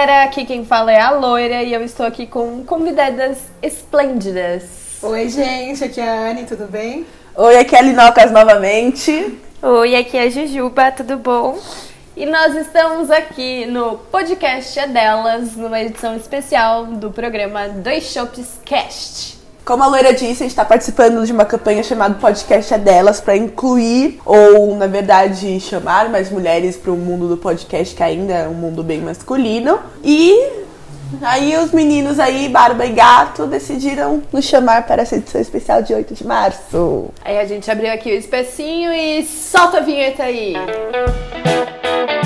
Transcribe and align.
galera, 0.00 0.24
aqui 0.24 0.46
quem 0.46 0.64
fala 0.64 0.90
é 0.90 0.98
a 0.98 1.10
Loira 1.10 1.62
e 1.62 1.74
eu 1.74 1.84
estou 1.84 2.06
aqui 2.06 2.26
com 2.26 2.64
convidadas 2.64 3.36
esplêndidas. 3.62 4.62
Oi, 5.02 5.28
gente, 5.28 5.84
aqui 5.84 6.00
é 6.00 6.08
a 6.08 6.30
Anne, 6.30 6.46
tudo 6.46 6.64
bem? 6.64 7.04
Oi, 7.36 7.58
aqui 7.58 7.76
é 7.76 7.80
a 7.80 7.82
Linocas 7.82 8.32
novamente. 8.32 9.38
Oi, 9.60 9.94
aqui 9.94 10.16
é 10.16 10.22
a 10.22 10.30
Jujuba, 10.30 10.90
tudo 10.90 11.18
bom? 11.18 11.58
E 12.16 12.24
nós 12.24 12.56
estamos 12.56 13.10
aqui 13.10 13.66
no 13.66 13.98
podcast 13.98 14.78
é 14.78 14.86
delas, 14.86 15.54
numa 15.54 15.78
edição 15.78 16.16
especial 16.16 16.86
do 16.86 17.10
programa 17.10 17.68
Dois 17.68 18.04
Shops 18.04 18.58
Cast. 18.64 19.39
Como 19.64 19.82
a 19.82 19.86
Loira 19.86 20.12
disse, 20.12 20.42
a 20.42 20.46
gente 20.46 20.48
está 20.48 20.64
participando 20.64 21.24
de 21.24 21.32
uma 21.32 21.44
campanha 21.44 21.82
chamada 21.82 22.14
Podcast 22.14 22.74
é 22.74 22.78
Delas 22.78 23.20
para 23.20 23.36
incluir, 23.36 24.20
ou 24.24 24.74
na 24.76 24.86
verdade 24.86 25.60
chamar 25.60 26.08
mais 26.08 26.30
mulheres 26.30 26.76
para 26.76 26.90
o 26.90 26.96
mundo 26.96 27.28
do 27.28 27.36
podcast, 27.36 27.94
que 27.94 28.02
ainda 28.02 28.32
é 28.32 28.48
um 28.48 28.54
mundo 28.54 28.82
bem 28.82 29.00
masculino. 29.00 29.78
E 30.02 30.34
aí 31.22 31.56
os 31.56 31.72
meninos 31.72 32.18
aí, 32.18 32.48
Barba 32.48 32.84
e 32.86 32.92
Gato, 32.92 33.46
decidiram 33.46 34.22
nos 34.32 34.44
chamar 34.44 34.86
para 34.86 35.02
essa 35.02 35.16
edição 35.16 35.40
especial 35.40 35.82
de 35.82 35.94
8 35.94 36.14
de 36.14 36.26
março. 36.26 37.10
Aí 37.24 37.38
a 37.38 37.44
gente 37.44 37.70
abriu 37.70 37.92
aqui 37.92 38.10
o 38.10 38.16
especinho 38.16 38.92
e 38.92 39.24
solta 39.24 39.78
a 39.78 39.80
vinheta 39.80 40.24
aí! 40.24 40.54
Música 40.54 42.19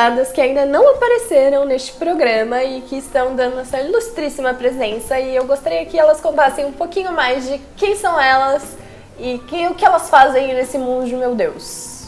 convidadas 0.00 0.32
que 0.32 0.40
ainda 0.40 0.64
não 0.64 0.94
apareceram 0.94 1.66
neste 1.66 1.92
programa 1.92 2.62
e 2.64 2.80
que 2.82 2.96
estão 2.96 3.36
dando 3.36 3.60
essa 3.60 3.78
ilustríssima 3.80 4.54
presença 4.54 5.20
e 5.20 5.36
eu 5.36 5.44
gostaria 5.44 5.84
que 5.84 5.98
elas 5.98 6.20
contassem 6.20 6.64
um 6.64 6.72
pouquinho 6.72 7.12
mais 7.12 7.46
de 7.46 7.60
quem 7.76 7.94
são 7.94 8.18
elas 8.18 8.62
e 9.18 9.38
que, 9.46 9.66
o 9.66 9.74
que 9.74 9.84
elas 9.84 10.08
fazem 10.08 10.54
nesse 10.54 10.78
mundo 10.78 11.06
de 11.06 11.14
meu 11.14 11.34
Deus. 11.34 12.06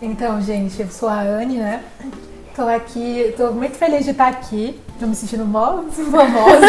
Então, 0.00 0.42
gente, 0.42 0.80
eu 0.82 0.88
sou 0.90 1.08
a 1.08 1.20
Anne, 1.20 1.56
né? 1.56 1.82
Tô 2.54 2.68
aqui, 2.68 3.32
tô 3.36 3.50
muito 3.52 3.76
feliz 3.76 4.04
de 4.04 4.10
estar 4.10 4.28
aqui. 4.28 4.78
Tô 5.00 5.06
me 5.06 5.14
sentindo 5.14 5.46
mó 5.46 5.84
famosa. 5.90 6.66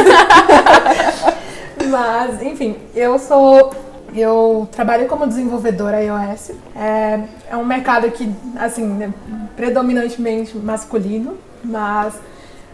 Mas, 1.89 2.41
enfim, 2.41 2.77
eu 2.95 3.19
sou 3.19 3.71
eu 4.15 4.67
trabalho 4.71 5.07
como 5.07 5.27
desenvolvedora 5.27 6.01
iOS. 6.01 6.51
É, 6.75 7.19
é 7.51 7.57
um 7.57 7.65
mercado 7.65 8.09
que, 8.11 8.31
assim, 8.57 9.03
é 9.03 9.09
predominantemente 9.55 10.57
masculino, 10.57 11.37
mas 11.63 12.13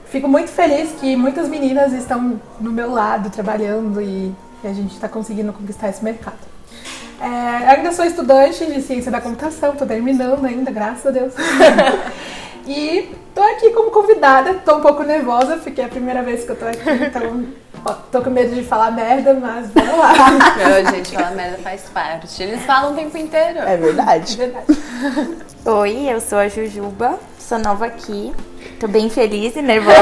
fico 0.06 0.28
muito 0.28 0.50
feliz 0.50 0.92
que 1.00 1.16
muitas 1.16 1.48
meninas 1.48 1.94
estão 1.94 2.40
no 2.60 2.72
meu 2.72 2.92
lado 2.92 3.30
trabalhando 3.30 4.02
e, 4.02 4.34
e 4.64 4.67
a 4.67 4.73
gente 4.73 4.94
está 4.94 5.08
conseguindo 5.08 5.54
conquistar 5.54 5.90
esse 5.90 6.04
mercado. 6.04 6.49
É, 7.22 7.28
ainda 7.72 7.92
sou 7.92 8.05
estudante 8.05 8.66
de 8.66 8.82
ciência 8.82 9.11
da 9.11 9.20
computação, 9.20 9.73
estou 9.73 9.88
terminando 9.88 10.45
ainda, 10.45 10.72
graças 10.72 11.05
a 11.05 11.11
Deus. 11.11 11.33
e 12.66 13.14
tô 13.36 13.42
aqui 13.42 13.72
como 13.72 13.92
convidada, 13.92 14.54
tô 14.54 14.78
um 14.78 14.82
pouco 14.82 15.04
nervosa, 15.04 15.58
porque 15.58 15.82
é 15.82 15.86
a 15.86 15.89
primeira 15.89 16.23
vez 16.23 16.45
que 16.45 16.52
eu 16.52 16.67
aqui, 16.67 16.89
então 17.05 17.45
Ó, 17.86 17.94
tô 18.12 18.22
com 18.22 18.30
medo 18.30 18.54
de 18.54 18.64
falar 18.64 18.92
merda, 18.92 19.34
mas 19.34 19.70
vamos 19.72 19.98
lá. 19.98 20.14
Não, 20.84 20.92
gente, 20.92 21.12
falar 21.12 21.32
merda 21.32 21.58
faz 21.60 21.84
parte. 21.94 22.44
Eles 22.44 22.62
falam 22.64 22.94
o 22.94 22.95
tempo 22.95 23.17
inteiro. 23.17 23.60
É 23.60 23.78
verdade. 23.78 24.42
É 24.42 24.48
verdade. 24.48 24.80
Oi, 25.66 26.10
eu 26.10 26.20
sou 26.20 26.38
a 26.38 26.48
Jujuba, 26.48 27.20
sou 27.38 27.60
nova 27.60 27.86
aqui. 27.86 28.34
Tô 28.80 28.88
bem 28.88 29.10
feliz 29.10 29.56
e 29.56 29.62
nervosa. 29.62 29.98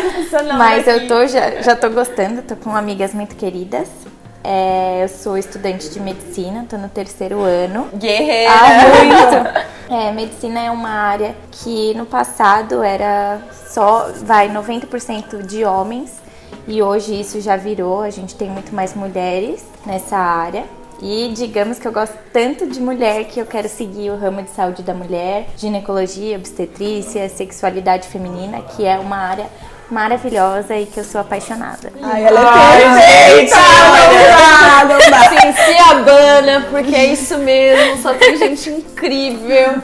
mas 0.56 0.86
aqui. 0.86 1.04
eu 1.04 1.08
tô, 1.08 1.26
já, 1.26 1.62
já 1.62 1.76
tô 1.76 1.90
gostando, 1.90 2.42
tô 2.42 2.56
com 2.56 2.74
amigas 2.74 3.14
muito 3.14 3.36
queridas. 3.36 3.88
É, 4.42 5.02
eu 5.02 5.08
sou 5.08 5.36
estudante 5.36 5.90
de 5.90 6.00
medicina, 6.00 6.66
tô 6.68 6.78
no 6.78 6.88
terceiro 6.88 7.40
ano. 7.40 7.88
Guerreira! 7.94 8.50
Ah, 8.50 9.04
muito! 9.04 9.70
É, 9.90 10.12
medicina 10.12 10.60
é 10.60 10.70
uma 10.70 10.90
área 10.90 11.34
que 11.50 11.92
no 11.94 12.06
passado 12.06 12.82
era 12.82 13.40
só, 13.66 14.10
vai, 14.22 14.48
90% 14.48 15.42
de 15.42 15.64
homens 15.64 16.19
e 16.66 16.82
hoje 16.82 17.20
isso 17.20 17.40
já 17.40 17.56
virou, 17.56 18.02
a 18.02 18.10
gente 18.10 18.34
tem 18.34 18.48
muito 18.48 18.74
mais 18.74 18.94
mulheres 18.94 19.64
nessa 19.84 20.16
área. 20.16 20.64
E 21.02 21.32
digamos 21.34 21.78
que 21.78 21.88
eu 21.88 21.92
gosto 21.92 22.16
tanto 22.30 22.66
de 22.66 22.78
mulher 22.78 23.24
que 23.24 23.40
eu 23.40 23.46
quero 23.46 23.68
seguir 23.68 24.10
o 24.10 24.16
ramo 24.16 24.42
de 24.42 24.50
saúde 24.50 24.82
da 24.82 24.92
mulher, 24.92 25.48
ginecologia, 25.56 26.36
obstetrícia, 26.36 27.26
sexualidade 27.28 28.06
feminina, 28.06 28.60
que 28.60 28.84
é 28.84 28.98
uma 28.98 29.16
área 29.16 29.46
maravilhosa 29.90 30.76
e 30.76 30.86
que 30.86 31.00
eu 31.00 31.04
sou 31.04 31.20
apaixonada. 31.20 31.92
Ai, 32.02 32.24
ela 32.24 32.40
é 32.40 33.36
perfeita! 33.36 33.56
Não 33.56 34.26
dá, 34.28 34.84
não 34.84 35.10
dá. 35.10 35.28
Sim, 35.30 35.52
se 35.52 35.78
abana, 35.90 36.66
porque 36.70 36.94
é 36.94 37.06
isso 37.06 37.38
mesmo, 37.38 38.02
só 38.02 38.14
tem 38.14 38.36
gente 38.36 38.68
incrível. 38.70 39.82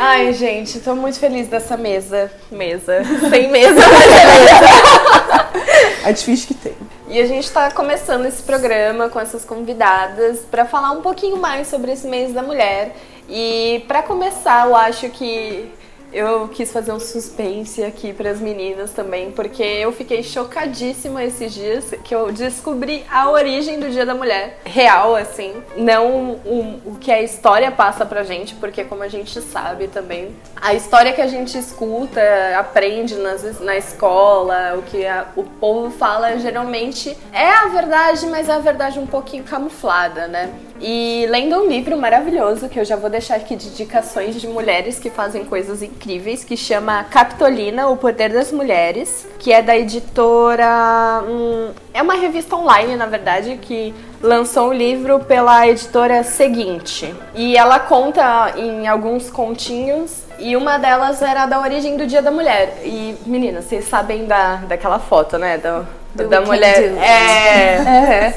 Ai, 0.00 0.32
gente, 0.32 0.78
tô 0.78 0.94
muito 0.94 1.18
feliz 1.18 1.48
dessa 1.48 1.76
mesa. 1.76 2.30
Mesa. 2.52 3.02
Sem 3.28 3.50
mesa, 3.50 3.74
mas 3.90 4.06
mesa. 4.06 5.58
É 6.04 6.12
difícil 6.12 6.46
que 6.46 6.54
tem. 6.54 6.76
E 7.08 7.20
a 7.20 7.26
gente 7.26 7.42
está 7.42 7.68
começando 7.72 8.24
esse 8.24 8.40
programa 8.44 9.08
com 9.08 9.18
essas 9.18 9.44
convidadas 9.44 10.38
para 10.48 10.64
falar 10.64 10.92
um 10.92 11.02
pouquinho 11.02 11.38
mais 11.38 11.66
sobre 11.66 11.90
esse 11.90 12.06
mês 12.06 12.32
da 12.32 12.44
mulher. 12.44 12.94
E 13.28 13.84
para 13.88 14.00
começar, 14.04 14.68
eu 14.68 14.76
acho 14.76 15.08
que 15.08 15.68
eu 16.12 16.48
quis 16.48 16.72
fazer 16.72 16.92
um 16.92 17.00
suspense 17.00 17.82
aqui 17.82 18.12
para 18.12 18.30
as 18.30 18.40
meninas 18.40 18.92
também, 18.92 19.30
porque 19.30 19.62
eu 19.62 19.92
fiquei 19.92 20.22
chocadíssima 20.22 21.22
esses 21.24 21.52
dias 21.52 21.94
que 22.04 22.14
eu 22.14 22.32
descobri 22.32 23.04
a 23.10 23.30
origem 23.30 23.78
do 23.78 23.90
Dia 23.90 24.06
da 24.06 24.14
Mulher 24.14 24.60
real, 24.64 25.14
assim, 25.14 25.54
não 25.76 26.32
o, 26.44 26.80
o 26.86 26.98
que 26.98 27.12
a 27.12 27.22
história 27.22 27.70
passa 27.70 28.06
pra 28.06 28.22
gente, 28.22 28.54
porque 28.54 28.84
como 28.84 29.02
a 29.02 29.08
gente 29.08 29.40
sabe 29.40 29.88
também, 29.88 30.34
a 30.56 30.74
história 30.74 31.12
que 31.12 31.20
a 31.20 31.26
gente 31.26 31.56
escuta, 31.58 32.20
aprende 32.56 33.14
nas, 33.16 33.60
na 33.60 33.76
escola, 33.76 34.74
o 34.78 34.82
que 34.82 35.06
a, 35.06 35.28
o 35.36 35.44
povo 35.44 35.90
fala 35.90 36.38
geralmente 36.38 37.16
é 37.32 37.50
a 37.50 37.66
verdade, 37.66 38.26
mas 38.26 38.48
é 38.48 38.52
a 38.52 38.58
verdade 38.58 38.98
um 38.98 39.06
pouquinho 39.06 39.44
camuflada, 39.44 40.26
né? 40.26 40.52
E 40.80 41.26
lendo 41.28 41.56
um 41.56 41.66
livro 41.66 41.96
maravilhoso 41.96 42.68
que 42.68 42.78
eu 42.78 42.84
já 42.84 42.96
vou 42.96 43.10
deixar 43.10 43.36
aqui 43.36 43.56
de 43.56 43.68
indicações 43.68 44.40
de 44.40 44.46
mulheres 44.46 44.98
que 44.98 45.10
fazem 45.10 45.44
coisas 45.44 45.82
incríveis, 45.82 46.44
que 46.44 46.56
chama 46.56 47.04
Capitolina, 47.04 47.88
O 47.88 47.96
Poder 47.96 48.32
das 48.32 48.52
Mulheres, 48.52 49.26
que 49.38 49.52
é 49.52 49.60
da 49.60 49.76
editora. 49.76 51.22
Hum, 51.28 51.70
é 51.92 52.02
uma 52.02 52.14
revista 52.14 52.54
online, 52.54 52.96
na 52.96 53.06
verdade, 53.06 53.58
que 53.60 53.92
lançou 54.22 54.68
o 54.68 54.70
um 54.70 54.72
livro 54.72 55.20
pela 55.20 55.66
editora 55.66 56.22
Seguinte. 56.22 57.14
E 57.34 57.56
ela 57.56 57.80
conta 57.80 58.54
em 58.56 58.86
alguns 58.86 59.30
continhos 59.30 60.28
e 60.38 60.56
uma 60.56 60.78
delas 60.78 61.20
era 61.20 61.46
da 61.46 61.60
origem 61.60 61.96
do 61.96 62.06
Dia 62.06 62.22
da 62.22 62.30
Mulher. 62.30 62.82
E, 62.84 63.16
meninas, 63.26 63.64
vocês 63.64 63.84
sabem 63.86 64.26
da, 64.26 64.56
daquela 64.56 64.98
foto, 64.98 65.36
né? 65.36 65.58
Do, 65.58 65.86
do 66.24 66.28
da 66.28 66.40
mulher. 66.40 66.92
É, 66.98 67.74
é. 67.74 68.34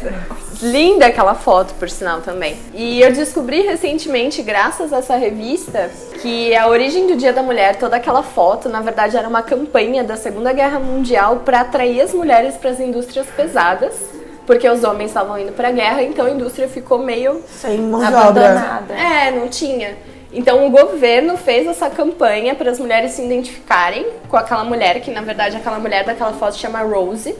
Linda 0.61 1.07
aquela 1.07 1.33
foto, 1.33 1.73
por 1.73 1.89
sinal, 1.89 2.21
também. 2.21 2.55
E 2.73 3.01
eu 3.01 3.11
descobri 3.11 3.61
recentemente, 3.61 4.43
graças 4.43 4.93
a 4.93 4.97
essa 4.97 5.15
revista, 5.15 5.89
que 6.21 6.55
a 6.55 6.67
origem 6.67 7.07
do 7.07 7.15
Dia 7.15 7.33
da 7.33 7.41
Mulher, 7.41 7.77
toda 7.77 7.95
aquela 7.95 8.21
foto, 8.21 8.69
na 8.69 8.79
verdade, 8.79 9.17
era 9.17 9.27
uma 9.27 9.41
campanha 9.41 10.03
da 10.03 10.15
Segunda 10.15 10.53
Guerra 10.53 10.79
Mundial 10.79 11.37
para 11.37 11.61
atrair 11.61 12.01
as 12.01 12.13
mulheres 12.13 12.55
para 12.57 12.69
as 12.69 12.79
indústrias 12.79 13.25
pesadas 13.35 13.93
porque 14.45 14.67
os 14.67 14.83
homens 14.83 15.11
estavam 15.11 15.37
indo 15.39 15.53
para 15.53 15.69
a 15.69 15.71
guerra, 15.71 16.03
então 16.03 16.25
a 16.25 16.29
indústria 16.29 16.67
ficou 16.67 16.97
meio 16.97 17.41
sem 17.47 17.77
mão 17.77 18.01
de 18.01 18.13
obra. 18.13 18.83
É, 18.89 19.31
não 19.31 19.47
tinha. 19.47 19.95
Então 20.33 20.65
o 20.65 20.69
governo 20.69 21.35
fez 21.37 21.67
essa 21.67 21.89
campanha 21.89 22.55
para 22.55 22.71
as 22.71 22.79
mulheres 22.79 23.11
se 23.11 23.21
identificarem 23.23 24.05
com 24.29 24.37
aquela 24.37 24.63
mulher, 24.63 25.01
que 25.01 25.11
na 25.11 25.21
verdade 25.21 25.57
aquela 25.57 25.77
mulher 25.77 26.05
daquela 26.05 26.31
foto 26.33 26.55
chama 26.57 26.79
Rose. 26.81 27.35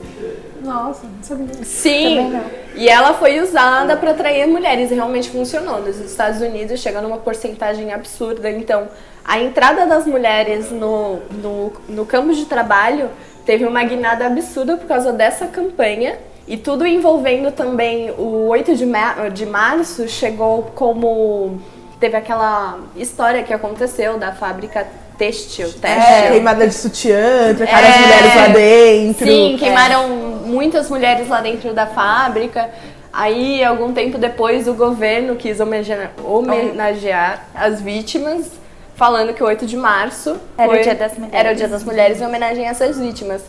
Nossa, 0.62 1.02
não 1.04 1.22
sabia. 1.22 1.64
Sim. 1.64 2.30
Não. 2.30 2.44
E 2.76 2.88
ela 2.88 3.14
foi 3.14 3.40
usada 3.40 3.96
para 3.96 4.12
atrair 4.12 4.46
mulheres 4.46 4.90
e 4.90 4.94
realmente 4.94 5.28
funcionou. 5.30 5.80
Nos 5.80 5.98
Estados 5.98 6.40
Unidos 6.40 6.80
chega 6.80 7.00
numa 7.00 7.16
porcentagem 7.18 7.92
absurda. 7.92 8.48
Então, 8.50 8.88
a 9.24 9.40
entrada 9.40 9.86
das 9.86 10.06
mulheres 10.06 10.70
no, 10.70 11.16
no, 11.42 11.72
no 11.88 12.06
campo 12.06 12.32
de 12.32 12.44
trabalho 12.44 13.10
teve 13.44 13.64
uma 13.66 13.82
guinada 13.82 14.26
absurda 14.26 14.76
por 14.76 14.86
causa 14.86 15.12
dessa 15.12 15.46
campanha. 15.46 16.16
E 16.46 16.56
tudo 16.56 16.86
envolvendo 16.86 17.50
também 17.52 18.10
o 18.12 18.46
8 18.48 18.74
de, 18.76 18.84
ma- 18.86 19.28
de 19.28 19.46
março 19.46 20.06
chegou 20.08 20.70
como. 20.74 21.60
Teve 22.02 22.16
aquela 22.16 22.80
história 22.96 23.44
que 23.44 23.54
aconteceu 23.54 24.18
da 24.18 24.32
fábrica 24.32 24.84
têxtil. 25.16 25.72
É, 25.84 26.30
queimada 26.32 26.66
de 26.66 26.74
sutiã, 26.74 27.54
trocaram 27.56 27.88
as 27.88 27.94
É. 27.94 27.98
mulheres 28.00 28.34
lá 28.34 28.46
dentro. 28.48 29.24
Sim, 29.24 29.56
queimaram 29.56 30.08
muitas 30.08 30.90
mulheres 30.90 31.28
lá 31.28 31.40
dentro 31.40 31.72
da 31.72 31.86
fábrica. 31.86 32.68
Aí, 33.12 33.62
algum 33.62 33.92
tempo 33.92 34.18
depois, 34.18 34.66
o 34.66 34.74
governo 34.74 35.36
quis 35.36 35.60
homenage- 35.60 36.10
homenagear 36.24 37.44
as 37.54 37.80
vítimas, 37.80 38.50
falando 38.96 39.32
que 39.32 39.40
o 39.40 39.46
8 39.46 39.64
de 39.64 39.76
março 39.76 40.36
Era 40.58 40.68
o 40.68 40.74
foi- 40.74 40.82
Dia 40.82 40.94
das 40.96 41.12
Mulheres. 41.16 41.38
Era 41.38 41.52
o 41.52 41.54
Dia 41.54 41.68
das 41.68 41.84
Mulheres 41.84 42.20
em 42.20 42.26
homenagem 42.26 42.66
a 42.66 42.70
essas 42.72 42.98
vítimas. 42.98 43.42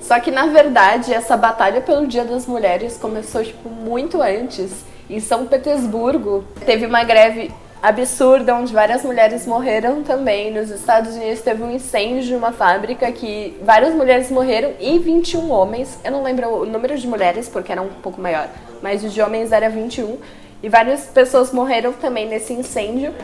Só 0.00 0.18
que, 0.18 0.30
na 0.30 0.46
verdade, 0.46 1.12
essa 1.12 1.36
batalha 1.36 1.82
pelo 1.82 2.06
Dia 2.06 2.24
das 2.24 2.46
Mulheres 2.46 2.96
começou, 2.96 3.44
tipo, 3.44 3.68
muito 3.68 4.22
antes. 4.22 4.70
Em 5.10 5.20
São 5.20 5.44
Petersburgo, 5.46 6.42
teve 6.64 6.86
uma 6.86 7.04
greve 7.04 7.50
absurda 7.82 8.54
onde 8.54 8.72
várias 8.72 9.02
mulheres 9.02 9.46
morreram 9.46 10.02
também. 10.02 10.52
Nos 10.52 10.70
Estados 10.70 11.14
Unidos 11.14 11.40
teve 11.40 11.62
um 11.62 11.70
incêndio 11.70 12.22
de 12.22 12.34
uma 12.34 12.52
fábrica 12.52 13.10
que 13.12 13.56
várias 13.62 13.94
mulheres 13.94 14.30
morreram 14.30 14.72
e 14.80 14.98
21 14.98 15.50
homens. 15.50 15.98
Eu 16.04 16.12
não 16.12 16.22
lembro 16.22 16.48
o 16.48 16.66
número 16.66 16.96
de 16.98 17.06
mulheres 17.06 17.48
porque 17.48 17.72
era 17.72 17.82
um 17.82 17.88
pouco 17.88 18.20
maior, 18.20 18.48
mas 18.82 19.04
o 19.04 19.08
de 19.08 19.20
homens 19.22 19.52
era 19.52 19.68
21. 19.68 20.18
E 20.62 20.68
várias 20.68 21.06
pessoas 21.06 21.52
morreram 21.52 21.92
também 21.92 22.26
nesse 22.28 22.52
incêndio. 22.52 23.14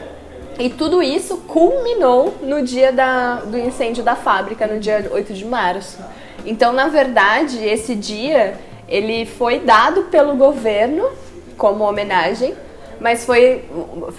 E 0.59 0.71
tudo 0.71 1.03
isso 1.03 1.39
culminou 1.49 2.33
no 2.41 2.62
dia 2.62 2.93
da, 2.93 3.37
do 3.41 3.59
incêndio 3.59 4.05
da 4.05 4.15
fábrica, 4.15 4.67
no 4.69 4.79
dia 4.79 5.09
8 5.12 5.35
de 5.35 5.45
março. 5.45 5.99
Então, 6.47 6.73
na 6.73 6.87
verdade, 6.87 7.65
esse 7.65 7.97
dia 7.97 8.55
ele 8.89 9.27
foi 9.27 9.59
dado 9.59 10.05
pelo 10.05 10.37
governo 10.37 11.11
como 11.56 11.85
homenagem, 11.85 12.55
mas 13.00 13.25
foi 13.25 13.64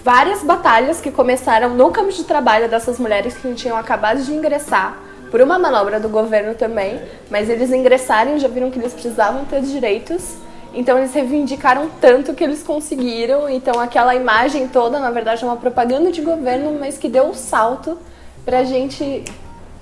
várias 0.03 0.43
batalhas 0.43 1.01
que 1.01 1.11
começaram 1.11 1.69
no 1.69 1.91
campo 1.91 2.11
de 2.11 2.23
trabalho 2.23 2.69
dessas 2.69 2.99
mulheres 2.99 3.35
que 3.35 3.53
tinham 3.53 3.77
acabado 3.77 4.21
de 4.21 4.33
ingressar 4.33 4.97
por 5.31 5.41
uma 5.41 5.59
manobra 5.59 5.99
do 5.99 6.07
governo 6.07 6.55
também, 6.55 7.01
mas 7.29 7.49
eles 7.49 7.71
ingressaram 7.71 8.37
e 8.37 8.39
já 8.39 8.47
viram 8.47 8.71
que 8.71 8.79
eles 8.79 8.93
precisavam 8.93 9.43
ter 9.45 9.61
direitos. 9.61 10.37
Então 10.73 10.97
eles 10.97 11.13
reivindicaram 11.13 11.89
tanto 12.01 12.33
que 12.33 12.43
eles 12.43 12.61
conseguiram. 12.61 13.49
Então 13.49 13.79
aquela 13.79 14.13
imagem 14.15 14.67
toda, 14.67 14.99
na 14.99 15.09
verdade, 15.09 15.43
é 15.43 15.47
uma 15.47 15.57
propaganda 15.57 16.11
de 16.11 16.21
governo, 16.21 16.77
mas 16.79 16.97
que 16.97 17.09
deu 17.09 17.25
um 17.25 17.33
salto 17.33 17.97
pra 18.45 18.63
gente 18.63 19.23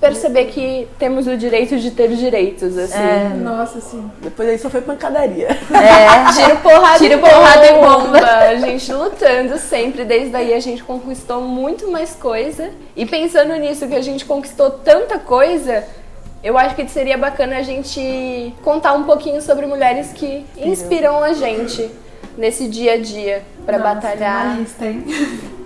perceber 0.03 0.45
que 0.47 0.85
temos 0.99 1.27
o 1.27 1.37
direito 1.37 1.77
de 1.79 1.89
ter 1.91 2.09
direitos, 2.09 2.77
assim. 2.77 3.39
Nossa, 3.41 3.79
sim. 3.79 4.11
Depois 4.21 4.49
aí 4.49 4.59
só 4.59 4.69
foi 4.69 4.81
pancadaria. 4.81 5.47
É. 5.47 6.33
Tiro, 6.35 6.57
porrada, 6.57 6.97
Tiro, 6.97 7.13
e 7.13 7.17
porrada 7.17 7.65
e 7.65 7.73
bomba. 7.73 8.19
A 8.19 8.55
gente 8.55 8.91
lutando 8.91 9.57
sempre. 9.57 10.03
Desde 10.03 10.35
aí 10.35 10.53
a 10.53 10.59
gente 10.59 10.83
conquistou 10.83 11.39
muito 11.39 11.89
mais 11.89 12.15
coisa. 12.15 12.69
E 12.97 13.05
pensando 13.05 13.55
nisso, 13.55 13.87
que 13.87 13.95
a 13.95 14.01
gente 14.01 14.25
conquistou 14.25 14.71
tanta 14.71 15.17
coisa, 15.19 15.85
eu 16.43 16.57
acho 16.57 16.75
que 16.75 16.85
seria 16.89 17.17
bacana 17.17 17.57
a 17.57 17.61
gente 17.61 18.53
contar 18.61 18.93
um 18.93 19.03
pouquinho 19.03 19.41
sobre 19.41 19.65
mulheres 19.65 20.11
que 20.11 20.45
inspiram 20.57 21.23
a 21.23 21.31
gente 21.31 21.89
nesse 22.37 22.67
dia 22.67 22.93
a 22.93 22.97
dia 22.97 23.41
pra 23.65 23.77
Nossa, 23.77 23.95
batalhar. 23.95 24.43
Tem 24.43 24.51
uma 24.51 24.59
lista, 24.59 24.85
hein? 24.85 25.03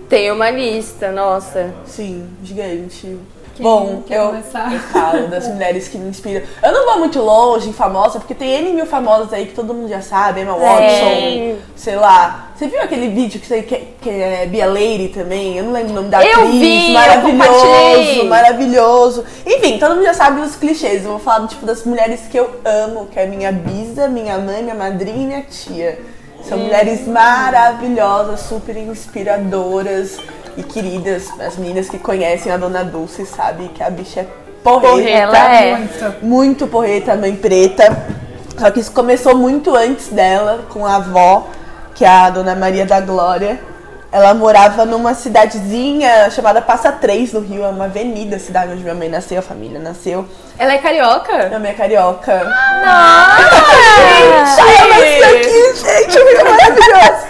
Tem 0.08 0.30
uma 0.30 0.50
lista, 0.50 1.10
nossa. 1.10 1.74
Sim, 1.84 2.28
gigante. 2.42 3.18
Quem 3.58 3.64
Bom, 3.64 4.04
eu, 4.08 4.26
começar? 4.28 4.72
eu 4.72 4.78
falo 4.78 5.26
das 5.26 5.48
mulheres 5.52 5.88
que 5.88 5.98
me 5.98 6.08
inspiram. 6.08 6.46
Eu 6.62 6.72
não 6.72 6.86
vou 6.86 7.00
muito 7.00 7.18
longe 7.18 7.68
em 7.68 7.72
famosa, 7.72 8.20
porque 8.20 8.32
tem 8.32 8.48
N 8.52 8.72
mil 8.72 8.86
famosas 8.86 9.32
aí 9.32 9.46
que 9.46 9.52
todo 9.52 9.74
mundo 9.74 9.88
já 9.88 10.00
sabe, 10.00 10.42
Emma 10.42 10.52
Watson, 10.52 11.56
sei 11.74 11.96
lá. 11.96 12.50
Você 12.54 12.68
viu 12.68 12.80
aquele 12.80 13.08
vídeo 13.08 13.40
que, 13.40 13.62
que, 13.62 13.76
que 14.00 14.10
é 14.10 14.46
Bia 14.46 14.64
Lady 14.66 15.08
também? 15.08 15.58
Eu 15.58 15.64
não 15.64 15.72
lembro 15.72 15.90
o 15.90 15.94
nome 15.96 16.08
da 16.08 16.24
Eu 16.24 16.42
atriz. 16.44 16.52
vi, 16.52 16.92
maravilhoso, 16.92 18.24
maravilhoso. 18.26 19.24
Enfim, 19.44 19.76
todo 19.76 19.96
mundo 19.96 20.04
já 20.04 20.14
sabe 20.14 20.40
dos 20.40 20.54
clichês. 20.54 21.04
Eu 21.04 21.10
vou 21.10 21.18
falar 21.18 21.48
tipo 21.48 21.66
das 21.66 21.82
mulheres 21.84 22.20
que 22.30 22.38
eu 22.38 22.60
amo, 22.64 23.06
que 23.06 23.18
é 23.18 23.26
minha 23.26 23.50
bisa, 23.50 24.06
minha 24.06 24.38
mãe, 24.38 24.62
minha 24.62 24.76
madrinha 24.76 25.16
e 25.16 25.26
minha 25.26 25.42
tia. 25.42 25.98
São 26.44 26.58
mulheres 26.58 27.08
maravilhosas, 27.08 28.38
super 28.40 28.76
inspiradoras 28.76 30.16
e 30.58 30.62
queridas. 30.64 31.28
As 31.40 31.56
meninas 31.56 31.88
que 31.88 31.98
conhecem 31.98 32.50
a 32.50 32.56
Dona 32.56 32.84
Dulce 32.84 33.24
sabem 33.24 33.68
que 33.68 33.82
a 33.82 33.88
bicha 33.88 34.20
é 34.20 34.26
porreta. 34.62 34.88
Porreta. 34.88 35.10
Ela 35.10 35.54
é. 35.54 35.76
Muito. 35.76 36.14
Muito 36.22 36.66
porreta, 36.66 37.16
mãe 37.16 37.34
preta. 37.36 37.96
Só 38.58 38.70
que 38.72 38.80
isso 38.80 38.90
começou 38.90 39.36
muito 39.36 39.74
antes 39.76 40.08
dela, 40.08 40.64
com 40.68 40.84
a 40.84 40.96
avó, 40.96 41.46
que 41.94 42.04
é 42.04 42.08
a 42.08 42.28
Dona 42.28 42.56
Maria 42.56 42.84
da 42.84 43.00
Glória. 43.00 43.60
Ela 44.10 44.34
morava 44.34 44.84
numa 44.84 45.14
cidadezinha 45.14 46.28
chamada 46.30 46.60
Passa 46.60 46.90
Três, 46.90 47.32
no 47.32 47.40
Rio. 47.40 47.62
É 47.62 47.68
uma 47.68 47.84
avenida, 47.84 48.36
a 48.36 48.38
cidade 48.40 48.72
onde 48.72 48.82
minha 48.82 48.94
mãe 48.94 49.08
nasceu, 49.08 49.38
a 49.38 49.42
família 49.42 49.78
nasceu. 49.78 50.26
Ela 50.58 50.72
é 50.72 50.78
carioca? 50.78 51.46
Minha 51.46 51.60
mãe 51.60 51.70
é 51.70 51.74
carioca. 51.74 52.42
Nossa! 52.42 52.58
Ai, 54.00 54.22
eu 54.24 54.30
nasci 54.30 55.22
aqui, 55.24 55.74
gente, 55.76 56.18
muito 56.24 56.44
maravilhoso. 56.44 57.28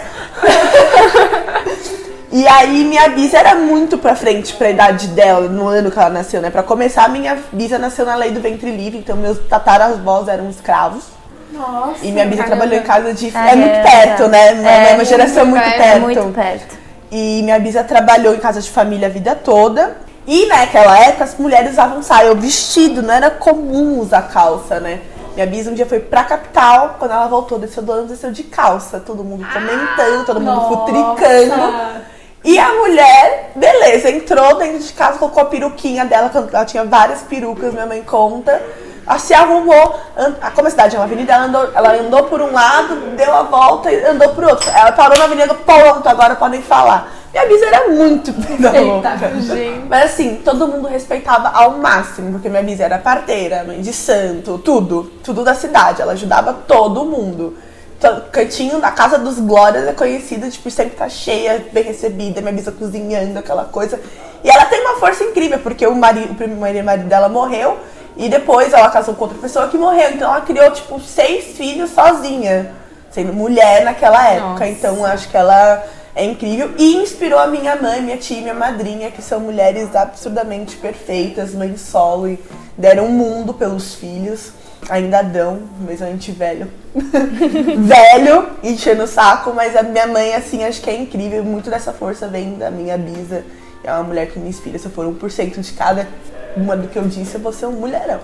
E 2.31 2.47
aí 2.47 2.83
minha 2.83 3.09
bisa 3.09 3.39
era 3.39 3.55
muito 3.55 3.97
pra 3.97 4.15
frente 4.15 4.53
pra 4.53 4.69
idade 4.69 5.07
dela, 5.07 5.47
no 5.47 5.67
ano 5.67 5.89
que 5.89 5.97
ela 5.97 6.09
nasceu, 6.09 6.41
né? 6.41 6.51
Pra 6.51 6.61
começar, 6.61 7.09
minha 7.09 7.37
bisa 7.51 7.79
nasceu 7.79 8.05
na 8.05 8.15
lei 8.15 8.31
do 8.31 8.39
ventre 8.39 8.69
livre, 8.69 8.99
então 8.99 9.15
meus 9.15 9.39
tataravós 9.47 10.27
eram 10.27 10.47
escravos. 10.49 11.05
Nossa. 11.51 12.05
E 12.05 12.11
minha 12.11 12.25
bisa 12.25 12.43
caramba. 12.43 12.57
trabalhou 12.57 12.83
em 12.83 12.85
casa 12.85 13.13
de... 13.13 13.31
Caramba. 13.31 13.51
É 13.51 13.55
muito 13.55 13.91
perto, 13.91 14.27
né? 14.27 14.47
É, 14.47 14.91
É, 14.91 14.93
uma 14.93 15.05
geração 15.05 15.45
muito 15.45 15.63
muito 15.63 15.77
perto. 15.77 15.95
É 15.95 15.99
muito 15.99 16.33
perto. 16.33 16.77
E 17.11 17.41
minha 17.41 17.59
bisa 17.59 17.83
trabalhou 17.83 18.35
em 18.35 18.39
casa 18.39 18.61
de 18.61 18.69
família 18.69 19.07
a 19.07 19.11
vida 19.11 19.33
toda. 19.33 19.97
E 20.27 20.45
naquela 20.45 20.99
época 20.99 21.23
as 21.23 21.35
mulheres 21.37 21.71
usavam 21.71 22.03
saia 22.03 22.29
ou 22.29 22.35
vestido, 22.35 23.01
não 23.01 23.11
era 23.11 23.31
comum 23.31 23.99
usar 23.99 24.21
calça, 24.23 24.79
né? 24.79 24.99
Minha 25.33 25.47
bisa 25.47 25.71
um 25.71 25.73
dia 25.73 25.87
foi 25.87 25.99
pra 25.99 26.23
capital, 26.23 26.97
quando 26.99 27.11
ela 27.11 27.27
voltou, 27.27 27.57
desceu 27.57 27.81
do 27.81 27.91
ônibus, 27.91 28.11
desceu 28.11 28.31
de 28.31 28.43
calça. 28.43 28.99
Todo 28.99 29.23
mundo 29.23 29.47
comentando, 29.51 30.25
todo 30.25 30.39
mundo 30.39 30.67
futricando. 30.67 32.09
E 32.43 32.57
a 32.57 32.73
mulher, 32.73 33.51
beleza, 33.55 34.09
entrou 34.09 34.55
dentro 34.57 34.79
de 34.79 34.93
casa, 34.93 35.17
colocou 35.19 35.43
a 35.43 35.45
peruquinha 35.45 36.05
dela, 36.05 36.31
ela 36.53 36.65
tinha 36.65 36.85
várias 36.85 37.21
perucas, 37.21 37.73
minha 37.73 37.85
mãe 37.85 38.01
conta. 38.01 38.61
Ela 39.05 39.19
se 39.19 39.33
arrumou, 39.33 39.95
and- 40.17 40.35
a- 40.41 40.51
como 40.51 40.67
a 40.67 40.71
cidade 40.71 40.95
é 40.95 40.99
uma 40.99 41.05
avenida, 41.05 41.33
ela 41.33 41.45
andou, 41.45 41.69
ela 41.73 41.93
andou 41.95 42.23
por 42.25 42.41
um 42.41 42.51
lado, 42.53 42.95
deu 43.17 43.33
a 43.35 43.43
volta 43.43 43.91
e 43.91 44.05
andou 44.05 44.29
por 44.29 44.43
outro. 44.45 44.69
Ela 44.69 44.91
parou 44.91 45.17
na 45.17 45.25
avenida, 45.25 45.53
pronto, 45.53 46.07
agora 46.07 46.35
podem 46.35 46.61
falar. 46.61 47.11
Minha 47.33 47.45
bisa 47.45 47.65
era 47.65 47.89
muito 47.89 48.31
louca. 48.83 49.09
Gente. 49.41 49.85
Mas 49.89 50.05
assim, 50.05 50.35
todo 50.45 50.67
mundo 50.67 50.87
respeitava 50.87 51.49
ao 51.49 51.71
máximo, 51.71 52.31
porque 52.33 52.49
minha 52.49 52.63
bisa 52.63 52.83
era 52.83 52.97
parteira, 52.99 53.63
mãe 53.65 53.81
de 53.81 53.91
santo, 53.93 54.57
tudo. 54.59 55.11
Tudo 55.23 55.43
da 55.43 55.53
cidade. 55.55 56.01
Ela 56.01 56.13
ajudava 56.13 56.53
todo 56.67 57.03
mundo. 57.05 57.57
Então, 57.99 58.23
cantinho 58.31 58.79
da 58.79 58.91
Casa 58.91 59.17
dos 59.17 59.39
Glórias 59.39 59.85
é 59.85 59.91
conhecida, 59.91 60.49
tipo, 60.49 60.71
sempre 60.71 60.95
tá 60.95 61.09
cheia, 61.09 61.65
bem 61.73 61.83
recebida, 61.83 62.39
minha 62.39 62.53
bisa 62.53 62.71
cozinhando, 62.71 63.37
aquela 63.37 63.65
coisa. 63.65 63.99
E 64.41 64.49
ela 64.49 64.63
tem 64.63 64.79
uma 64.79 64.95
força 64.95 65.25
incrível, 65.25 65.59
porque 65.59 65.85
o 65.85 65.93
marido, 65.93 66.31
o 66.31 66.35
primeiro 66.35 66.85
marido 66.85 67.09
dela 67.09 67.27
morreu, 67.27 67.77
e 68.15 68.29
depois 68.29 68.71
ela 68.71 68.89
casou 68.89 69.15
com 69.15 69.25
outra 69.25 69.37
pessoa 69.37 69.67
que 69.67 69.77
morreu. 69.77 70.11
Então 70.11 70.31
ela 70.31 70.39
criou, 70.39 70.71
tipo, 70.71 70.97
seis 71.01 71.57
filhos 71.57 71.89
sozinha, 71.89 72.71
sendo 73.11 73.33
mulher 73.33 73.83
naquela 73.83 74.29
época. 74.29 74.49
Nossa. 74.49 74.67
Então 74.67 75.05
acho 75.05 75.27
que 75.29 75.35
ela 75.35 75.83
é 76.15 76.23
incrível 76.23 76.71
e 76.77 76.95
inspirou 76.95 77.37
a 77.37 77.47
minha 77.47 77.75
mãe, 77.75 78.01
minha 78.01 78.17
tia 78.17 78.37
e 78.37 78.41
minha 78.41 78.53
madrinha, 78.53 79.11
que 79.11 79.21
são 79.21 79.41
mulheres 79.41 79.93
absurdamente 79.93 80.77
perfeitas, 80.77 81.53
mãe 81.53 81.75
solo 81.75 82.29
e 82.29 82.39
deram 82.77 83.07
um 83.07 83.11
mundo 83.11 83.53
pelos 83.53 83.95
filhos. 83.95 84.53
Ainda 84.89 85.21
dão, 85.21 85.61
mesmo 85.79 86.05
a 86.05 86.09
gente 86.09 86.31
velho. 86.31 86.69
velho, 86.95 88.49
enchendo 88.63 89.03
o 89.03 89.07
saco, 89.07 89.53
mas 89.53 89.75
a 89.75 89.83
minha 89.83 90.07
mãe, 90.07 90.33
assim, 90.33 90.63
acho 90.63 90.81
que 90.81 90.89
é 90.89 90.95
incrível. 90.95 91.43
Muito 91.43 91.69
dessa 91.69 91.91
força 91.91 92.27
vem 92.27 92.55
da 92.55 92.71
minha 92.71 92.97
bisa. 92.97 93.43
É 93.83 93.91
uma 93.91 94.03
mulher 94.03 94.27
que 94.27 94.39
me 94.39 94.49
inspira. 94.49 94.79
Se 94.79 94.85
eu 94.85 94.91
for 94.91 95.05
1% 95.05 95.59
de 95.59 95.73
cada 95.73 96.07
uma 96.55 96.75
do 96.75 96.87
que 96.87 96.97
eu 96.97 97.03
disse, 97.03 97.35
eu 97.35 97.41
vou 97.41 97.51
ser 97.51 97.65
um 97.65 97.73
mulherão. 97.73 98.19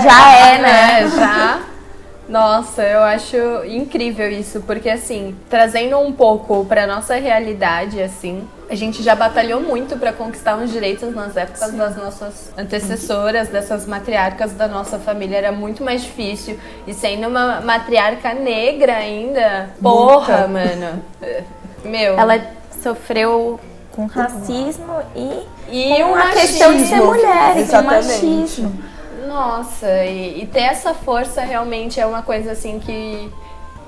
Já 0.00 0.36
é, 0.36 0.58
né? 0.58 1.10
Já. 1.14 1.73
Nossa, 2.28 2.82
eu 2.82 3.00
acho 3.00 3.36
incrível 3.66 4.30
isso, 4.30 4.60
porque 4.62 4.88
assim, 4.88 5.36
trazendo 5.50 5.98
um 5.98 6.12
pouco 6.12 6.64
pra 6.64 6.86
nossa 6.86 7.16
realidade, 7.16 8.00
assim, 8.02 8.48
a 8.68 8.74
gente 8.74 9.02
já 9.02 9.14
batalhou 9.14 9.60
muito 9.60 9.96
para 9.98 10.12
conquistar 10.12 10.56
uns 10.56 10.72
direitos 10.72 11.14
nas 11.14 11.36
épocas 11.36 11.70
Sim. 11.70 11.76
das 11.76 11.96
nossas 11.96 12.52
antecessoras, 12.56 13.48
dessas 13.48 13.86
matriarcas 13.86 14.52
da 14.52 14.66
nossa 14.66 14.98
família, 14.98 15.36
era 15.36 15.52
muito 15.52 15.84
mais 15.84 16.02
difícil. 16.02 16.58
E 16.86 16.94
sendo 16.94 17.28
uma 17.28 17.60
matriarca 17.60 18.32
negra 18.32 18.96
ainda, 18.96 19.70
porra, 19.82 20.48
mano. 20.48 21.02
Meu. 21.84 22.18
Ela 22.18 22.40
sofreu 22.82 23.60
com 23.92 24.06
racismo 24.06 24.98
e, 25.14 25.46
e 25.70 26.02
com 26.02 26.14
a 26.14 26.30
questão 26.30 26.74
de 26.74 26.86
ser 26.86 26.96
mulher, 26.96 27.58
Exatamente. 27.58 28.20
com 28.20 28.26
machismo. 28.26 28.93
Nossa, 29.26 30.04
e, 30.04 30.42
e, 30.42 30.46
ter 30.46 30.60
essa 30.60 30.94
força 30.94 31.40
realmente 31.42 32.00
é 32.00 32.06
uma 32.06 32.22
coisa 32.22 32.52
assim 32.52 32.78
que 32.78 33.30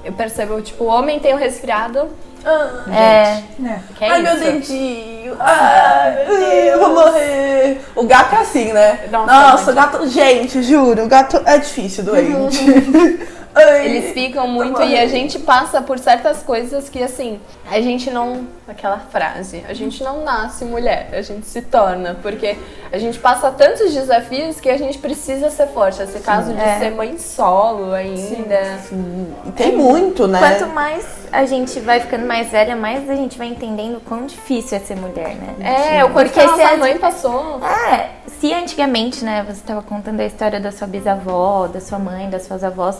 eu 0.04 0.12
percebo, 0.12 0.60
tipo, 0.62 0.84
o 0.84 0.86
homem 0.86 1.18
tem 1.18 1.34
o 1.34 1.36
resfriado. 1.36 2.08
Ah, 2.44 2.84
é. 2.88 3.42
é. 3.64 3.80
é 4.00 4.10
Ai, 4.10 4.22
meu 4.22 4.38
dentinho. 4.38 5.36
Ai, 5.40 6.24
meu 6.26 6.38
Deus. 6.38 6.80
vou 6.80 6.94
morrer. 6.94 7.80
O 7.96 8.04
gato 8.04 8.34
é 8.36 8.38
assim, 8.38 8.72
né? 8.72 9.00
Nossa, 9.10 9.32
Nossa 9.32 9.72
o 9.72 9.74
gato. 9.74 10.08
Gente, 10.08 10.62
juro, 10.62 11.04
o 11.04 11.08
gato 11.08 11.42
é 11.44 11.58
difícil, 11.58 12.04
doente. 12.04 12.64
Eles 13.56 14.12
ficam 14.12 14.46
muito 14.46 14.82
e 14.82 14.98
a 14.98 15.06
gente 15.06 15.38
passa 15.38 15.80
por 15.80 15.98
certas 15.98 16.42
coisas 16.42 16.88
que 16.88 17.02
assim, 17.02 17.40
a 17.70 17.80
gente 17.80 18.10
não. 18.10 18.46
Aquela 18.68 18.98
frase, 18.98 19.64
a 19.68 19.72
gente 19.72 20.02
não 20.02 20.24
nasce 20.24 20.64
mulher, 20.64 21.10
a 21.12 21.22
gente 21.22 21.46
se 21.46 21.62
torna, 21.62 22.16
porque 22.20 22.56
a 22.90 22.98
gente 22.98 23.16
passa 23.16 23.52
tantos 23.52 23.94
desafios 23.94 24.58
que 24.58 24.68
a 24.68 24.76
gente 24.76 24.98
precisa 24.98 25.50
ser 25.50 25.68
forte. 25.68 26.02
Esse 26.02 26.18
caso 26.18 26.52
de 26.52 26.60
é. 26.60 26.78
ser 26.80 26.90
mãe 26.90 27.16
solo 27.16 27.92
ainda. 27.92 28.78
Sim, 28.82 29.34
sim. 29.44 29.52
Tem 29.56 29.76
muito, 29.76 30.26
né? 30.26 30.40
Quanto 30.40 30.72
mais 30.72 31.06
a 31.30 31.46
gente 31.46 31.78
vai 31.78 32.00
ficando 32.00 32.26
mais 32.26 32.48
velha, 32.48 32.74
mais 32.74 33.08
a 33.08 33.14
gente 33.14 33.38
vai 33.38 33.46
entendendo 33.46 33.98
o 33.98 34.00
quão 34.00 34.26
difícil 34.26 34.78
é 34.78 34.80
ser 34.80 34.96
mulher, 34.96 35.36
né? 35.36 35.98
É, 35.98 36.04
o 36.04 36.10
quanto 36.10 36.32
que 36.32 36.40
a 36.40 36.46
nossa 36.46 36.76
mãe 36.76 36.98
passou. 36.98 37.60
É, 37.64 38.10
se 38.40 38.52
antigamente, 38.52 39.24
né, 39.24 39.44
você 39.46 39.60
estava 39.60 39.82
contando 39.82 40.20
a 40.20 40.24
história 40.24 40.58
da 40.58 40.72
sua 40.72 40.86
bisavó, 40.86 41.68
da 41.68 41.80
sua 41.80 41.98
mãe, 41.98 42.28
das 42.28 42.42
suas 42.42 42.64
avós 42.64 42.96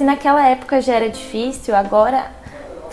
se 0.00 0.04
naquela 0.04 0.48
época 0.48 0.80
já 0.80 0.94
era 0.94 1.10
difícil, 1.10 1.76
agora 1.76 2.30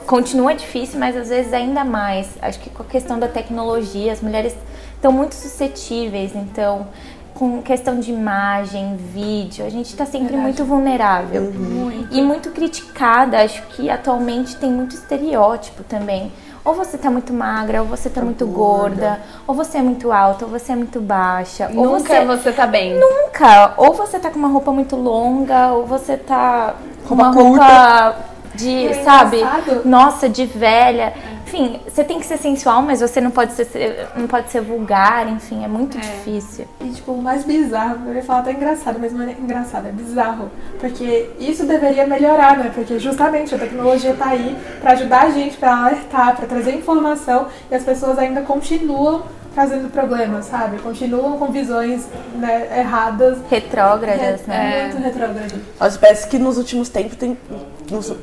continua 0.06 0.54
difícil, 0.54 1.00
mas 1.00 1.16
às 1.16 1.30
vezes 1.30 1.54
ainda 1.54 1.86
mais. 1.86 2.38
Acho 2.42 2.60
que 2.60 2.70
com 2.70 2.84
a 2.84 2.86
questão 2.86 3.18
da 3.18 3.30
tecnologia, 3.30 4.12
as 4.12 4.20
mulheres 4.20 4.54
estão 4.94 5.14
muito 5.14 5.34
suscetíveis, 5.34 6.36
então 6.36 6.86
com 7.34 7.62
questão 7.62 7.98
de 7.98 8.12
imagem, 8.12 8.98
vídeo, 8.98 9.66
a 9.66 9.70
gente 9.70 9.86
está 9.86 10.06
sempre 10.06 10.34
Verdade. 10.34 10.44
muito 10.44 10.66
vulnerável 10.66 11.44
uhum. 11.44 11.54
muito. 11.54 12.14
e 12.14 12.22
muito 12.22 12.52
criticada. 12.52 13.42
Acho 13.42 13.62
que 13.68 13.90
atualmente 13.90 14.58
tem 14.58 14.70
muito 14.70 14.94
estereótipo 14.94 15.86
também 15.86 16.30
ou 16.68 16.74
você 16.74 16.98
tá 16.98 17.10
muito 17.10 17.32
magra, 17.32 17.82
ou 17.82 17.88
você 17.88 18.10
tá, 18.10 18.20
tá 18.20 18.26
muito 18.26 18.46
gorda. 18.46 18.96
gorda, 18.96 19.20
ou 19.48 19.56
você 19.56 19.78
é 19.78 19.82
muito 19.82 20.12
alta, 20.12 20.44
ou 20.44 20.52
você 20.52 20.74
é 20.74 20.76
muito 20.76 21.00
baixa. 21.00 21.70
Nunca 21.70 21.80
ou 21.80 22.00
você, 22.00 22.26
você 22.26 22.52
tá 22.52 22.68
bem. 22.68 23.00
Nunca! 23.00 23.74
Ou 23.78 23.94
você 23.94 24.20
tá 24.20 24.30
com 24.30 24.38
uma 24.38 24.50
roupa 24.50 24.74
muito 24.74 24.98
longa, 24.98 25.72
ou 25.72 25.86
você 25.86 26.18
tá 26.18 26.76
com 27.08 27.14
uma 27.14 27.32
roupa 27.32 28.16
de, 28.58 28.88
é 28.88 29.04
sabe? 29.04 29.38
Nossa, 29.86 30.28
de 30.28 30.46
velha. 30.46 31.14
Enfim, 31.46 31.80
você 31.88 32.04
tem 32.04 32.20
que 32.20 32.26
ser 32.26 32.38
sensual, 32.38 32.82
mas 32.82 33.00
você 33.00 33.22
não 33.22 33.32
pode 33.32 33.54
ser, 33.54 34.10
não 34.18 34.28
pode 34.28 34.52
ser 34.52 34.60
vulgar, 34.60 35.30
enfim, 35.30 35.64
é 35.64 35.68
muito 35.68 35.98
é. 35.98 36.02
difícil. 36.02 36.66
E 36.82 36.90
tipo, 36.90 37.14
o 37.14 37.22
mais 37.22 37.46
bizarro, 37.46 38.10
eu 38.10 38.16
ia 38.16 38.24
falar 38.24 38.40
até 38.40 38.52
engraçado, 38.52 39.00
mas 39.00 39.14
não 39.14 39.24
é 39.24 39.32
engraçado, 39.32 39.88
é 39.88 39.92
bizarro. 39.92 40.52
Porque 40.78 41.30
isso 41.40 41.66
deveria 41.66 42.06
melhorar, 42.06 42.58
né? 42.58 42.70
Porque 42.76 43.00
justamente 43.00 43.56
a 43.56 43.58
tecnologia 43.58 44.14
tá 44.14 44.28
aí 44.28 44.58
para 44.82 44.92
ajudar 44.92 45.24
a 45.24 45.30
gente, 45.30 45.56
para 45.56 45.86
alertar, 45.86 46.36
para 46.36 46.48
trazer 46.48 46.76
informação 46.76 47.48
e 47.72 47.76
as 47.76 47.84
pessoas 47.84 48.20
ainda 48.20 48.42
continuam 48.42 49.24
trazendo 49.58 49.90
problemas, 49.90 50.46
sabe? 50.46 50.78
Continuam 50.78 51.40
com 51.40 51.48
visões 51.52 52.06
né, 52.36 52.80
erradas. 52.80 53.40
Retrógradas, 53.50 54.42
Re 54.42 54.48
né? 54.48 54.80
É, 54.80 54.84
muito 54.84 55.04
retrógradas. 55.04 55.52
Mas 55.80 55.98
parece 55.98 56.28
que 56.28 56.38
nos 56.38 56.60
últimos 56.60 56.90
tempos 56.90 57.18
tem. 57.18 57.36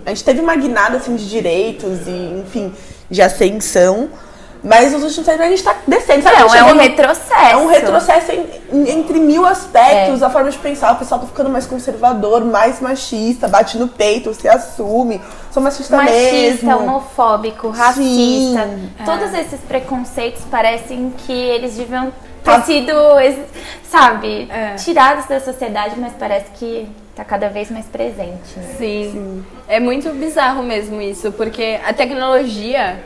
A 0.07 0.11
gente 0.11 0.23
teve 0.23 0.41
uma 0.41 0.55
guinada 0.55 0.99
assim, 0.99 1.17
de 1.17 1.29
direitos 1.29 2.07
e, 2.07 2.41
enfim, 2.41 2.73
de 3.11 3.21
ascensão. 3.21 4.11
Mas 4.65 4.93
nos 4.93 5.03
últimos 5.03 5.27
tempos 5.27 5.43
a 5.43 5.49
gente 5.51 5.63
tá 5.63 5.77
descendo, 5.87 6.23
sabe? 6.23 6.39
Não, 6.39 6.55
é 6.55 6.65
um 6.73 6.79
retrocesso. 6.79 7.35
É 7.35 7.57
um 7.57 7.67
retrocesso 7.67 8.33
em, 8.33 8.89
entre 8.89 9.19
mil 9.19 9.45
aspectos, 9.45 10.23
é. 10.23 10.25
a 10.25 10.31
forma 10.31 10.51
de 10.51 10.57
pensar. 10.57 10.93
O 10.93 10.97
pessoal 10.97 11.21
tá 11.21 11.27
ficando 11.27 11.51
mais 11.51 11.67
conservador, 11.67 12.43
mais 12.47 12.81
machista, 12.81 13.47
bate 13.47 13.77
no 13.77 13.89
peito, 13.89 14.33
se 14.33 14.49
assume. 14.49 15.21
Sou 15.51 15.63
machista, 15.63 15.95
machista 15.95 16.65
mesmo. 16.65 16.77
homofóbico, 16.79 17.69
racista. 17.69 18.65
Sim. 18.65 18.91
Todos 19.05 19.35
é. 19.35 19.43
esses 19.43 19.61
preconceitos 19.61 20.43
parecem 20.51 21.13
que 21.27 21.33
eles 21.33 21.77
deviam 21.77 22.07
ter 22.43 22.51
tá. 22.51 22.63
sido, 22.63 22.93
sabe, 23.91 24.49
é. 24.51 24.77
tirados 24.77 25.27
da 25.27 25.41
sociedade, 25.41 25.95
mas 25.99 26.15
parece 26.19 26.51
que 26.53 26.89
tá 27.15 27.23
cada 27.23 27.51
vez 27.51 27.71
mais 27.71 27.85
presente. 27.85 28.57
Né? 28.57 28.75
Sim. 28.79 29.11
Sim. 29.13 29.47
É 29.69 29.79
muito 29.79 30.09
bizarro 30.11 30.63
mesmo 30.63 31.03
isso, 31.03 31.31
porque 31.33 31.79
a 31.87 31.93
tecnologia 31.93 32.99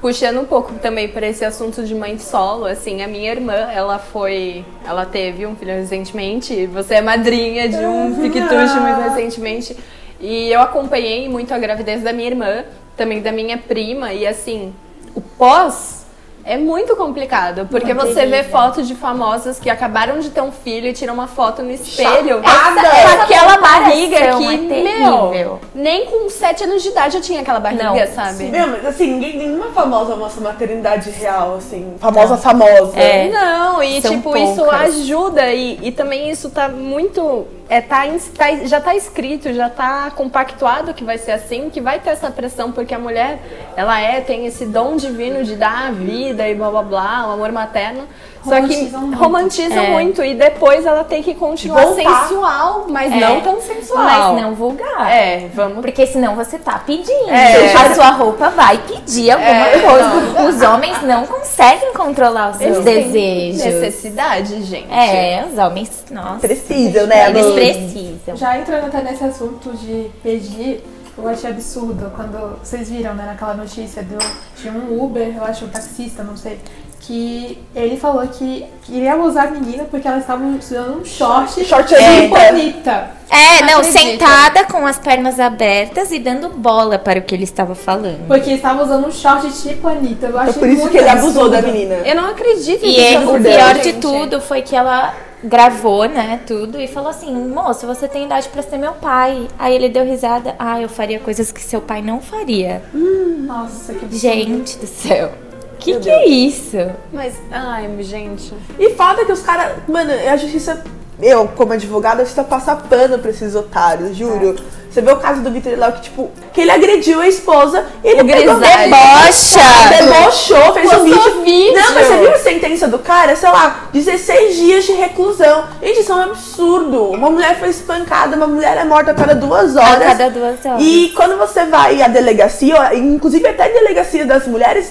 puxando 0.00 0.40
um 0.40 0.44
pouco 0.44 0.74
também 0.74 1.08
para 1.08 1.26
esse 1.26 1.44
assunto 1.44 1.84
de 1.84 1.94
mãe 1.94 2.18
solo, 2.18 2.64
assim, 2.64 3.02
a 3.02 3.08
minha 3.08 3.30
irmã, 3.30 3.52
ela 3.52 3.98
foi, 3.98 4.64
ela 4.86 5.04
teve 5.04 5.46
um 5.46 5.54
filho 5.54 5.72
recentemente, 5.72 6.66
você 6.66 6.94
é 6.94 7.02
madrinha 7.02 7.68
de 7.68 7.76
um 7.76 8.14
piquetucho 8.14 8.80
muito 8.80 9.00
recentemente, 9.00 9.76
e 10.18 10.50
eu 10.50 10.60
acompanhei 10.60 11.28
muito 11.28 11.52
a 11.52 11.58
gravidez 11.58 12.02
da 12.02 12.12
minha 12.12 12.28
irmã, 12.28 12.64
também 12.96 13.20
da 13.20 13.30
minha 13.30 13.58
prima, 13.58 14.12
e 14.12 14.26
assim, 14.26 14.74
o 15.14 15.20
pós 15.20 15.99
é 16.44 16.56
muito 16.56 16.96
complicado, 16.96 17.66
porque 17.70 17.92
você 17.92 18.26
vê 18.26 18.42
fotos 18.42 18.88
de 18.88 18.94
famosas 18.94 19.58
que 19.58 19.68
acabaram 19.68 20.18
de 20.20 20.30
ter 20.30 20.40
um 20.40 20.52
filho 20.52 20.88
e 20.88 20.92
tiram 20.92 21.14
uma 21.14 21.26
foto 21.26 21.62
no 21.62 21.70
espelho. 21.70 22.40
Essa, 22.42 22.86
essa 22.86 23.22
aquela 23.22 23.58
barriga 23.58 24.36
que, 24.38 24.56
meu, 24.56 25.60
nem 25.74 26.06
com 26.06 26.28
7 26.28 26.64
anos 26.64 26.82
de 26.82 26.88
idade 26.88 27.16
eu 27.16 27.22
tinha 27.22 27.40
aquela 27.40 27.60
barriga, 27.60 27.84
Não. 27.84 28.14
sabe? 28.14 28.44
Meu, 28.44 28.66
mas 28.68 28.86
assim, 28.86 29.12
ninguém, 29.12 29.36
nenhuma 29.36 29.70
famosa 29.72 30.16
mostra 30.16 30.42
maternidade 30.42 31.10
real, 31.10 31.56
assim, 31.56 31.94
famosa, 31.98 32.36
famosa. 32.36 32.98
É. 32.98 33.28
Não, 33.28 33.82
e 33.82 34.00
São 34.00 34.12
tipo, 34.12 34.32
poucas. 34.32 34.50
isso 34.50 34.70
ajuda 34.70 35.52
e, 35.52 35.78
e 35.82 35.92
também 35.92 36.30
isso 36.30 36.50
tá 36.50 36.68
muito 36.68 37.46
é, 37.70 37.80
tá, 37.80 38.02
tá, 38.36 38.56
já 38.66 38.80
tá 38.80 38.96
escrito, 38.96 39.52
já 39.52 39.70
tá 39.70 40.10
compactuado 40.10 40.92
que 40.92 41.04
vai 41.04 41.16
ser 41.16 41.30
assim, 41.30 41.70
que 41.70 41.80
vai 41.80 42.00
ter 42.00 42.10
essa 42.10 42.28
pressão, 42.28 42.72
porque 42.72 42.92
a 42.92 42.98
mulher, 42.98 43.38
ela 43.76 44.00
é, 44.00 44.20
tem 44.20 44.44
esse 44.44 44.66
dom 44.66 44.96
divino 44.96 45.44
de 45.44 45.54
dar 45.54 45.86
a 45.86 45.90
vida 45.92 46.48
e 46.48 46.54
blá 46.56 46.68
blá 46.68 46.82
blá, 46.82 47.28
o 47.28 47.30
amor 47.30 47.52
materno. 47.52 48.08
Só 48.42 48.60
que 48.62 48.90
muito. 48.90 49.16
romantiza 49.16 49.74
é. 49.74 49.90
muito 49.90 50.24
e 50.24 50.34
depois 50.34 50.86
ela 50.86 51.04
tem 51.04 51.22
que 51.22 51.34
continuar 51.34 51.82
Voltar. 51.82 52.28
sensual, 52.28 52.86
mas 52.88 53.12
é. 53.12 53.16
não 53.16 53.40
tão 53.40 53.60
sensual. 53.60 54.04
Mas 54.04 54.42
não 54.42 54.54
vulgar. 54.54 55.10
É, 55.10 55.48
vamos. 55.54 55.80
Porque 55.80 56.06
senão 56.06 56.34
você 56.34 56.58
tá 56.58 56.78
pedindo. 56.78 57.28
É. 57.28 57.72
A 57.74 57.94
sua 57.94 58.10
roupa 58.10 58.48
vai 58.50 58.78
pedir 58.78 59.30
alguma 59.30 59.68
é, 59.68 59.78
coisa. 59.78 60.08
Não. 60.08 60.48
Os 60.48 60.62
homens 60.62 61.02
não 61.02 61.26
conseguem 61.26 61.92
controlar 61.92 62.52
os 62.52 62.56
seus 62.56 62.86
Eles 62.86 63.12
desejos. 63.12 63.64
necessidade, 63.64 64.62
gente. 64.62 64.92
É, 64.92 65.44
os 65.50 65.58
homens, 65.58 66.04
nossa. 66.10 66.40
Precisam, 66.40 67.06
né? 67.06 67.30
Eles 67.30 67.46
precisam. 67.52 68.36
Já 68.36 68.58
entrando 68.58 68.86
até 68.86 69.02
nesse 69.02 69.24
assunto 69.24 69.70
de 69.76 70.10
pedir, 70.22 70.82
eu 71.18 71.28
achei 71.28 71.50
absurdo 71.50 72.10
quando 72.16 72.58
vocês 72.58 72.88
viram, 72.88 73.14
né, 73.14 73.26
naquela 73.26 73.54
notícia 73.54 74.02
do, 74.02 74.16
de 74.60 74.68
um 74.70 75.02
Uber, 75.02 75.36
eu 75.36 75.44
acho 75.44 75.66
um 75.66 75.68
taxista, 75.68 76.22
não 76.22 76.36
sei, 76.36 76.58
que 77.00 77.58
ele 77.74 77.96
falou 77.96 78.26
que 78.28 78.64
queria 78.82 79.14
abusar 79.14 79.48
a 79.48 79.50
menina 79.50 79.84
porque 79.90 80.06
ela 80.06 80.18
estava 80.18 80.44
usando 80.44 81.00
um 81.00 81.04
short, 81.04 81.64
short 81.64 81.94
é, 81.94 82.28
bonita. 82.28 83.10
É, 83.30 83.62
não, 83.64 83.82
sentada 83.82 84.64
com 84.64 84.86
as 84.86 84.98
pernas 84.98 85.40
abertas 85.40 86.12
e 86.12 86.18
dando 86.18 86.50
bola 86.50 86.98
para 86.98 87.18
o 87.18 87.22
que 87.22 87.34
ele 87.34 87.44
estava 87.44 87.74
falando. 87.74 88.26
Porque 88.26 88.50
estava 88.50 88.82
usando 88.84 89.06
um 89.06 89.10
short 89.10 89.50
tipo 89.50 89.88
Anitta. 89.88 90.26
Eu 90.26 90.40
é 90.40 90.52
por 90.52 90.68
isso 90.68 90.88
que 90.90 90.98
ele 90.98 91.08
abusou 91.08 91.48
da 91.48 91.62
menina. 91.62 91.94
Eu 92.04 92.14
não 92.14 92.28
acredito 92.28 92.84
E 92.84 92.96
ele, 92.96 93.24
o 93.24 93.40
pior 93.40 93.74
de 93.78 93.94
tudo 93.94 94.40
foi 94.40 94.60
que 94.60 94.76
ela 94.76 95.14
gravou, 95.42 96.06
né, 96.06 96.40
tudo 96.46 96.78
e 96.78 96.86
falou 96.86 97.08
assim: 97.08 97.34
"Moço, 97.48 97.86
você 97.86 98.06
tem 98.06 98.26
idade 98.26 98.48
para 98.50 98.62
ser 98.62 98.76
meu 98.76 98.92
pai". 98.92 99.48
Aí 99.58 99.74
ele 99.74 99.88
deu 99.88 100.04
risada: 100.04 100.54
"Ah, 100.58 100.80
eu 100.80 100.88
faria 100.88 101.18
coisas 101.18 101.50
que 101.50 101.62
seu 101.62 101.80
pai 101.80 102.02
não 102.02 102.20
faria". 102.20 102.82
Hum, 102.94 103.44
nossa, 103.46 103.94
que 103.94 104.04
absurdo. 104.04 104.18
Gente 104.18 104.76
do 104.76 104.86
céu. 104.86 105.32
Que 105.80 105.98
que 105.98 106.10
é 106.10 106.26
isso? 106.28 106.76
Mas, 107.12 107.34
ai, 107.50 107.88
gente. 108.02 108.52
E 108.78 108.90
foda 108.90 109.24
que 109.24 109.32
os 109.32 109.40
caras. 109.42 109.72
Mano, 109.88 110.12
a 110.12 110.36
justiça 110.36 110.82
eu, 111.22 111.48
como 111.48 111.72
advogada, 111.72 112.18
precisa 112.22 112.44
passar 112.44 112.76
pano 112.88 113.18
pra 113.18 113.30
esses 113.30 113.54
otários, 113.54 114.16
juro. 114.16 114.56
Você 114.90 115.00
vê 115.02 115.12
o 115.12 115.16
caso 115.18 115.40
do 115.42 115.50
Vitor 115.52 115.78
Léo 115.78 115.92
que, 115.92 116.00
tipo, 116.00 116.30
que 116.52 116.62
ele 116.62 116.70
agrediu 116.72 117.20
a 117.20 117.28
esposa 117.28 117.86
e 118.02 118.08
ele 118.08 118.22
O 118.22 118.26
pegou 118.26 118.56
debocha, 118.56 119.60
debochou, 119.88 120.72
fez 120.74 120.92
um 120.92 121.04
vídeo. 121.04 121.42
vídeo. 121.44 121.74
Não, 121.80 121.94
mas 121.94 122.06
você 122.08 122.18
viu 122.18 122.32
a 122.34 122.38
sentença 122.38 122.88
do 122.88 122.98
cara? 122.98 123.36
Sei 123.36 123.48
lá, 123.50 123.88
16 123.92 124.56
dias 124.56 124.84
de 124.84 124.92
reclusão. 124.92 125.64
Gente, 125.80 126.00
isso 126.00 126.10
é 126.10 126.16
um 126.16 126.22
absurdo. 126.22 127.04
Uma 127.10 127.30
mulher 127.30 127.56
foi 127.60 127.68
espancada, 127.68 128.34
uma 128.36 128.48
mulher 128.48 128.76
é 128.78 128.84
morta 128.84 129.12
a 129.12 129.14
cada 129.14 129.34
duas 129.34 129.76
A 129.76 129.82
horas. 129.82 130.08
cada 130.08 130.28
duas 130.30 130.64
horas. 130.66 130.82
E 130.82 131.12
quando 131.14 131.38
você 131.38 131.66
vai 131.66 132.02
à 132.02 132.08
delegacia, 132.08 132.92
inclusive 132.94 133.46
até 133.46 133.66
a 133.66 133.68
delegacia 133.68 134.24
das 134.26 134.46
mulheres, 134.48 134.90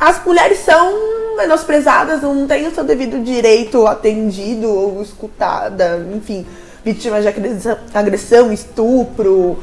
as 0.00 0.24
mulheres 0.24 0.60
são 0.60 1.36
menosprezadas, 1.36 2.22
não 2.22 2.46
têm 2.46 2.66
o 2.66 2.74
seu 2.74 2.82
devido 2.82 3.22
direito 3.22 3.86
atendido 3.86 4.66
ou 4.66 5.02
escutada, 5.02 6.06
enfim, 6.16 6.46
vítimas 6.82 7.22
de 7.22 7.28
agressão, 7.28 7.78
agressão 7.92 8.52
estupro, 8.52 9.58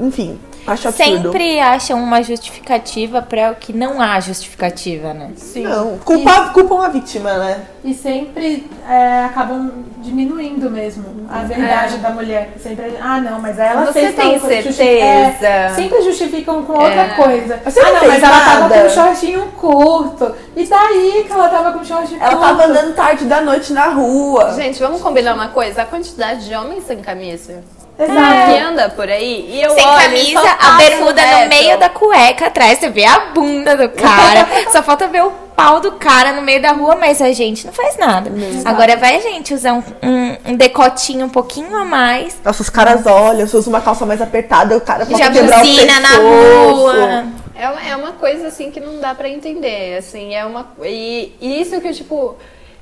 enfim, 0.00 0.40
absurdo. 0.66 0.96
Sempre 0.96 1.60
acham 1.60 1.98
uma 2.02 2.22
justificativa 2.22 3.20
para 3.22 3.52
o 3.52 3.54
que 3.54 3.72
não 3.72 4.00
há 4.00 4.18
justificativa, 4.20 5.12
né? 5.12 5.30
Não, 5.56 5.98
culpa, 5.98 6.50
culpam 6.52 6.84
a 6.84 6.88
vítima, 6.88 7.32
né? 7.38 7.64
E 7.84 7.92
sempre 7.92 8.66
é, 8.88 9.24
acabam 9.24 9.70
diminuindo 9.98 10.70
mesmo 10.70 11.04
a 11.28 11.40
verdade 11.40 11.98
da 11.98 12.10
mulher. 12.10 12.52
Sempre, 12.62 12.94
ah, 13.00 13.20
não, 13.20 13.40
mas 13.40 13.58
ela 13.58 13.84
Você 13.86 13.92
fez 14.12 14.14
tal 14.14 14.24
tem. 14.24 14.62
Justi- 14.62 14.72
certeza? 14.72 15.46
É, 15.46 15.68
sempre 15.74 16.02
justificam 16.02 16.62
com 16.64 16.72
outra 16.72 17.02
É. 17.02 17.08
coisa. 17.10 17.60
Você 17.64 17.80
ah, 17.80 17.92
não 17.92 18.08
mas 18.08 18.22
ela 18.22 18.40
tava 18.40 18.60
nada. 18.60 18.80
com 18.80 18.86
um 18.86 18.90
shortinho 18.90 19.42
curto. 19.52 20.34
E 20.56 20.66
daí 20.66 21.24
que 21.26 21.32
ela 21.32 21.48
tava 21.48 21.72
com 21.72 21.80
um 21.80 21.84
shortinho 21.84 22.20
Ela 22.22 22.30
curto? 22.36 22.46
tava 22.46 22.64
andando 22.64 22.94
tarde 22.94 23.24
da 23.26 23.40
noite 23.42 23.72
na 23.72 23.86
rua. 23.88 24.52
Gente, 24.54 24.78
vamos 24.80 25.00
combinar 25.02 25.34
uma 25.34 25.48
coisa. 25.48 25.82
A 25.82 25.84
quantidade 25.86 26.46
de 26.46 26.54
homens 26.54 26.84
sem 26.86 26.98
camisa 27.00 27.62
Exato. 27.98 28.52
que 28.52 28.58
anda 28.58 28.88
por 28.90 29.08
aí 29.08 29.48
e 29.52 29.62
eu 29.62 29.70
Sem 29.70 29.86
olho, 29.86 30.00
camisa, 30.02 30.40
só 30.40 30.56
a 30.60 30.72
bermuda 30.72 31.22
no 31.24 31.48
meio 31.48 31.78
da 31.78 31.88
cueca 31.88 32.46
atrás, 32.46 32.78
você 32.78 32.88
vê 32.90 33.04
a 33.04 33.20
bunda 33.32 33.76
do 33.76 33.88
cara. 33.90 34.46
Só 34.72 34.82
falta 34.82 35.06
ver 35.06 35.22
o 35.22 35.30
pau 35.54 35.78
do 35.80 35.92
cara 35.92 36.32
no 36.32 36.42
meio 36.42 36.60
da 36.60 36.72
rua, 36.72 36.96
mas 36.96 37.22
a 37.22 37.32
gente 37.32 37.64
não 37.64 37.72
faz 37.72 37.96
nada. 37.96 38.32
Agora 38.64 38.96
vai 38.96 39.16
a 39.16 39.20
gente 39.20 39.54
usar 39.54 39.74
um, 39.74 39.82
um- 40.02 40.36
um 40.52 40.56
decotinho 40.56 41.26
um 41.26 41.28
pouquinho 41.28 41.76
a 41.76 41.84
mais. 41.84 42.36
Nossa, 42.44 42.62
os 42.62 42.68
caras 42.68 43.06
olham, 43.06 43.46
você 43.46 43.56
usa 43.56 43.70
uma 43.70 43.80
calça 43.80 44.04
mais 44.04 44.20
apertada, 44.20 44.76
o 44.76 44.80
cara 44.80 45.06
pode 45.06 45.16
Já 45.18 45.30
quebrar 45.30 45.58
o 45.58 45.60
buzina 45.60 46.00
na 46.00 46.08
pescoço. 46.08 46.74
rua. 46.74 47.24
É 47.56 47.68
uma, 47.70 47.88
é 47.90 47.96
uma 47.96 48.12
coisa 48.12 48.48
assim 48.48 48.72
que 48.72 48.80
não 48.80 48.98
dá 48.98 49.14
pra 49.14 49.28
entender, 49.28 49.96
assim, 49.98 50.34
é 50.34 50.44
uma 50.44 50.66
e, 50.82 51.32
e 51.40 51.60
isso 51.60 51.80
que 51.80 51.92
tipo 51.92 52.34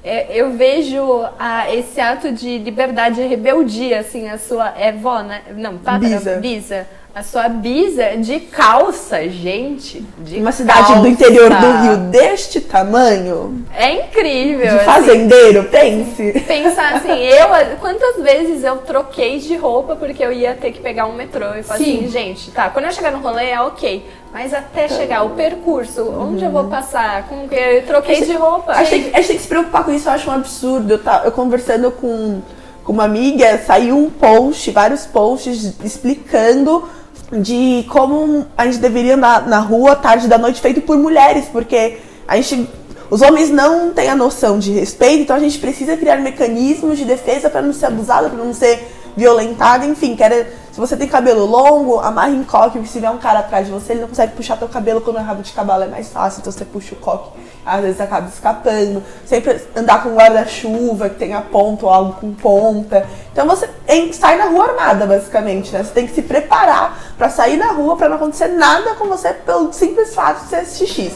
é, 0.05 0.37
eu 0.37 0.53
vejo 0.53 1.01
a, 1.39 1.73
esse 1.73 2.01
ato 2.01 2.33
de 2.33 2.59
liberdade 2.59 3.21
e 3.21 3.27
rebeldia, 3.27 4.01
assim, 4.01 4.29
a 4.29 4.37
sua 4.37 4.75
é 4.77 4.91
vó, 4.91 5.23
né? 5.23 5.43
Não, 5.57 5.79
tá, 5.79 5.99
Bisa. 5.99 6.37
bisa. 6.37 6.87
A 7.15 7.23
sua 7.23 7.47
bisa 7.47 8.17
de 8.17 8.41
calça, 8.41 9.29
gente. 9.29 10.01
De 10.21 10.39
Uma 10.39 10.51
cidade 10.51 10.87
calça. 10.87 11.01
do 11.03 11.09
interior 11.09 11.51
do 11.51 11.83
Rio 11.83 11.97
deste 12.11 12.59
tamanho, 12.59 13.67
É 13.75 13.93
incrível. 14.07 14.61
de 14.67 14.69
assim. 14.77 14.85
fazendeiro, 14.87 15.65
pense. 15.65 16.33
Pensar 16.47 16.95
assim, 16.95 17.13
eu 17.23 17.49
quantas 17.81 18.17
vezes 18.23 18.65
eu 18.65 18.79
troquei 18.79 19.39
de 19.39 19.55
roupa 19.57 19.95
porque 19.95 20.25
eu 20.25 20.33
ia 20.33 20.55
ter 20.55 20.73
que 20.73 20.81
pegar 20.81 21.05
um 21.05 21.13
metrô 21.15 21.55
e 21.55 21.63
falar 21.63 21.81
Sim. 21.81 21.99
assim, 21.99 22.09
gente, 22.09 22.51
tá, 22.51 22.71
quando 22.71 22.87
eu 22.87 22.93
chegar 22.93 23.13
no 23.13 23.19
rolê 23.19 23.51
é 23.51 23.61
ok, 23.61 24.07
mas 24.33 24.55
até 24.55 24.89
chegar 24.89 25.23
o 25.25 25.31
percurso, 25.31 26.09
onde 26.19 26.43
eu 26.43 26.51
vou 26.51 26.65
passar? 26.65 27.29
Com 27.29 27.47
que 27.47 27.55
eu 27.55 27.83
troquei 27.87 28.25
de 28.25 28.33
roupa. 28.33 28.73
A 28.73 28.85
gente, 28.85 29.05
tem, 29.05 29.15
a 29.15 29.17
gente 29.19 29.27
tem 29.27 29.37
que 29.37 29.43
se 29.43 29.49
preocupar 29.49 29.85
com 29.85 29.93
isso, 29.93 30.09
eu 30.09 30.13
acho 30.15 30.31
um 30.31 30.33
absurdo. 30.33 30.95
Eu, 30.95 30.99
tá, 30.99 31.21
eu 31.27 31.33
conversando 31.33 31.91
com, 31.91 32.41
com 32.83 32.93
uma 32.95 33.05
amiga, 33.05 33.59
saiu 33.59 33.99
um 33.99 34.09
post, 34.09 34.71
vários 34.71 35.05
posts 35.05 35.75
explicando 35.85 36.89
de 37.33 37.85
como 37.89 38.47
a 38.57 38.67
gente 38.67 38.79
deveria 38.79 39.15
andar 39.15 39.49
na 39.49 39.59
rua 39.59 39.97
tarde 39.97 40.29
da 40.29 40.37
noite 40.37 40.61
feito 40.61 40.81
por 40.83 40.97
mulheres, 40.97 41.47
porque 41.51 41.99
a 42.27 42.37
gente. 42.37 42.69
Os 43.11 43.21
homens 43.21 43.51
não 43.51 43.93
têm 43.93 44.09
a 44.09 44.17
noção 44.17 44.59
de 44.59 44.73
respeito, 44.73 45.23
então 45.23 45.37
a 45.37 45.39
gente 45.39 45.59
precisa 45.59 45.99
criar 45.99 46.17
mecanismos 46.17 46.97
de 46.97 47.05
defesa 47.05 47.51
para 47.51 47.61
não 47.61 47.73
ser 47.73 47.87
abusada, 47.87 48.31
para 48.31 48.43
não 48.43 48.55
ser 48.55 48.89
violentada, 49.15 49.85
enfim, 49.85 50.17
que 50.17 50.23
era, 50.23 50.51
se 50.73 50.81
você 50.81 50.97
tem 50.97 51.07
cabelo 51.07 51.45
longo, 51.45 52.01
amarre 52.01 52.35
em 52.35 52.43
coque, 52.43 52.79
porque 52.79 52.87
se 52.87 52.95
tiver 52.95 53.11
um 53.11 53.19
cara 53.19 53.41
atrás 53.41 53.67
de 53.67 53.73
você, 53.73 53.93
ele 53.93 54.01
não 54.01 54.09
consegue 54.09 54.33
puxar 54.33 54.57
teu 54.57 54.69
cabelo 54.69 55.03
quando 55.03 55.19
é 55.19 55.21
rabo 55.21 55.43
de 55.43 55.53
cavalo, 55.53 55.85
é 55.85 55.87
mais 55.87 56.09
fácil, 56.09 56.41
então 56.41 56.51
você 56.51 56.65
puxa 56.65 56.95
o 56.95 56.99
coque, 56.99 57.29
às 57.65 57.83
vezes 57.83 58.01
acaba 58.01 58.27
escapando. 58.27 59.03
Sempre 59.27 59.61
andar 59.77 60.03
com 60.03 60.15
guarda-chuva, 60.15 61.11
que 61.11 61.17
tenha 61.17 61.43
ponta 61.43 61.85
ou 61.85 61.93
algo 61.93 62.15
com 62.15 62.33
ponta. 62.33 63.07
Então 63.31 63.47
você 63.47 63.69
sai 64.15 64.39
na 64.39 64.47
rua 64.47 64.71
armada, 64.71 65.05
basicamente, 65.07 65.71
né? 65.73 65.85
Você 65.85 65.93
tem 65.93 66.07
que 66.07 66.15
se 66.15 66.23
preparar 66.23 67.15
pra 67.19 67.29
sair 67.29 67.59
na 67.59 67.73
rua 67.73 67.95
pra 67.95 68.09
não 68.09 68.17
acontecer 68.17 68.49
nada 68.49 68.95
com 68.95 69.07
você 69.09 69.35
pelo 69.35 69.71
simples 69.75 70.15
fato 70.15 70.45
de 70.45 70.49
ser 70.49 70.65
XX. 70.65 71.13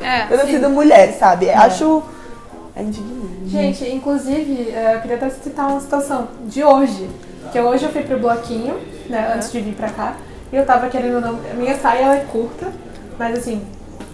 É, 0.00 0.24
Eu 0.30 0.38
ter 0.38 0.46
sido 0.48 0.68
mulher, 0.68 1.16
sabe? 1.18 1.48
Acho. 1.50 2.02
É 2.76 2.82
indignante. 2.82 3.48
Gente, 3.48 3.88
inclusive, 3.88 4.70
eh, 4.70 4.92
eu 4.94 5.00
queria 5.00 5.16
até 5.16 5.30
citar 5.30 5.66
uma 5.68 5.80
situação 5.80 6.28
de 6.44 6.62
hoje. 6.62 7.08
Que 7.52 7.60
hoje 7.60 7.84
eu 7.84 7.90
fui 7.90 8.02
pro 8.02 8.18
bloquinho, 8.18 8.78
né, 9.08 9.32
antes 9.34 9.50
de 9.50 9.60
vir 9.60 9.74
pra 9.74 9.88
cá. 9.88 10.14
E 10.52 10.56
eu 10.56 10.64
tava 10.64 10.88
querendo 10.88 11.20
não. 11.20 11.38
A 11.50 11.54
minha 11.54 11.76
saia 11.76 12.02
ela 12.04 12.16
é 12.16 12.24
curta, 12.30 12.66
mas 13.18 13.38
assim, 13.38 13.62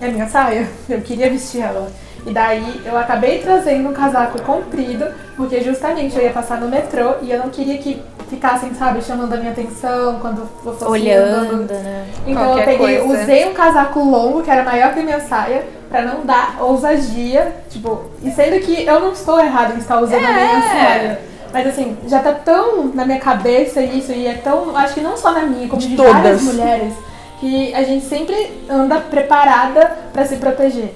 é 0.00 0.08
minha 0.08 0.26
saia. 0.28 0.66
Eu 0.88 1.00
queria 1.00 1.30
vestir 1.30 1.60
ela. 1.62 1.88
E 2.26 2.32
daí 2.32 2.80
eu 2.86 2.96
acabei 2.96 3.40
trazendo 3.40 3.90
um 3.90 3.92
casaco 3.92 4.40
comprido, 4.40 5.04
porque 5.36 5.60
justamente 5.60 6.16
eu 6.16 6.22
ia 6.22 6.30
passar 6.30 6.58
no 6.58 6.68
metrô 6.68 7.16
e 7.20 7.30
eu 7.30 7.38
não 7.38 7.50
queria 7.50 7.76
que 7.76 8.02
ficassem, 8.30 8.72
sabe, 8.72 9.02
chamando 9.02 9.34
a 9.34 9.36
minha 9.36 9.52
atenção 9.52 10.18
quando 10.20 10.38
eu 10.40 10.46
fosse 10.62 10.84
Olhando, 10.90 11.54
andando. 11.54 11.72
né? 11.82 12.06
Então 12.26 12.46
Qualquer 12.46 12.62
eu 12.72 12.78
peguei, 12.78 12.98
coisa. 13.00 13.22
usei 13.22 13.46
um 13.46 13.52
casaco 13.52 14.00
longo, 14.02 14.42
que 14.42 14.50
era 14.50 14.64
maior 14.64 14.94
que 14.94 15.00
a 15.00 15.02
minha 15.02 15.20
saia, 15.20 15.66
pra 15.90 16.00
não 16.00 16.24
dar 16.24 16.56
ousadia, 16.60 17.54
tipo, 17.68 18.04
e 18.22 18.30
sendo 18.30 18.58
que 18.60 18.86
eu 18.86 19.00
não 19.00 19.12
estou 19.12 19.38
errada 19.38 19.74
em 19.74 19.78
estar 19.78 20.00
usando 20.00 20.24
a 20.24 20.32
minha 20.32 20.60
saia. 20.62 21.20
Mas 21.54 21.68
assim, 21.68 21.96
já 22.08 22.18
tá 22.18 22.32
tão 22.32 22.86
na 22.88 23.06
minha 23.06 23.20
cabeça 23.20 23.80
isso, 23.80 24.10
e 24.12 24.26
é 24.26 24.34
tão, 24.34 24.76
acho 24.76 24.92
que 24.94 25.00
não 25.00 25.16
só 25.16 25.30
na 25.32 25.42
minha, 25.42 25.68
como 25.68 25.80
De 25.80 25.86
de, 25.88 25.96
todas. 25.96 26.12
várias 26.12 26.42
mulheres, 26.42 26.92
que 27.38 27.72
a 27.72 27.82
gente 27.84 28.04
sempre 28.06 28.34
anda 28.68 28.98
preparada 29.00 29.96
pra 30.12 30.26
se 30.26 30.36
proteger. 30.36 30.92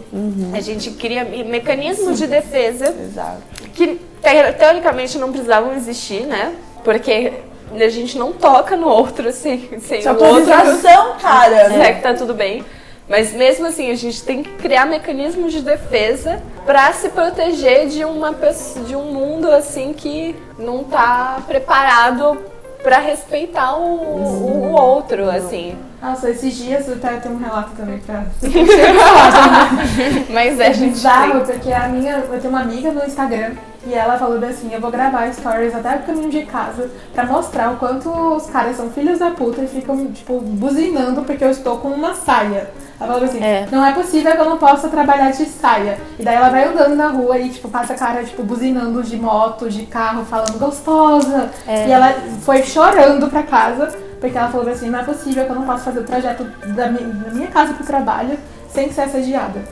A 0.53 0.61
gente 0.61 0.91
cria 0.91 1.25
me- 1.25 1.45
mecanismos 1.45 2.19
de 2.19 2.27
defesa 2.27 2.87
Exato. 2.89 3.39
que 3.73 3.87
te- 4.21 4.53
teoricamente 4.59 5.17
não 5.17 5.31
precisavam 5.31 5.73
existir, 5.75 6.23
né? 6.27 6.55
Porque 6.83 7.35
a 7.73 7.89
gente 7.89 8.19
não 8.19 8.33
toca 8.33 8.77
no 8.77 8.89
outro 8.89 9.31
sem, 9.31 9.79
sem 9.81 10.05
é 10.05 10.11
o 10.11 10.15
outro. 10.15 10.53
autorização, 10.53 11.15
cara. 11.23 11.55
É 11.73 11.93
que 11.93 12.03
tá 12.03 12.15
tudo 12.15 12.35
bem. 12.35 12.65
Mas 13.09 13.33
mesmo 13.33 13.67
assim, 13.67 13.91
a 13.91 13.95
gente 13.95 14.23
tem 14.23 14.43
que 14.43 14.51
criar 14.57 14.85
mecanismos 14.87 15.53
de 15.53 15.63
defesa 15.63 16.43
pra 16.67 16.93
se 16.93 17.09
proteger 17.09 17.89
de 17.89 18.05
uma 18.05 18.35
de 18.87 18.95
um 18.95 19.05
mundo 19.05 19.51
assim 19.51 19.93
que 19.95 20.37
não 20.59 20.85
tá 20.85 21.39
preparado 21.47 22.39
pra 22.83 22.99
respeitar 22.99 23.77
o, 23.77 23.83
o 23.83 24.73
outro, 24.73 25.29
assim. 25.29 25.75
Nossa, 26.01 26.31
esses 26.31 26.55
dias 26.55 26.87
eu 26.87 26.95
até 26.95 27.17
tenho 27.17 27.35
um 27.35 27.39
relato 27.39 27.71
também 27.77 27.99
pra. 27.99 28.25
Mas 30.31 30.61
é, 30.61 30.67
a 30.67 30.69
É 30.69 30.73
gente 30.73 30.93
bizarro, 30.93 31.41
tem. 31.41 31.57
porque 31.57 31.73
a 31.73 31.89
minha, 31.89 32.19
eu 32.19 32.39
tenho 32.41 32.51
uma 32.53 32.61
amiga 32.61 32.93
no 32.93 33.05
Instagram 33.05 33.53
e 33.87 33.95
ela 33.95 34.19
falou 34.19 34.39
assim, 34.45 34.73
eu 34.73 34.81
vou 34.81 34.91
gravar 34.91 35.33
stories 35.33 35.75
até 35.75 35.97
o 35.97 36.03
caminho 36.03 36.31
de 36.31 36.45
casa 36.45 36.89
pra 37.15 37.25
mostrar 37.25 37.73
o 37.73 37.77
quanto 37.79 38.09
os 38.11 38.47
caras 38.47 38.77
são 38.77 38.91
filhos 38.91 39.19
da 39.19 39.31
puta 39.31 39.63
e 39.63 39.67
ficam, 39.67 40.07
tipo, 40.13 40.39
buzinando 40.41 41.23
porque 41.23 41.45
eu 41.45 41.51
estou 41.51 41.79
com 41.79 41.89
uma 41.89 42.15
saia. 42.15 42.71
Ela 43.01 43.13
falou 43.13 43.29
assim, 43.29 43.43
É. 43.43 43.67
não 43.71 43.85
é 43.85 43.93
possível 43.93 44.33
que 44.33 44.41
eu 44.41 44.45
não 44.45 44.59
possa 44.59 44.89
trabalhar 44.89 45.31
de 45.31 45.45
saia. 45.47 45.99
E 46.19 46.23
daí 46.25 46.35
ela 46.35 46.49
vai 46.49 46.65
andando 46.65 46.97
na 46.97 47.09
rua 47.09 47.39
e, 47.39 47.49
tipo, 47.49 47.69
passa 47.69 47.95
cara, 47.95 48.25
tipo, 48.25 48.43
buzinando 48.43 49.03
de 49.03 49.17
moto, 49.17 49.69
de 49.71 49.87
carro, 49.87 50.25
falando 50.25 50.59
gostosa. 50.59 51.51
E 51.67 51.91
ela 51.93 52.13
foi 52.43 52.63
chorando 52.65 53.29
pra 53.29 53.43
casa, 53.45 53.97
porque 54.21 54.37
ela 54.37 54.49
falou 54.49 54.69
assim, 54.69 54.91
não 54.91 54.99
é 54.99 55.05
possível 55.05 55.45
que 55.45 55.51
eu 55.51 55.55
não 55.57 55.63
possa 55.65 55.85
fazer 55.85 56.01
o 56.01 56.05
trajeto 56.05 56.43
da 56.75 56.89
mi- 56.89 56.99
da 57.25 57.31
minha 57.31 57.47
casa 57.49 57.73
pro 57.73 57.87
trabalho 57.87 58.37
sem 58.69 58.91
ser 58.91 59.03
assediada. 59.03 59.63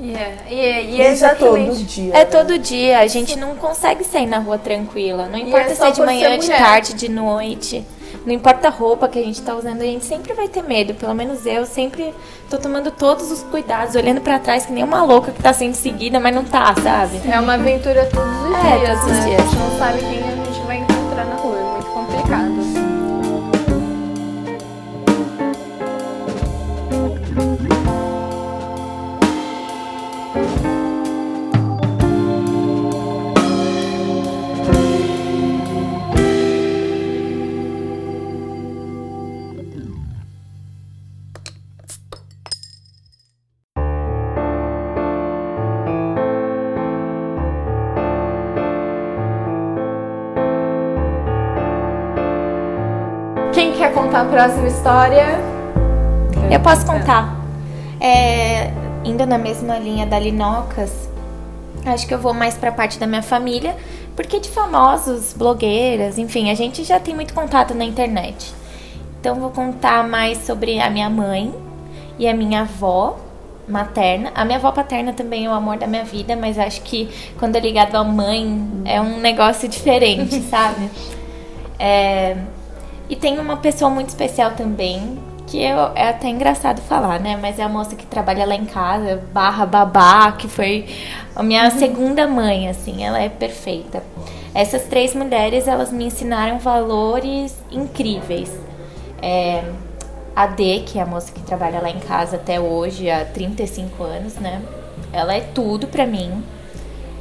E 0.00 0.14
é, 0.16 0.36
e 0.50 0.58
é, 0.60 0.82
e 0.84 1.00
é 1.00 1.12
Isso 1.12 1.24
é 1.24 1.34
todo 1.36 1.56
exatamente. 1.56 1.84
dia. 1.84 2.12
É 2.14 2.18
né? 2.18 2.24
todo 2.24 2.58
dia, 2.58 2.98
a 2.98 3.06
gente 3.06 3.38
não 3.38 3.54
consegue 3.54 4.02
sair 4.02 4.26
na 4.26 4.38
rua 4.38 4.58
tranquila. 4.58 5.28
Não 5.30 5.38
importa 5.38 5.70
é 5.70 5.74
se 5.76 5.84
é 5.84 5.90
de 5.92 6.00
manhã, 6.02 6.36
de 6.36 6.48
tarde, 6.48 6.94
de 6.94 7.08
noite. 7.08 7.86
Não 8.24 8.32
importa 8.32 8.68
a 8.68 8.70
roupa 8.70 9.08
que 9.08 9.18
a 9.18 9.22
gente 9.22 9.40
tá 9.42 9.54
usando, 9.54 9.80
a 9.80 9.84
gente 9.84 10.04
sempre 10.04 10.32
vai 10.34 10.48
ter 10.48 10.62
medo. 10.62 10.94
Pelo 10.94 11.14
menos 11.14 11.44
eu 11.44 11.66
sempre 11.66 12.14
tô 12.48 12.56
tomando 12.58 12.90
todos 12.90 13.30
os 13.32 13.42
cuidados, 13.42 13.94
olhando 13.96 14.20
pra 14.20 14.38
trás 14.38 14.64
que 14.66 14.72
nem 14.72 14.84
uma 14.84 15.02
louca 15.04 15.32
que 15.32 15.42
tá 15.42 15.52
sendo 15.52 15.74
seguida, 15.74 16.20
mas 16.20 16.34
não 16.34 16.44
tá, 16.44 16.74
sabe? 16.82 17.20
É 17.28 17.40
uma 17.40 17.54
aventura 17.54 18.08
todos 18.12 18.32
os 18.32 18.64
É, 18.64 18.78
dias, 18.78 19.00
todos 19.00 19.12
os 19.12 19.24
né? 19.24 19.24
dias. 19.24 19.40
A 19.40 19.44
gente 19.44 19.56
não 19.56 19.78
sabe 19.78 19.98
quem 20.00 20.22
a 20.22 20.51
quer 53.82 53.92
contar 53.94 54.20
a 54.20 54.24
próxima 54.26 54.68
história? 54.68 55.40
Eu 56.48 56.60
posso 56.60 56.86
contar. 56.86 57.36
É, 58.00 58.70
indo 59.04 59.26
na 59.26 59.36
mesma 59.36 59.76
linha 59.76 60.06
da 60.06 60.20
Linocas, 60.20 61.10
acho 61.84 62.06
que 62.06 62.14
eu 62.14 62.18
vou 62.20 62.32
mais 62.32 62.54
pra 62.54 62.70
parte 62.70 62.96
da 62.96 63.08
minha 63.08 63.24
família, 63.24 63.74
porque 64.14 64.38
de 64.38 64.48
famosos, 64.50 65.32
blogueiras, 65.32 66.16
enfim, 66.16 66.48
a 66.48 66.54
gente 66.54 66.84
já 66.84 67.00
tem 67.00 67.12
muito 67.12 67.34
contato 67.34 67.74
na 67.74 67.84
internet. 67.84 68.54
Então 69.20 69.40
vou 69.40 69.50
contar 69.50 70.06
mais 70.06 70.38
sobre 70.46 70.78
a 70.78 70.88
minha 70.88 71.10
mãe 71.10 71.52
e 72.20 72.28
a 72.28 72.34
minha 72.34 72.60
avó 72.60 73.18
materna. 73.66 74.30
A 74.36 74.44
minha 74.44 74.58
avó 74.58 74.70
paterna 74.70 75.12
também 75.12 75.46
é 75.46 75.50
o 75.50 75.52
amor 75.52 75.76
da 75.76 75.88
minha 75.88 76.04
vida, 76.04 76.36
mas 76.36 76.56
acho 76.56 76.82
que 76.82 77.10
quando 77.36 77.56
é 77.56 77.60
ligado 77.60 77.96
à 77.96 78.04
mãe 78.04 78.64
é 78.84 79.00
um 79.00 79.18
negócio 79.18 79.68
diferente, 79.68 80.40
sabe? 80.48 80.88
É, 81.80 82.36
e 83.08 83.16
tem 83.16 83.38
uma 83.38 83.56
pessoa 83.56 83.90
muito 83.90 84.08
especial 84.08 84.52
também, 84.52 85.18
que 85.46 85.62
eu, 85.62 85.78
é 85.94 86.08
até 86.08 86.28
engraçado 86.28 86.80
falar, 86.80 87.20
né? 87.20 87.38
Mas 87.40 87.58
é 87.58 87.62
a 87.62 87.68
moça 87.68 87.94
que 87.94 88.06
trabalha 88.06 88.46
lá 88.46 88.54
em 88.54 88.64
casa, 88.64 89.22
barra 89.32 89.66
babá, 89.66 90.32
que 90.32 90.48
foi 90.48 90.86
a 91.34 91.42
minha 91.42 91.70
segunda 91.70 92.26
mãe, 92.26 92.68
assim, 92.68 93.04
ela 93.04 93.20
é 93.20 93.28
perfeita. 93.28 94.02
Essas 94.54 94.84
três 94.84 95.14
mulheres, 95.14 95.66
elas 95.66 95.90
me 95.90 96.04
ensinaram 96.04 96.58
valores 96.58 97.56
incríveis. 97.70 98.50
É, 99.20 99.64
a 100.34 100.46
D, 100.46 100.82
que 100.86 100.98
é 100.98 101.02
a 101.02 101.06
moça 101.06 101.32
que 101.32 101.42
trabalha 101.42 101.80
lá 101.80 101.90
em 101.90 102.00
casa 102.00 102.36
até 102.36 102.58
hoje, 102.58 103.10
há 103.10 103.24
35 103.24 104.02
anos, 104.02 104.34
né? 104.36 104.62
Ela 105.12 105.34
é 105.34 105.40
tudo 105.40 105.86
pra 105.86 106.06
mim. 106.06 106.42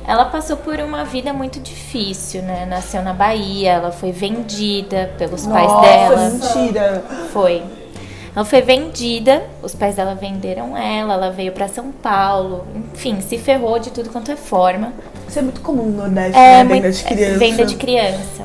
Ela 0.07 0.25
passou 0.25 0.57
por 0.57 0.79
uma 0.79 1.03
vida 1.05 1.31
muito 1.31 1.59
difícil, 1.59 2.41
né? 2.41 2.65
Nasceu 2.65 3.01
na 3.03 3.13
Bahia, 3.13 3.73
ela 3.73 3.91
foi 3.91 4.11
vendida 4.11 5.13
pelos 5.17 5.45
pais 5.45 5.67
Nossa, 5.67 5.87
dela. 5.87 6.29
mentira. 6.29 7.03
Foi. 7.31 7.63
Ela 8.35 8.45
foi 8.45 8.61
vendida, 8.61 9.43
os 9.61 9.75
pais 9.75 9.95
dela 9.95 10.15
venderam 10.15 10.75
ela, 10.77 11.13
ela 11.15 11.29
veio 11.31 11.51
pra 11.51 11.67
São 11.67 11.91
Paulo, 11.91 12.65
enfim, 12.93 13.19
se 13.19 13.37
ferrou 13.37 13.77
de 13.77 13.91
tudo 13.91 14.09
quanto 14.09 14.31
é 14.31 14.37
forma. 14.37 14.93
Isso 15.27 15.37
é 15.37 15.41
muito 15.41 15.59
comum 15.61 15.83
no 15.83 15.97
Nordeste, 16.03 16.37
É, 16.39 16.63
né? 16.63 16.63
Venda 16.63 16.81
muito- 16.87 16.97
de 16.97 17.03
criança. 17.03 17.37
Venda 17.39 17.65
de 17.65 17.75
criança. 17.75 18.43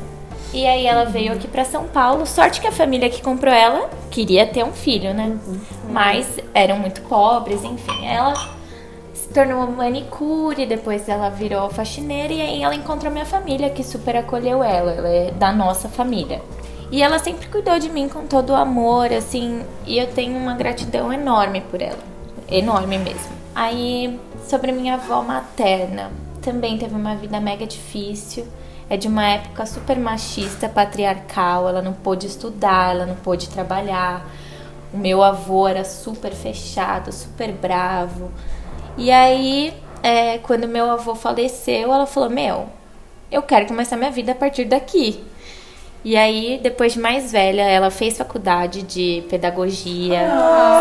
E 0.53 0.65
aí 0.65 0.85
ela 0.85 1.05
veio 1.05 1.33
aqui 1.33 1.47
pra 1.47 1.63
São 1.65 1.85
Paulo. 1.85 2.25
Sorte 2.25 2.59
que 2.61 2.67
a 2.67 2.71
família 2.71 3.09
que 3.09 3.21
comprou 3.21 3.53
ela 3.53 3.89
queria 4.11 4.45
ter 4.45 4.63
um 4.63 4.71
filho, 4.73 5.13
né? 5.13 5.37
Mas 5.89 6.27
eram 6.53 6.77
muito 6.79 7.01
pobres, 7.01 7.63
enfim. 7.63 8.05
Ela 8.05 8.33
tornou 9.37 9.67
manicure, 9.67 10.65
depois 10.65 11.07
ela 11.07 11.29
virou 11.29 11.69
faxineira 11.69 12.33
e 12.33 12.41
aí 12.41 12.63
ela 12.63 12.73
encontrou 12.73 13.13
minha 13.13 13.23
família 13.23 13.69
que 13.69 13.83
super 13.83 14.17
acolheu 14.17 14.63
ela. 14.63 14.91
Ela 14.91 15.09
é 15.09 15.31
da 15.31 15.51
nossa 15.51 15.87
família. 15.87 16.41
E 16.91 17.03
ela 17.03 17.19
sempre 17.19 17.47
cuidou 17.47 17.77
de 17.77 17.87
mim 17.87 18.09
com 18.09 18.25
todo 18.25 18.49
o 18.49 18.55
amor, 18.55 19.13
assim, 19.13 19.61
e 19.85 19.99
eu 19.99 20.07
tenho 20.07 20.35
uma 20.35 20.55
gratidão 20.55 21.13
enorme 21.13 21.61
por 21.61 21.83
ela. 21.83 21.99
Enorme 22.49 22.97
mesmo. 22.97 23.29
Aí, 23.53 24.19
sobre 24.47 24.71
minha 24.71 24.95
avó 24.95 25.21
materna, 25.21 26.09
também 26.41 26.75
teve 26.79 26.95
uma 26.95 27.15
vida 27.15 27.39
mega 27.39 27.67
difícil. 27.67 28.47
É 28.89 28.97
de 28.97 29.07
uma 29.07 29.23
época 29.23 29.67
super 29.67 29.99
machista, 29.99 30.67
patriarcal. 30.67 31.69
Ela 31.69 31.83
não 31.83 31.93
pôde 31.93 32.25
estudar, 32.25 32.95
ela 32.95 33.05
não 33.05 33.15
pôde 33.15 33.49
trabalhar. 33.49 34.25
O 34.91 34.97
meu 34.97 35.21
avô 35.21 35.67
era 35.67 35.83
super 35.83 36.31
fechado, 36.31 37.11
super 37.11 37.51
bravo. 37.51 38.31
E 38.97 39.11
aí, 39.11 39.73
é, 40.01 40.39
quando 40.39 40.67
meu 40.67 40.89
avô 40.89 41.13
faleceu, 41.13 41.93
ela 41.93 42.07
falou: 42.07 42.29
Meu, 42.29 42.67
eu 43.31 43.41
quero 43.43 43.67
começar 43.67 43.95
minha 43.95 44.11
vida 44.11 44.31
a 44.31 44.35
partir 44.35 44.65
daqui. 44.65 45.23
E 46.07 46.15
aí, 46.15 46.57
depois 46.63 46.93
de 46.93 46.99
mais 47.01 47.33
velha, 47.33 47.63
ela 47.63 47.91
fez 47.91 48.17
faculdade 48.17 48.81
de 48.81 49.25
pedagogia, 49.29 50.21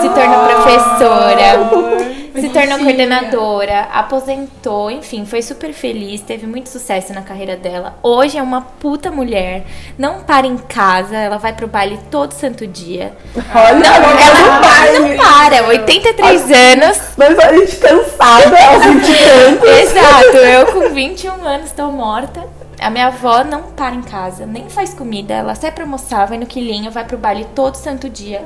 se 0.00 0.08
tornou 0.10 0.44
professora, 0.46 2.40
se 2.40 2.48
tornou 2.50 2.78
coordenadora, 2.78 3.88
aposentou, 3.92 4.88
enfim, 4.88 5.26
foi 5.26 5.42
super 5.42 5.72
feliz, 5.72 6.20
teve 6.20 6.46
muito 6.46 6.68
sucesso 6.68 7.12
na 7.12 7.22
carreira 7.22 7.56
dela. 7.56 7.98
Hoje 8.04 8.38
é 8.38 8.42
uma 8.42 8.60
puta 8.60 9.10
mulher, 9.10 9.64
não 9.98 10.20
para 10.20 10.46
em 10.46 10.56
casa, 10.56 11.16
ela 11.16 11.38
vai 11.38 11.52
pro 11.52 11.66
baile 11.66 11.98
todo 12.08 12.30
santo 12.30 12.64
dia. 12.64 13.12
Olha, 13.52 13.74
Não, 13.80 13.94
ela 13.96 14.40
não 14.40 14.60
para, 14.60 15.00
não 15.00 15.16
para, 15.16 15.66
83 15.70 16.52
anos. 16.52 17.00
Mas 17.16 17.36
a 17.36 17.52
gente 17.52 17.76
cansada 17.78 18.64
aos 18.64 18.84
20 18.84 19.08
e 19.08 19.24
tantos. 19.24 19.68
Exato, 19.70 20.36
eu 20.36 20.66
com 20.66 20.94
21 20.94 21.44
anos 21.44 21.72
tô 21.72 21.90
morta. 21.90 22.55
A 22.80 22.90
minha 22.90 23.06
avó 23.06 23.42
não 23.42 23.62
para 23.62 23.94
em 23.94 24.02
casa, 24.02 24.46
nem 24.46 24.68
faz 24.68 24.92
comida. 24.94 25.34
Ela 25.34 25.54
sai 25.54 25.72
pra 25.72 25.84
almoçar, 25.84 26.26
vai 26.26 26.38
no 26.38 26.46
quilinho, 26.46 26.90
vai 26.90 27.04
pro 27.04 27.16
baile 27.18 27.46
todo 27.54 27.74
santo 27.74 28.08
dia. 28.08 28.42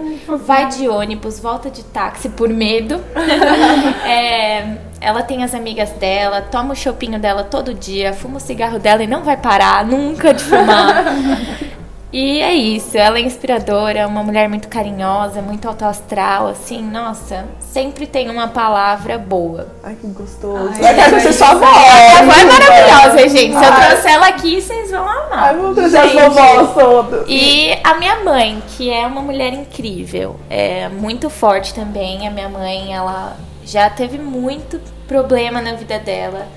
Vai 0.47 0.69
de 0.69 0.89
ônibus, 0.89 1.41
volta 1.41 1.71
de 1.71 1.83
táxi 1.85 2.29
por 2.29 2.49
medo. 2.49 3.01
É, 4.05 4.77
ela 5.01 5.23
tem 5.23 5.45
as 5.45 5.55
amigas 5.55 5.91
dela, 5.91 6.43
toma 6.43 6.73
o 6.73 6.77
chopinho 6.77 7.19
dela 7.19 7.45
todo 7.45 7.73
dia, 7.73 8.13
fuma 8.13 8.39
o 8.39 8.41
cigarro 8.41 8.79
dela 8.79 9.03
e 9.03 9.07
não 9.07 9.23
vai 9.23 9.37
parar 9.37 9.85
nunca 9.85 10.35
de 10.35 10.43
fumar. 10.43 11.05
E 12.13 12.41
é 12.41 12.53
isso, 12.53 12.99
ela 12.99 13.19
é 13.19 13.21
inspiradora, 13.21 14.07
uma 14.09 14.25
mulher 14.25 14.49
muito 14.49 14.67
carinhosa, 14.67 15.41
muito 15.41 15.69
autoastral, 15.69 16.49
assim, 16.49 16.83
nossa, 16.83 17.47
sempre 17.61 18.05
tem 18.05 18.29
uma 18.29 18.49
palavra 18.49 19.17
boa. 19.17 19.69
Ai, 19.85 19.95
que 19.95 20.09
gostoso. 20.09 20.73
Ai, 20.83 20.91
eu 20.91 20.95
quero 20.97 21.11
conhecer 21.11 21.33
sua 21.35 21.51
avó. 21.51 21.67
A 21.67 22.19
avó 22.19 22.33
é 22.33 22.45
maravilhosa, 22.45 23.29
gente. 23.29 23.57
Se 23.57 23.65
eu 23.65 23.75
trouxer 23.75 24.13
ela 24.13 24.27
aqui, 24.27 24.61
vocês 24.61 24.91
vão 24.91 25.09
amar. 25.09 25.45
Ai, 25.45 25.57
vou 25.57 25.73
trazer 25.73 25.99
as 25.99 26.11
Gente. 26.11 26.21
vovós 26.21 26.75
todas. 26.75 27.25
E 27.29 27.79
a 27.85 27.95
minha 27.95 28.25
mãe, 28.25 28.61
que 28.77 28.91
é 28.93 29.07
uma 29.07 29.21
mulher 29.21 29.53
incrível, 29.53 30.35
é 30.51 30.89
muito 30.89 31.31
forte 31.31 31.73
também. 31.73 32.27
A 32.27 32.31
minha 32.31 32.49
mãe, 32.49 32.93
ela 32.93 33.37
já 33.65 33.89
teve 33.89 34.19
muito 34.19 34.81
problema 35.07 35.61
na 35.63 35.75
vida 35.75 35.99
dela. 36.01 36.49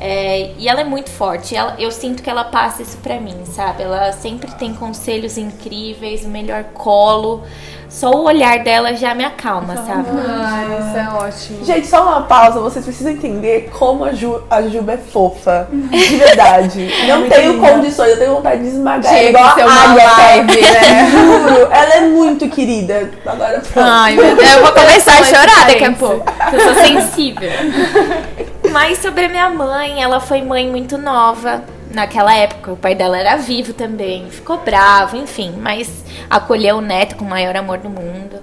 É, 0.00 0.50
e 0.56 0.68
ela 0.68 0.80
é 0.80 0.84
muito 0.84 1.10
forte. 1.10 1.56
Ela- 1.56 1.74
eu 1.78 1.90
sinto 1.90 2.22
que 2.22 2.30
ela 2.30 2.44
passa 2.44 2.82
isso 2.82 2.96
pra 2.98 3.18
mim, 3.20 3.36
sabe? 3.44 3.82
Ela 3.82 4.12
sempre 4.12 4.50
tem 4.52 4.72
conselhos 4.74 5.36
incríveis, 5.36 6.24
o 6.24 6.28
melhor 6.28 6.64
colo. 6.72 7.42
Só 7.90 8.10
o 8.10 8.24
olhar 8.24 8.58
dela 8.62 8.94
já 8.94 9.14
me 9.14 9.24
acalma, 9.24 9.74
sabe? 9.74 10.08
Ai, 10.28 10.66
isso 10.78 10.98
é 10.98 11.08
ótimo. 11.26 11.64
Gente, 11.64 11.86
só 11.86 12.02
uma 12.02 12.20
pausa. 12.22 12.60
Vocês 12.60 12.84
precisam 12.84 13.12
entender 13.12 13.70
como 13.72 14.04
a, 14.04 14.12
Ju, 14.12 14.42
a 14.50 14.60
Juba 14.62 14.92
é 14.92 14.98
fofa. 14.98 15.66
De 15.72 16.16
verdade. 16.16 16.86
Não 17.08 17.20
muito 17.20 17.34
tenho 17.34 17.52
linda. 17.54 17.68
condições. 17.72 18.10
Eu 18.10 18.18
tenho 18.18 18.34
vontade 18.34 18.60
de 18.62 18.68
esmagar. 18.68 19.10
Tinha 19.10 19.30
igual 19.30 19.48
que 19.48 19.54
ser 19.54 19.62
a 19.62 19.66
uma 19.66 19.80
água, 19.80 20.02
live, 20.18 20.60
né? 20.60 21.10
Juro. 21.10 21.68
Ela 21.72 21.94
é 21.94 22.00
muito 22.02 22.48
querida. 22.50 23.10
Agora 23.24 23.58
pronto. 23.60 23.88
Ai, 23.90 24.14
meu 24.16 24.36
Deus, 24.36 24.52
eu 24.52 24.62
vou 24.62 24.72
começar 24.72 25.12
a 25.20 25.24
chorar 25.24 25.66
daqui 25.66 25.84
a 25.84 25.88
diferença. 25.88 25.96
pouco. 25.98 26.32
Eu 26.52 26.60
sou 26.60 26.74
sensível. 26.84 27.50
Mas 28.72 28.98
sobre 28.98 29.24
a 29.24 29.28
minha 29.28 29.48
mãe, 29.48 30.02
ela 30.02 30.20
foi 30.20 30.42
mãe 30.42 30.68
muito 30.68 30.98
nova. 30.98 31.64
Naquela 31.90 32.34
época, 32.34 32.72
o 32.72 32.76
pai 32.76 32.94
dela 32.94 33.18
era 33.18 33.36
vivo 33.36 33.72
também. 33.72 34.30
Ficou 34.30 34.58
bravo, 34.58 35.16
enfim. 35.16 35.54
Mas 35.58 36.04
acolheu 36.28 36.76
o 36.76 36.80
neto 36.80 37.16
com 37.16 37.24
o 37.24 37.28
maior 37.28 37.56
amor 37.56 37.78
do 37.78 37.88
mundo. 37.88 38.40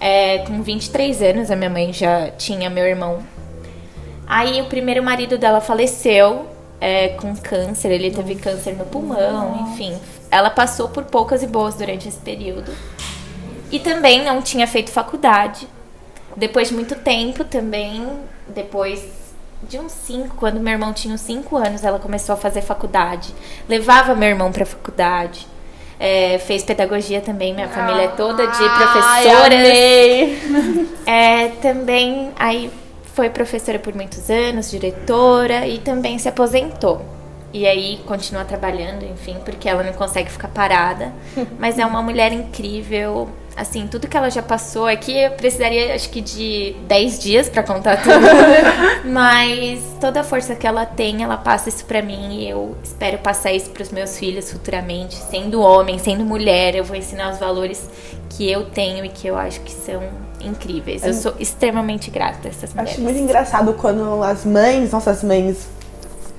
É, 0.00 0.38
com 0.38 0.62
23 0.62 1.22
anos, 1.22 1.50
a 1.50 1.56
minha 1.56 1.70
mãe 1.70 1.92
já 1.92 2.30
tinha 2.30 2.70
meu 2.70 2.84
irmão. 2.84 3.22
Aí 4.26 4.60
o 4.60 4.66
primeiro 4.66 5.02
marido 5.02 5.36
dela 5.36 5.60
faleceu 5.60 6.46
é, 6.80 7.08
com 7.08 7.34
câncer. 7.36 7.90
Ele 7.90 8.10
teve 8.10 8.36
câncer 8.36 8.76
no 8.76 8.84
pulmão, 8.84 9.68
enfim. 9.72 9.98
Ela 10.30 10.50
passou 10.50 10.88
por 10.88 11.04
poucas 11.04 11.42
e 11.42 11.46
boas 11.46 11.74
durante 11.74 12.06
esse 12.06 12.18
período. 12.18 12.72
E 13.72 13.80
também 13.80 14.24
não 14.24 14.40
tinha 14.40 14.66
feito 14.66 14.90
faculdade. 14.90 15.66
Depois 16.36 16.68
de 16.68 16.74
muito 16.74 16.94
tempo 16.94 17.42
também, 17.42 18.06
depois 18.46 19.17
de 19.62 19.78
uns 19.78 19.92
5, 19.92 20.36
quando 20.36 20.60
meu 20.60 20.72
irmão 20.72 20.92
tinha 20.92 21.14
uns 21.14 21.20
5 21.22 21.56
anos, 21.56 21.84
ela 21.84 21.98
começou 21.98 22.34
a 22.34 22.36
fazer 22.36 22.62
faculdade. 22.62 23.34
Levava 23.68 24.14
meu 24.14 24.28
irmão 24.28 24.52
pra 24.52 24.64
faculdade. 24.64 25.46
É, 26.00 26.38
fez 26.38 26.62
pedagogia 26.62 27.20
também, 27.20 27.52
minha 27.52 27.68
família 27.68 28.02
é 28.02 28.08
toda 28.08 28.46
de 28.46 28.58
professoras. 28.58 29.68
É, 31.10 31.48
também 31.62 32.32
aí 32.38 32.70
foi 33.14 33.30
professora 33.30 33.78
por 33.78 33.94
muitos 33.94 34.28
anos, 34.28 34.70
diretora 34.70 35.66
e 35.66 35.78
também 35.78 36.18
se 36.18 36.28
aposentou. 36.28 37.17
E 37.52 37.66
aí 37.66 38.00
continua 38.06 38.44
trabalhando, 38.44 39.04
enfim, 39.04 39.36
porque 39.44 39.68
ela 39.68 39.82
não 39.82 39.92
consegue 39.92 40.30
ficar 40.30 40.48
parada. 40.48 41.12
Mas 41.58 41.78
é 41.78 41.86
uma 41.86 42.02
mulher 42.02 42.32
incrível. 42.32 43.28
Assim, 43.56 43.88
tudo 43.88 44.06
que 44.06 44.16
ela 44.16 44.30
já 44.30 44.42
passou 44.42 44.86
aqui, 44.86 45.18
eu 45.18 45.32
precisaria 45.32 45.92
acho 45.92 46.10
que 46.10 46.20
de 46.20 46.76
10 46.86 47.18
dias 47.18 47.48
pra 47.48 47.62
contar 47.62 48.00
tudo. 48.02 48.24
Mas 49.10 49.80
toda 50.00 50.20
a 50.20 50.24
força 50.24 50.54
que 50.54 50.66
ela 50.66 50.86
tem, 50.86 51.24
ela 51.24 51.36
passa 51.36 51.68
isso 51.68 51.84
pra 51.84 52.00
mim 52.00 52.38
e 52.38 52.48
eu 52.48 52.76
espero 52.84 53.18
passar 53.18 53.52
isso 53.52 53.70
pros 53.70 53.90
meus 53.90 54.16
filhos 54.16 54.52
futuramente, 54.52 55.16
sendo 55.16 55.60
homem, 55.60 55.98
sendo 55.98 56.24
mulher, 56.24 56.76
eu 56.76 56.84
vou 56.84 56.94
ensinar 56.94 57.32
os 57.32 57.38
valores 57.38 57.88
que 58.30 58.48
eu 58.48 58.66
tenho 58.66 59.04
e 59.04 59.08
que 59.08 59.26
eu 59.26 59.36
acho 59.36 59.60
que 59.62 59.72
são 59.72 60.02
incríveis. 60.40 61.02
Eu 61.02 61.14
sou 61.14 61.34
extremamente 61.40 62.10
grata 62.10 62.46
a 62.46 62.50
essas 62.50 62.72
mulheres. 62.72 62.92
Acho 62.92 63.02
muito 63.02 63.18
engraçado 63.18 63.72
quando 63.74 64.22
as 64.22 64.44
mães, 64.44 64.92
nossas 64.92 65.24
mães 65.24 65.66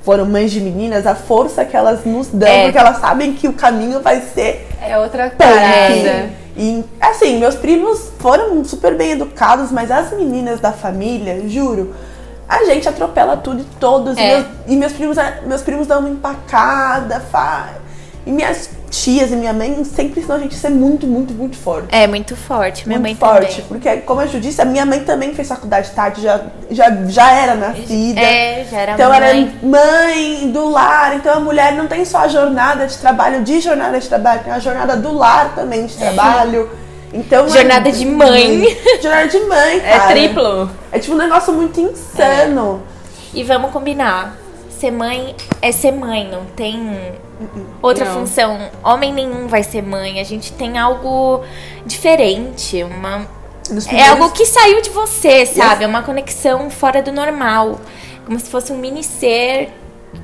foram 0.09 0.25
mães 0.25 0.49
de 0.51 0.59
meninas, 0.59 1.05
a 1.05 1.13
força 1.13 1.63
que 1.63 1.77
elas 1.77 2.03
nos 2.03 2.29
dão, 2.29 2.49
É. 2.49 2.63
porque 2.63 2.79
elas 2.79 2.97
sabem 2.97 3.31
que 3.33 3.47
o 3.47 3.53
caminho 3.53 3.99
vai 4.01 4.19
ser 4.21 4.67
É 4.81 4.97
outra 4.97 5.29
parada. 5.37 6.29
E 6.57 6.83
assim, 6.99 7.37
meus 7.37 7.53
primos 7.53 8.09
foram 8.17 8.65
super 8.65 8.95
bem 8.97 9.11
educados, 9.11 9.71
mas 9.71 9.91
as 9.91 10.11
meninas 10.11 10.59
da 10.59 10.71
família, 10.71 11.47
juro, 11.47 11.93
a 12.47 12.65
gente 12.65 12.89
atropela 12.89 13.37
tudo 13.37 13.61
e 13.61 13.65
todos. 13.79 14.17
E, 14.17 14.19
É. 14.19 14.27
meus, 14.37 14.45
e 14.65 14.75
meus 14.75 14.93
primos, 14.93 15.17
meus 15.45 15.61
primos 15.61 15.85
dão 15.85 15.99
uma 15.99 16.09
empacada, 16.09 17.19
fa... 17.31 17.67
E 18.29 18.31
minhas 18.31 18.69
tias 18.91 19.31
e 19.31 19.35
minha 19.35 19.51
mãe 19.51 19.83
sempre 19.83 20.19
ensinam 20.19 20.35
a 20.37 20.39
gente 20.39 20.55
a 20.55 20.59
ser 20.59 20.69
muito, 20.69 21.07
muito, 21.07 21.33
muito 21.33 21.57
forte. 21.57 21.87
É 21.91 22.05
muito 22.05 22.35
forte, 22.35 22.87
minha 22.87 22.99
muito 22.99 23.19
mãe 23.19 23.31
forte. 23.33 23.63
também. 23.63 23.65
Porque, 23.67 23.97
como 24.01 24.27
Ju 24.27 24.39
disse, 24.39 24.61
a 24.61 24.65
minha 24.65 24.85
mãe 24.85 24.99
também 24.99 25.33
fez 25.33 25.47
faculdade 25.47 25.89
tarde, 25.91 26.21
já, 26.21 26.39
já, 26.69 26.91
já 27.07 27.31
era 27.31 27.55
nascida. 27.55 28.21
É, 28.21 28.65
já 28.69 28.77
era 28.81 28.91
Então 28.91 29.09
mãe. 29.09 29.17
era 29.17 29.67
mãe 29.67 30.51
do 30.51 30.69
lar, 30.69 31.15
então 31.15 31.33
a 31.33 31.39
mulher 31.39 31.73
não 31.73 31.87
tem 31.87 32.05
só 32.05 32.19
a 32.19 32.27
jornada 32.27 32.85
de 32.85 32.99
trabalho, 32.99 33.41
de 33.43 33.59
jornada 33.59 33.99
de 33.99 34.07
trabalho, 34.07 34.43
tem 34.43 34.53
a 34.53 34.59
jornada 34.59 34.95
do 34.95 35.11
lar 35.11 35.55
também 35.55 35.87
de 35.87 35.97
trabalho. 35.97 36.69
Então 37.11 37.47
é- 37.47 37.49
Jornada 37.49 37.91
de 37.91 38.05
mãe. 38.05 38.77
Jornada 39.01 39.27
de 39.27 39.39
mãe, 39.39 39.77
É 39.79 39.97
cara. 39.97 40.09
triplo. 40.11 40.69
É 40.91 40.99
tipo 40.99 41.15
um 41.15 41.17
negócio 41.17 41.51
muito 41.51 41.79
insano. 41.81 42.83
E 43.33 43.43
vamos 43.43 43.71
combinar. 43.71 44.35
Ser 44.79 44.91
mãe 44.91 45.35
é 45.63 45.71
ser 45.71 45.91
mãe, 45.93 46.29
não 46.31 46.45
tem 46.55 47.11
outra 47.81 48.05
Não. 48.05 48.13
função. 48.13 48.69
Homem 48.83 49.13
nenhum 49.13 49.47
vai 49.47 49.63
ser 49.63 49.81
mãe. 49.81 50.19
A 50.19 50.23
gente 50.23 50.51
tem 50.53 50.77
algo 50.77 51.43
diferente, 51.85 52.83
uma 52.83 53.27
Nos 53.69 53.85
é 53.85 53.89
primeiros- 53.89 54.21
algo 54.21 54.33
que 54.33 54.45
saiu 54.45 54.81
de 54.81 54.89
você, 54.89 55.45
sabe? 55.45 55.83
É 55.83 55.87
uma 55.87 56.01
conexão 56.03 56.69
fora 56.69 57.01
do 57.01 57.11
normal, 57.11 57.79
como 58.25 58.39
se 58.39 58.49
fosse 58.49 58.71
um 58.71 58.77
mini 58.77 59.03
ser 59.03 59.69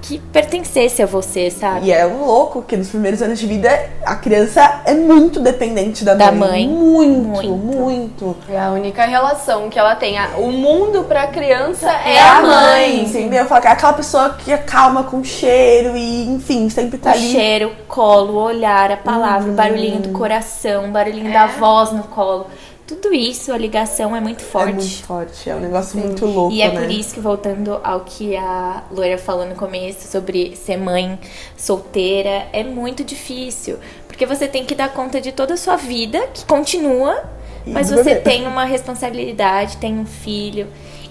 que 0.01 0.17
pertencesse 0.19 1.01
a 1.01 1.05
você, 1.05 1.49
sabe? 1.51 1.87
E 1.87 1.91
é 1.91 2.05
um 2.05 2.25
louco 2.25 2.61
que 2.61 2.75
nos 2.75 2.89
primeiros 2.89 3.21
anos 3.21 3.39
de 3.39 3.45
vida 3.47 3.69
a 4.05 4.15
criança 4.15 4.81
é 4.85 4.93
muito 4.93 5.39
dependente 5.39 6.03
da, 6.03 6.13
Da 6.13 6.31
mãe. 6.31 6.67
mãe. 6.67 6.67
Muito, 6.67 7.27
Muito. 7.27 7.53
muito. 7.55 8.35
É 8.49 8.59
a 8.59 8.71
única 8.71 9.05
relação 9.05 9.69
que 9.69 9.77
ela 9.77 9.95
tem. 9.95 10.15
O 10.37 10.51
mundo 10.51 11.03
pra 11.03 11.27
criança 11.27 11.89
é, 12.05 12.15
É 12.15 12.19
a 12.21 12.41
mãe. 12.41 13.03
Entendeu? 13.03 13.45
Fala 13.45 13.61
que 13.61 13.67
é 13.67 13.71
aquela 13.71 13.93
pessoa 13.93 14.29
que 14.37 14.51
é 14.51 14.57
calma 14.57 15.03
com 15.03 15.23
cheiro 15.23 15.95
e, 15.95 16.29
enfim, 16.29 16.69
sempre 16.69 16.97
tá 16.97 17.11
O 17.11 17.13
ali. 17.13 17.31
cheiro, 17.31 17.71
colo, 17.87 18.35
olhar, 18.41 18.91
a 18.91 18.97
palavra, 18.97 19.51
o 19.51 19.53
barulhinho 19.55 19.99
do 19.99 20.09
coração, 20.09 20.85
o 20.85 20.91
barulhinho 20.91 21.29
É. 21.29 21.33
da 21.33 21.47
voz 21.47 21.91
no 21.91 22.03
colo. 22.03 22.47
Tudo 22.87 23.11
isso, 23.13 23.51
a 23.51 23.57
ligação 23.57 24.15
é 24.15 24.21
muito 24.21 24.43
forte. 24.43 24.69
É 24.69 24.73
muito 24.73 25.03
forte, 25.03 25.49
é 25.49 25.55
um 25.55 25.59
negócio 25.59 25.97
muito 25.97 26.25
louco, 26.25 26.53
E 26.53 26.61
é 26.61 26.71
né? 26.71 26.79
por 26.79 26.91
isso 26.91 27.15
que, 27.15 27.19
voltando 27.19 27.79
ao 27.83 28.01
que 28.01 28.35
a 28.35 28.83
Loira 28.91 29.17
falou 29.17 29.45
no 29.45 29.55
começo 29.55 30.07
sobre 30.07 30.55
ser 30.55 30.77
mãe 30.77 31.19
solteira, 31.57 32.47
é 32.53 32.63
muito 32.63 33.03
difícil. 33.03 33.77
Porque 34.07 34.25
você 34.25 34.47
tem 34.47 34.63
que 34.63 34.75
dar 34.75 34.93
conta 34.93 35.19
de 35.19 35.31
toda 35.31 35.55
a 35.55 35.57
sua 35.57 35.75
vida, 35.75 36.27
que 36.33 36.45
continua, 36.45 37.23
mas 37.65 37.89
você 37.89 38.15
tem 38.15 38.47
uma 38.47 38.65
responsabilidade, 38.65 39.77
tem 39.77 39.97
um 39.97 40.05
filho. 40.05 40.67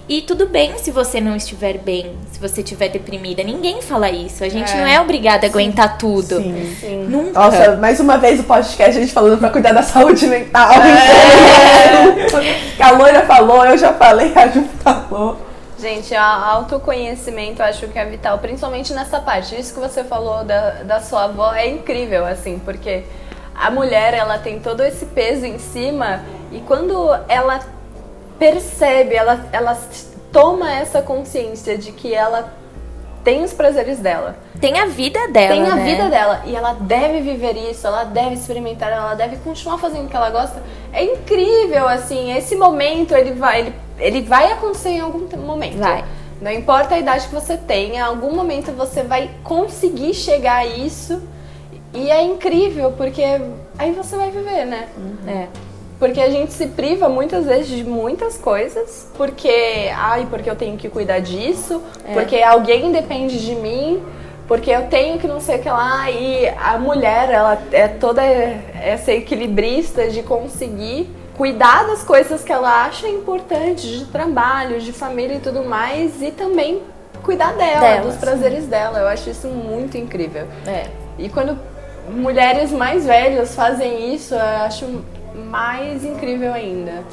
E 0.07 0.21
tudo 0.21 0.47
bem 0.47 0.77
se 0.77 0.91
você 0.91 1.19
não 1.19 1.35
estiver 1.35 1.79
bem, 1.79 2.15
se 2.31 2.39
você 2.39 2.61
estiver 2.61 2.89
deprimida. 2.89 3.41
Ninguém 3.43 3.81
fala 3.81 4.09
isso. 4.09 4.43
A 4.43 4.49
gente 4.49 4.71
É. 4.71 4.75
não 4.77 4.85
é 4.85 5.01
obrigada 5.01 5.47
a 5.47 5.49
aguentar 5.49 5.97
tudo. 5.97 6.37
Sim. 6.37 6.77
Sim. 6.79 7.05
Nunca. 7.09 7.39
Nossa, 7.39 7.75
mais 7.77 7.99
uma 7.99 8.17
vez 8.17 8.39
o 8.39 8.43
podcast 8.43 8.97
a 8.97 9.01
gente 9.01 9.11
falando 9.11 9.39
pra 9.39 9.49
cuidar 9.49 9.73
da 9.73 9.81
saúde 9.81 10.27
mental. 10.27 10.69
É. 10.73 12.77
a 12.83 12.91
loira 12.91 13.25
falou, 13.25 13.65
eu 13.65 13.77
já 13.77 13.93
falei, 13.93 14.31
a 14.35 14.47
Ju 14.47 14.63
falou. 14.83 15.37
Gente, 15.79 16.13
a 16.15 16.23
autoconhecimento 16.51 17.61
eu 17.61 17.65
acho 17.65 17.87
que 17.87 17.97
é 17.99 18.05
vital, 18.05 18.37
principalmente 18.37 18.93
nessa 18.93 19.19
parte. 19.19 19.59
Isso 19.59 19.73
que 19.73 19.79
você 19.79 20.03
falou 20.03 20.43
da, 20.43 20.83
da 20.83 20.99
sua 21.01 21.25
avó 21.25 21.51
é 21.53 21.67
incrível, 21.67 22.25
assim, 22.25 22.59
porque 22.63 23.03
a 23.55 23.69
mulher, 23.71 24.13
ela 24.13 24.37
tem 24.37 24.59
todo 24.59 24.83
esse 24.83 25.05
peso 25.07 25.45
em 25.45 25.57
cima 25.59 26.21
e 26.51 26.59
quando 26.59 27.09
ela 27.27 27.59
percebe, 28.39 29.15
ela, 29.15 29.45
ela 29.51 29.77
toma 30.31 30.71
essa 30.73 31.01
consciência 31.01 31.77
de 31.77 31.91
que 31.91 32.13
ela 32.13 32.53
tem 33.23 33.43
os 33.43 33.53
prazeres 33.53 33.97
dela, 33.97 34.35
Tem 34.61 34.77
a 34.79 34.85
vida 34.85 35.19
dela. 35.29 35.47
tem 35.47 35.65
a 35.65 35.75
né? 35.75 35.83
vida 35.83 36.09
dela 36.09 36.43
e 36.45 36.55
ela 36.55 36.73
deve 36.73 37.21
viver 37.21 37.57
isso, 37.57 37.87
ela 37.87 38.03
deve 38.03 38.35
experimentar, 38.35 38.91
ela 38.91 39.15
deve 39.15 39.37
continuar 39.37 39.79
fazendo 39.79 40.05
o 40.05 40.09
que 40.09 40.15
ela 40.15 40.29
gosta. 40.29 40.61
É 40.93 41.03
incrível, 41.03 41.87
assim, 41.87 42.37
esse 42.37 42.55
momento 42.55 43.15
ele 43.15 43.31
vai, 43.31 43.61
ele, 43.61 43.75
ele 43.97 44.21
vai 44.21 44.51
acontecer 44.51 44.89
em 44.89 44.99
algum 44.99 45.27
momento. 45.37 45.79
Vai. 45.79 46.05
Não 46.39 46.51
importa 46.51 46.93
a 46.93 46.99
idade 46.99 47.27
que 47.27 47.33
você 47.33 47.57
tenha, 47.57 47.95
em 47.95 48.01
algum 48.01 48.35
momento 48.35 48.71
você 48.73 49.01
vai 49.01 49.31
conseguir 49.43 50.13
chegar 50.13 50.57
a 50.57 50.65
isso. 50.65 51.19
E 51.93 52.11
é 52.11 52.21
incrível, 52.21 52.91
porque 52.91 53.23
aí 53.79 53.91
você 53.93 54.17
vai 54.17 54.29
viver, 54.29 54.65
né? 54.65 54.87
É. 55.25 55.47
Porque 55.97 56.19
a 56.19 56.29
gente 56.29 56.51
se 56.51 56.67
priva 56.67 57.07
muitas 57.07 57.45
vezes 57.45 57.67
de 57.67 57.83
muitas 57.83 58.37
coisas, 58.37 59.09
porque, 59.17 59.89
ai, 59.95 60.27
porque 60.29 60.49
eu 60.49 60.55
tenho 60.55 60.75
que 60.77 60.89
cuidar 60.89 61.19
disso, 61.19 61.81
porque 62.13 62.41
alguém 62.41 62.91
depende 62.91 63.39
de 63.39 63.55
mim, 63.55 64.03
porque 64.47 64.69
eu 64.69 64.87
tenho 64.87 65.17
que 65.17 65.27
não 65.27 65.39
sei 65.39 65.57
o 65.57 65.61
que 65.61 65.69
lá. 65.69 66.11
E 66.11 66.49
a 66.49 66.77
mulher, 66.77 67.29
ela 67.31 67.57
é 67.71 67.87
toda 67.87 68.21
essa 68.23 69.13
equilibrista 69.13 70.09
de 70.09 70.21
conseguir 70.21 71.09
cuidar 71.37 71.87
das 71.87 72.03
coisas 72.03 72.43
que 72.43 72.51
ela 72.51 72.85
acha 72.85 73.07
importantes, 73.07 73.83
de 73.83 74.05
trabalho, 74.05 74.79
de 74.79 74.91
família 74.91 75.35
e 75.35 75.39
tudo 75.39 75.63
mais, 75.63 76.21
e 76.21 76.31
também 76.31 76.81
cuidar 77.23 77.53
dela, 77.53 78.01
dos 78.01 78.15
prazeres 78.15 78.67
dela. 78.67 78.99
Eu 78.99 79.07
acho 79.07 79.29
isso 79.29 79.47
muito 79.47 79.97
incrível. 79.97 80.45
É. 80.67 80.87
E 81.17 81.29
quando 81.29 81.57
mulheres 82.09 82.71
mais 82.71 83.05
velhas 83.05 83.55
fazem 83.55 84.13
isso, 84.13 84.35
eu 84.35 84.39
acho 84.41 85.03
mais 85.35 86.03
incrível 86.03 86.53
ainda. 86.53 87.03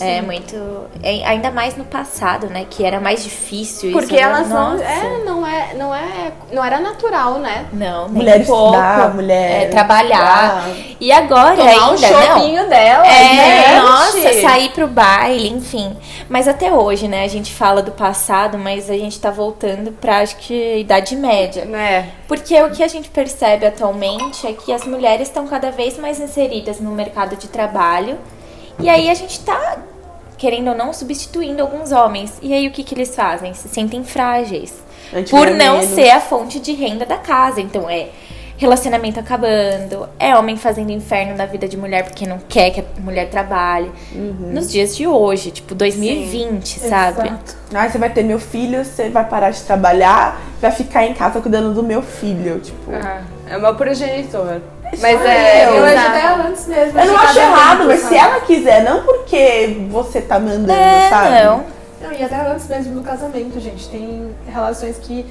É 0.00 0.22
muito. 0.22 0.56
é, 1.02 1.24
ainda 1.26 1.50
mais 1.50 1.76
no 1.76 1.84
passado, 1.84 2.48
né? 2.48 2.66
Que 2.68 2.84
era 2.84 2.98
mais 3.00 3.22
difícil 3.22 3.90
isso. 3.90 3.98
Porque 3.98 4.14
né? 4.16 4.22
elas 4.22 4.48
não, 4.48 4.78
é, 4.80 5.24
não 5.24 5.46
é, 5.46 5.74
não 5.74 5.94
é, 5.94 6.32
não 6.52 6.64
era 6.64 6.80
natural, 6.80 7.34
né? 7.38 7.66
Não, 7.72 8.04
nem 8.08 8.14
Mulher 8.22 8.46
pouco. 8.46 8.74
estudar, 8.74 9.14
mulher 9.14 9.62
É, 9.62 9.66
trabalhar. 9.68 10.68
estudar. 10.68 10.96
E 11.00 11.12
agora 11.12 11.56
Tomar 11.56 11.70
ainda, 11.70 11.86
um 11.86 11.90
não. 11.90 11.98
chopinho 11.98 12.68
dela, 12.68 13.06
É, 13.06 13.62
gente. 13.68 13.82
nossa, 13.82 14.40
sair 14.40 14.70
pro 14.70 14.86
baile, 14.88 15.48
enfim. 15.50 15.96
Mas 16.28 16.48
até 16.48 16.72
hoje, 16.72 17.06
né? 17.06 17.24
A 17.24 17.28
gente 17.28 17.52
fala 17.52 17.82
do 17.82 17.92
passado, 17.92 18.58
mas 18.58 18.88
a 18.90 18.94
gente 18.94 19.20
tá 19.20 19.30
voltando 19.30 19.92
pra, 19.92 20.18
acho 20.20 20.36
que, 20.36 20.78
idade 20.78 21.14
média. 21.14 21.64
Né? 21.64 22.10
Porque 22.26 22.60
o 22.62 22.70
que 22.70 22.82
a 22.82 22.88
gente 22.88 23.08
percebe 23.08 23.66
atualmente 23.66 24.46
é 24.46 24.52
que 24.52 24.72
as 24.72 24.84
mulheres 24.84 25.28
estão 25.28 25.46
cada 25.46 25.70
vez 25.70 25.96
mais 25.96 26.20
inseridas 26.20 26.80
no 26.80 26.90
mercado 26.90 27.36
de 27.36 27.48
trabalho. 27.48 28.18
E 28.80 28.88
aí 28.88 29.08
a 29.08 29.14
gente 29.14 29.40
tá, 29.40 29.78
querendo 30.36 30.68
ou 30.68 30.76
não, 30.76 30.92
substituindo 30.92 31.62
alguns 31.62 31.92
homens. 31.92 32.38
E 32.42 32.52
aí 32.52 32.66
o 32.66 32.72
que, 32.72 32.82
que 32.82 32.94
eles 32.94 33.14
fazem? 33.14 33.54
Se 33.54 33.68
sentem 33.68 34.02
frágeis. 34.04 34.84
Por 35.30 35.50
não 35.50 35.78
menos. 35.78 35.94
ser 35.94 36.10
a 36.10 36.20
fonte 36.20 36.58
de 36.58 36.72
renda 36.72 37.06
da 37.06 37.16
casa. 37.16 37.60
Então 37.60 37.88
é 37.88 38.08
relacionamento 38.56 39.20
acabando, 39.20 40.08
é 40.18 40.34
homem 40.36 40.56
fazendo 40.56 40.90
inferno 40.90 41.36
na 41.36 41.46
vida 41.46 41.68
de 41.68 41.76
mulher 41.76 42.04
porque 42.04 42.26
não 42.26 42.38
quer 42.48 42.70
que 42.70 42.80
a 42.80 42.84
mulher 43.00 43.28
trabalhe. 43.28 43.90
Uhum. 44.14 44.50
Nos 44.52 44.70
dias 44.70 44.96
de 44.96 45.06
hoje, 45.06 45.50
tipo 45.50 45.74
2020, 45.74 46.80
sabe? 46.80 47.26
Exato. 47.28 47.56
Ah, 47.74 47.88
você 47.88 47.98
vai 47.98 48.10
ter 48.10 48.22
meu 48.22 48.38
filho, 48.38 48.84
você 48.84 49.08
vai 49.10 49.24
parar 49.24 49.50
de 49.50 49.60
trabalhar, 49.62 50.40
vai 50.60 50.70
ficar 50.70 51.04
em 51.04 51.14
casa 51.14 51.40
cuidando 51.40 51.74
do 51.74 51.82
meu 51.82 52.00
filho. 52.02 52.58
Tipo, 52.60 52.92
É 53.48 53.56
o 53.56 53.60
meu 53.60 53.74
progenitor. 53.74 54.60
Isso 54.92 55.02
Mas 55.02 55.20
aí, 55.20 55.26
é, 55.36 55.68
eu 55.68 55.74
Eu 55.74 55.84
acho 55.84 55.94
exato. 55.94 56.08
até 56.10 56.48
antes 56.48 56.66
mesmo. 56.68 57.00
eu 57.00 57.06
não 57.06 57.16
acho 57.18 57.38
errado, 57.40 57.84
mas 57.86 58.00
se 58.02 58.14
ela 58.16 58.40
quiser, 58.40 58.84
não 58.84 59.02
porque 59.02 59.84
você 59.90 60.20
tá 60.20 60.38
mandando, 60.38 60.70
É, 60.72 61.08
sabe? 61.10 61.44
não. 61.44 61.64
Não, 62.00 62.12
e 62.12 62.22
até 62.22 62.36
antes 62.36 62.68
mesmo 62.68 62.94
do 62.94 63.00
casamento, 63.02 63.58
gente. 63.58 63.88
Tem 63.88 64.30
relações 64.46 64.96
que 64.98 65.26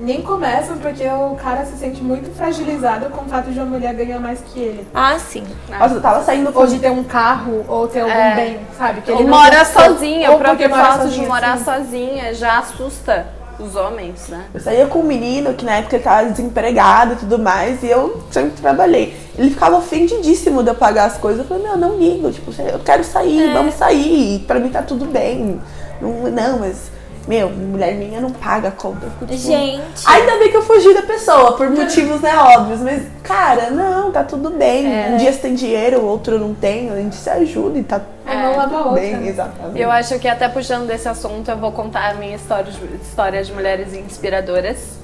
nem 0.00 0.22
começam 0.22 0.78
porque 0.78 1.06
o 1.06 1.36
cara 1.36 1.64
se 1.66 1.76
sente 1.76 2.02
muito 2.02 2.34
fragilizado 2.34 3.10
com 3.10 3.24
o 3.24 3.28
fato 3.28 3.50
de 3.50 3.58
uma 3.58 3.66
mulher 3.66 3.94
ganhar 3.94 4.18
mais 4.18 4.40
que 4.40 4.58
ele. 4.58 4.86
Ah, 4.94 5.18
sim. 5.18 5.44
Nossa, 5.68 5.94
eu 5.94 6.00
tava 6.00 6.24
saindo 6.24 6.52
com 6.52 6.60
Ou 6.60 6.66
de 6.66 6.78
ter 6.78 6.90
um 6.90 7.04
carro, 7.04 7.64
ou 7.68 7.86
ter 7.86 8.00
algum 8.00 8.12
É. 8.12 8.34
bem, 8.34 8.60
sabe? 8.78 9.02
Que 9.02 9.12
Ou 9.12 9.20
não 9.22 9.28
mora 9.28 9.64
tem- 9.64 9.74
sozinha, 9.84 10.30
ou 10.30 10.36
o 10.36 10.40
próprio 10.40 10.70
fato 10.70 11.08
de 11.08 11.20
morar 11.26 11.58
sim. 11.58 11.64
sozinha 11.64 12.34
já 12.34 12.58
assusta 12.58 13.26
os 13.58 13.76
homens, 13.76 14.28
né? 14.28 14.46
Eu 14.54 14.60
saía 14.60 14.86
com 14.86 15.00
um 15.00 15.04
menino 15.04 15.52
que 15.52 15.66
na 15.66 15.72
época 15.76 15.96
ele 15.96 16.02
tava 16.02 16.30
desempregado 16.30 17.12
e 17.12 17.16
tudo 17.16 17.38
mais, 17.38 17.82
e 17.82 17.88
eu 17.90 18.22
sempre 18.30 18.52
trabalhei. 18.52 19.14
Ele 19.36 19.50
ficava 19.50 19.76
ofendidíssimo 19.76 20.62
de 20.62 20.70
eu 20.70 20.74
pagar 20.74 21.04
as 21.04 21.18
coisas. 21.18 21.40
Eu 21.42 21.46
falei, 21.46 21.64
meu, 21.64 21.76
não 21.76 21.98
ligo, 21.98 22.32
tipo, 22.32 22.50
eu 22.62 22.78
quero 22.78 23.04
sair, 23.04 23.52
vamos 23.52 23.74
sair, 23.74 24.44
pra 24.46 24.58
mim 24.58 24.70
tá 24.70 24.80
tudo 24.80 25.04
bem. 25.04 25.60
Não, 26.00 26.10
não 26.30 26.58
mas, 26.60 26.90
meu, 27.30 27.48
mulher 27.48 27.94
minha 27.94 28.20
não 28.20 28.32
paga 28.32 28.68
a 28.68 28.70
conta. 28.72 29.06
Tipo, 29.20 29.32
Gente. 29.32 30.02
Ainda 30.04 30.36
bem 30.38 30.50
que 30.50 30.56
eu 30.56 30.62
fugi 30.62 30.92
da 30.92 31.02
pessoa, 31.02 31.56
por 31.56 31.70
motivos, 31.70 32.20
né, 32.20 32.36
óbvios. 32.36 32.80
Mas, 32.80 33.04
cara, 33.22 33.70
não, 33.70 34.10
tá 34.10 34.24
tudo 34.24 34.50
bem. 34.50 34.84
Um 35.12 35.16
dia 35.16 35.32
você 35.32 35.38
tem 35.38 35.54
dinheiro, 35.54 36.00
o 36.00 36.06
outro 36.06 36.40
não 36.40 36.52
tem, 36.52 36.90
a 36.90 36.96
gente 36.96 37.14
se 37.14 37.30
ajuda 37.30 37.78
e 37.78 37.84
tá 37.84 38.00
É, 38.26 38.34
não 38.34 38.56
lava 38.56 38.76
tudo 38.76 38.88
outra. 38.88 39.00
bem, 39.00 39.28
exatamente. 39.28 39.80
Eu 39.80 39.90
acho 39.92 40.18
que 40.18 40.26
até 40.26 40.48
puxando 40.48 40.88
desse 40.88 41.08
assunto, 41.08 41.48
eu 41.48 41.56
vou 41.56 41.70
contar 41.70 42.10
a 42.10 42.14
minha 42.14 42.34
história 42.34 42.72
história 43.00 43.44
de 43.44 43.52
mulheres 43.52 43.94
inspiradoras. 43.94 44.98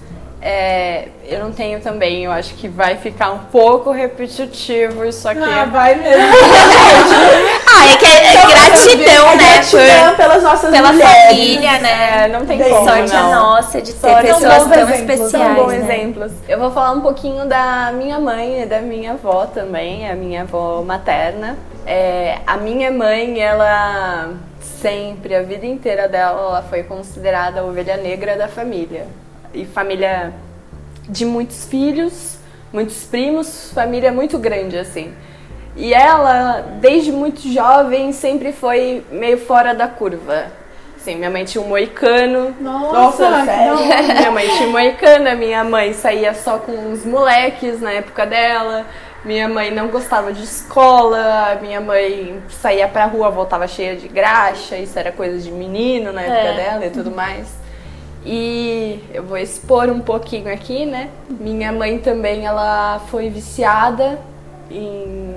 É, 0.49 1.09
eu 1.27 1.41
não 1.41 1.51
tenho 1.51 1.81
também, 1.81 2.23
eu 2.23 2.31
acho 2.31 2.55
que 2.55 2.69
vai 2.69 2.95
ficar 2.95 3.33
um 3.33 3.39
pouco 3.51 3.91
repetitivo 3.91 5.05
isso 5.05 5.29
aqui. 5.29 5.43
Ah, 5.43 5.65
vai 5.65 5.97
mesmo. 5.97 6.23
Ah, 7.69 7.93
é 7.93 7.97
que 7.97 8.07
é, 8.07 8.35
é 8.37 8.47
gratidão, 8.47 9.29
É 9.33 9.37
né? 9.37 9.45
gratidão 9.55 10.15
pelas 10.17 10.43
nossas 10.45 10.71
Pela 10.71 10.93
mulheres. 10.93 11.27
família, 11.27 11.79
né? 11.81 12.25
É, 12.25 12.29
não 12.29 12.47
tem 12.47 12.59
Bem, 12.59 12.71
como, 12.71 12.89
Sorte 12.89 13.13
não. 13.13 13.33
a 13.33 13.35
nossa 13.37 13.83
de 13.83 13.93
ter 13.93 14.09
Sorte. 14.09 14.27
pessoas 14.27 14.65
tão 14.65 14.73
exemplos, 14.73 15.01
especiais. 15.01 15.31
São 15.31 15.55
bons 15.57 15.73
né? 15.73 15.79
exemplos. 15.79 16.33
Eu 16.49 16.59
vou 16.61 16.71
falar 16.71 16.93
um 16.93 17.01
pouquinho 17.01 17.45
da 17.47 17.91
minha 17.93 18.19
mãe 18.21 18.63
e 18.63 18.67
da 18.67 18.79
minha 18.81 19.13
avó 19.13 19.47
também, 19.47 20.09
a 20.09 20.15
minha 20.15 20.43
avó 20.43 20.81
materna. 20.83 21.57
É, 21.85 22.39
a 22.47 22.57
minha 22.57 22.91
mãe, 22.93 23.41
ela 23.41 24.31
sempre, 24.61 25.35
a 25.35 25.43
vida 25.43 25.67
inteira 25.67 26.09
dela, 26.09 26.41
ela 26.41 26.63
foi 26.63 26.85
considerada 26.85 27.61
a 27.61 27.65
ovelha 27.65 27.97
negra 27.97 28.37
da 28.37 28.47
família. 28.49 29.07
E 29.55 29.65
família 29.65 30.33
de 31.09 31.25
muitos 31.25 31.67
filhos, 31.67 32.39
muitos 32.73 33.05
primos, 33.05 33.73
família 33.73 34.13
muito 34.13 34.39
grande 34.39 34.79
assim. 34.79 35.13
E 35.77 35.93
ela, 35.93 36.65
desde 36.81 37.13
muito 37.13 37.41
jovem, 37.53 38.11
sempre 38.13 38.53
foi 38.53 39.05
meio 39.11 39.39
fora 39.39 39.75
da 39.75 39.87
curva. 39.87 40.47
Assim, 40.97 41.17
minha 41.17 41.31
mãe 41.31 41.45
tinha 41.45 41.63
um 41.63 41.69
moicano, 41.69 42.55
Nossa, 42.61 43.31
Nossa, 43.31 43.45
sério? 43.45 43.77
minha 44.17 44.31
mãe 44.31 44.49
tinha 44.49 44.69
moicana, 44.69 45.35
minha 45.35 45.63
mãe 45.63 45.93
saía 45.93 46.35
só 46.35 46.59
com 46.59 46.91
os 46.93 47.05
moleques 47.05 47.81
na 47.81 47.93
época 47.93 48.27
dela. 48.27 48.85
Minha 49.25 49.49
mãe 49.49 49.71
não 49.73 49.89
gostava 49.89 50.33
de 50.33 50.43
escola, 50.43 51.59
minha 51.61 51.81
mãe 51.81 52.41
saía 52.49 52.87
pra 52.89 53.05
rua, 53.07 53.29
voltava 53.31 53.67
cheia 53.69 53.97
de 53.97 54.09
graxa, 54.09 54.77
isso 54.77 54.99
era 54.99 55.11
coisa 55.13 55.39
de 55.39 55.51
menino 55.51 56.13
na 56.13 56.23
época 56.23 56.39
É. 56.39 56.57
dela 56.57 56.87
e 56.87 56.91
tudo 56.91 57.11
mais. 57.11 57.47
E 58.29 59.01
eu 59.15 59.23
vou 59.23 59.39
expor 59.39 59.89
um 59.89 60.01
pouquinho 60.01 60.53
aqui, 60.53 60.85
né? 60.85 61.11
Minha 61.31 61.71
mãe 61.71 61.99
também, 61.99 62.45
ela 62.45 63.01
foi 63.09 63.31
viciada 63.31 64.19
em 64.69 65.37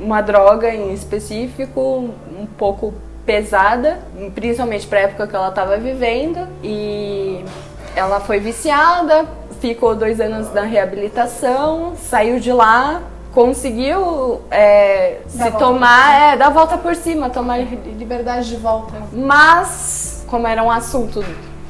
uma 0.00 0.20
droga 0.20 0.74
em 0.74 0.92
específico, 0.92 2.10
um 2.36 2.44
pouco 2.58 2.92
pesada, 3.24 4.00
principalmente 4.34 4.88
para 4.88 4.98
a 4.98 5.02
época 5.02 5.28
que 5.28 5.36
ela 5.36 5.50
estava 5.50 5.76
vivendo. 5.76 6.48
E 6.64 7.44
ela 7.94 8.18
foi 8.18 8.40
viciada, 8.40 9.24
ficou 9.60 9.94
dois 9.94 10.20
anos 10.20 10.52
na 10.52 10.62
reabilitação, 10.62 11.94
saiu 11.96 12.40
de 12.40 12.52
lá, 12.52 13.02
conseguiu 13.32 14.40
é, 14.50 15.18
se 15.28 15.48
tomar, 15.52 16.32
é, 16.32 16.36
dar 16.36 16.48
a 16.48 16.50
volta 16.50 16.76
por 16.76 16.96
cima, 16.96 17.30
tomar 17.30 17.60
Liberdade 17.60 18.48
de 18.48 18.56
volta. 18.56 18.94
mas, 19.12 20.24
como 20.28 20.44
era 20.46 20.60
um 20.62 20.70
assunto 20.70 21.24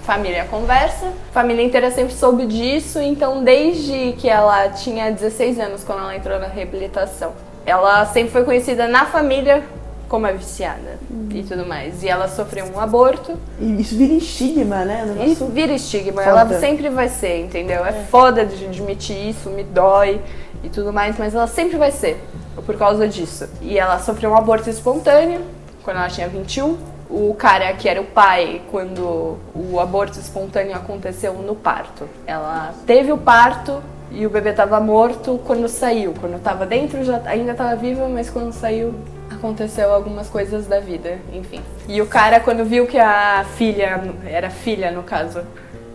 família 0.07 0.45
conversa, 0.45 1.12
família 1.33 1.64
inteira 1.64 1.90
sempre 1.90 2.14
soube 2.14 2.47
disso, 2.47 3.01
então 3.01 3.42
desde 3.42 4.12
que 4.19 4.29
ela 4.29 4.69
tinha 4.69 5.11
16 5.11 5.59
anos, 5.59 5.83
quando 5.85 5.99
ela 6.03 6.14
entrou 6.14 6.38
na 6.38 6.47
reabilitação, 6.47 7.33
ela 7.66 8.07
sempre 8.07 8.31
foi 8.31 8.45
conhecida 8.45 8.87
na 8.87 9.05
família 9.07 9.64
como 10.09 10.25
a 10.25 10.31
viciada 10.31 11.01
e 11.35 11.42
tudo 11.42 11.66
mais. 11.66 12.05
E 12.05 12.09
ela 12.09 12.29
sofreu 12.29 12.66
um 12.73 12.79
aborto 12.79 13.37
E 13.61 13.81
isso 13.81 13.97
vira 13.97 14.14
estigma, 14.14 14.85
né? 14.85 15.03
O 15.03 15.14
negócio- 15.14 15.47
vira 15.49 15.73
estigma, 15.73 16.23
Foda. 16.23 16.40
ela 16.40 16.61
sempre 16.61 16.88
vai 16.88 17.09
ser, 17.09 17.40
entendeu? 17.40 17.85
É 17.85 17.90
foda 17.92 18.47
de 18.47 18.64
admitir 18.66 19.31
isso, 19.31 19.51
me 19.51 19.64
dói 19.64 20.21
e 20.62 20.69
tudo 20.69 20.92
mais, 20.92 21.19
mas 21.19 21.35
ela 21.35 21.49
sempre 21.49 21.77
vai 21.77 21.90
ser 21.90 22.23
por 22.64 22.77
causa 22.77 23.09
disso. 23.09 23.49
E 23.61 23.77
ela 23.77 23.99
sofreu 23.99 24.31
um 24.31 24.37
aborto 24.37 24.71
espontâneo 24.71 25.40
quando 25.83 25.97
ela 25.97 26.09
tinha 26.09 26.29
21. 26.29 26.77
O 27.09 27.35
cara 27.35 27.73
que 27.75 27.88
era 27.88 28.01
o 28.01 28.05
pai 28.05 28.62
quando 28.71 29.38
o 29.55 29.79
aborto 29.81 30.19
espontâneo 30.19 30.75
aconteceu 30.75 31.35
no 31.35 31.55
parto. 31.55 32.09
Ela 32.27 32.75
teve 32.87 33.12
o 33.12 33.19
parto 33.19 33.83
e 34.11 34.27
o 34.27 34.31
bebê 34.31 34.51
estava 34.51 34.81
morto 34.81 35.40
quando 35.45 35.69
saiu. 35.69 36.14
Quando 36.21 36.37
estava 36.37 36.66
dentro 36.66 37.05
já 37.05 37.21
ainda 37.27 37.53
estava 37.53 37.77
viva, 37.77 38.09
mas 38.09 38.31
quando 38.31 38.53
saiu 38.53 38.95
aconteceu 39.31 39.92
algumas 39.92 40.29
coisas 40.29 40.66
da 40.66 40.81
vida, 40.81 41.19
enfim. 41.33 41.61
E 41.88 42.01
o 42.01 42.07
cara 42.07 42.40
quando 42.40 42.64
viu 42.64 42.87
que 42.87 42.99
a 42.99 43.45
filha, 43.57 44.01
era 44.25 44.51
filha 44.51 44.90
no 44.90 45.03
caso, 45.03 45.42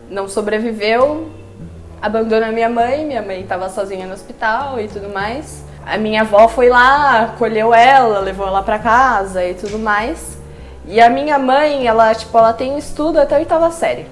não 0.10 0.28
sobreviveu, 0.28 1.30
abandonou 2.02 2.48
a 2.48 2.52
minha 2.52 2.70
mãe, 2.70 3.06
minha 3.06 3.22
mãe 3.22 3.42
estava 3.42 3.70
sozinha 3.70 4.06
no 4.06 4.14
hospital 4.14 4.80
e 4.80 4.88
tudo 4.88 5.10
mais. 5.10 5.64
A 5.86 5.98
minha 5.98 6.22
avó 6.22 6.48
foi 6.48 6.70
lá, 6.70 7.24
acolheu 7.24 7.74
ela, 7.74 8.20
levou 8.20 8.48
ela 8.48 8.62
para 8.62 8.78
casa 8.78 9.44
e 9.44 9.54
tudo 9.56 9.80
mais. 9.80 10.38
E 10.86 11.00
a 11.00 11.10
minha 11.10 11.38
mãe, 11.38 11.88
ela, 11.88 12.14
tipo, 12.16 12.36
ela 12.38 12.54
tem 12.54 12.72
um 12.72 12.78
estudo 12.78 13.20
até 13.20 13.36
a 13.36 13.40
oitava 13.40 13.72
série. 13.72 14.08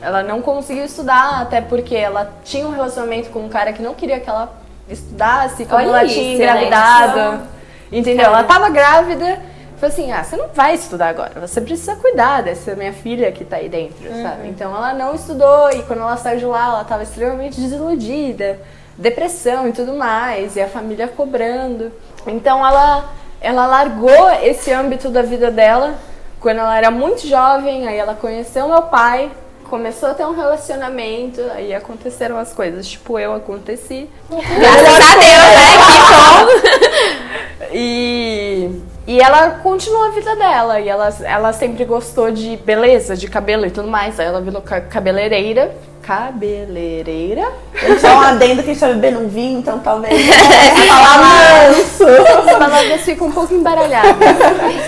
Ela 0.00 0.22
não 0.22 0.42
conseguiu 0.42 0.84
estudar, 0.84 1.42
até 1.42 1.60
porque 1.60 1.94
ela 1.94 2.32
tinha 2.44 2.66
um 2.66 2.72
relacionamento 2.72 3.30
com 3.30 3.44
um 3.44 3.48
cara 3.48 3.72
que 3.72 3.80
não 3.80 3.94
queria 3.94 4.20
que 4.20 4.28
ela 4.28 4.52
estudasse, 4.88 5.64
como 5.64 5.78
Olha 5.78 5.88
ela 5.88 6.04
isso, 6.04 6.14
tinha 6.14 6.54
né? 6.54 6.64
engravidado. 6.66 7.42
Entendeu? 7.90 8.24
Cara. 8.24 8.38
Ela 8.38 8.44
tava 8.44 8.68
grávida, 8.70 9.38
falou 9.76 9.92
assim: 9.92 10.12
ah, 10.12 10.24
você 10.24 10.36
não 10.36 10.48
vai 10.48 10.74
estudar 10.74 11.08
agora, 11.08 11.46
você 11.46 11.60
precisa 11.60 11.94
cuidar 11.96 12.42
dessa 12.42 12.74
minha 12.74 12.92
filha 12.92 13.30
que 13.30 13.44
tá 13.44 13.56
aí 13.56 13.68
dentro, 13.68 14.08
sabe? 14.22 14.48
Então 14.48 14.74
ela 14.74 14.94
não 14.94 15.14
estudou 15.14 15.70
e 15.70 15.82
quando 15.82 16.00
ela 16.00 16.16
saiu 16.16 16.38
de 16.38 16.44
lá, 16.46 16.66
ela 16.66 16.84
tava 16.84 17.02
extremamente 17.02 17.60
desiludida, 17.60 18.58
depressão 18.96 19.68
e 19.68 19.72
tudo 19.72 19.94
mais, 19.94 20.56
e 20.56 20.60
a 20.60 20.68
família 20.68 21.06
cobrando. 21.06 21.92
Então 22.26 22.66
ela, 22.66 23.10
ela 23.42 23.66
largou 23.66 24.30
esse 24.42 24.72
âmbito 24.72 25.08
da 25.10 25.22
vida 25.22 25.50
dela 25.50 25.94
quando 26.40 26.58
ela 26.58 26.76
era 26.76 26.90
muito 26.90 27.26
jovem, 27.26 27.86
aí 27.86 27.96
ela 27.96 28.14
conheceu 28.14 28.68
meu 28.68 28.82
pai. 28.82 29.30
Começou 29.68 30.10
a 30.10 30.14
ter 30.14 30.26
um 30.26 30.34
relacionamento, 30.34 31.40
aí 31.54 31.72
aconteceram 31.74 32.36
as 32.36 32.52
coisas, 32.52 32.86
tipo 32.86 33.18
eu 33.18 33.32
aconteci. 33.34 34.08
Graças 34.28 35.00
a 35.00 35.14
Deus, 35.16 35.48
né? 35.56 35.72
Que 35.86 37.62
bom. 37.64 37.72
E, 37.72 38.82
e 39.06 39.20
ela 39.20 39.50
continuou 39.62 40.04
a 40.04 40.10
vida 40.10 40.36
dela. 40.36 40.78
E 40.80 40.88
ela, 40.88 41.08
ela 41.24 41.52
sempre 41.54 41.84
gostou 41.86 42.30
de 42.30 42.56
beleza, 42.58 43.16
de 43.16 43.28
cabelo 43.28 43.64
e 43.64 43.70
tudo 43.70 43.88
mais. 43.88 44.20
Aí 44.20 44.26
ela 44.26 44.42
virou 44.42 44.60
ca- 44.60 44.80
cabeleireira. 44.82 45.74
Cabeleireira? 46.02 47.48
Ele 47.80 47.98
só 48.00 48.08
um 48.08 48.20
adendo 48.20 48.62
que 48.62 48.70
a 48.70 48.72
gente 48.74 48.80
tá 48.80 48.88
bebendo 48.88 49.20
um 49.20 49.28
vinho, 49.28 49.60
então 49.60 49.78
talvez 49.78 50.12
é, 50.28 50.86
falar 50.86 51.18
manso. 51.70 52.04
As 52.04 52.58
palavras 52.58 53.00
ficam 53.02 53.28
um 53.28 53.32
pouco 53.32 53.54
embaralhadas. 53.54 54.18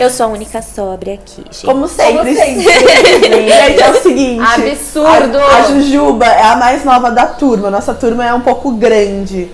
Eu 0.00 0.11
sou 0.11 0.27
a 0.27 0.29
única 0.31 0.61
sóbria 0.61 1.14
aqui, 1.14 1.44
gente. 1.50 1.64
Como 1.64 1.87
sempre. 1.87 2.35
sempre. 2.35 2.62
Gente, 2.62 3.83
é 3.83 3.90
o 3.90 4.03
seguinte. 4.03 4.42
Absurdo. 4.42 5.38
A, 5.38 5.57
a 5.57 5.62
Jujuba 5.62 6.27
é 6.27 6.42
a 6.42 6.57
mais 6.57 6.85
nova 6.85 7.11
da 7.11 7.27
turma. 7.27 7.70
Nossa 7.70 7.94
turma 7.94 8.27
é 8.27 8.35
um 8.35 8.40
pouco 8.40 8.72
grande. 8.72 9.48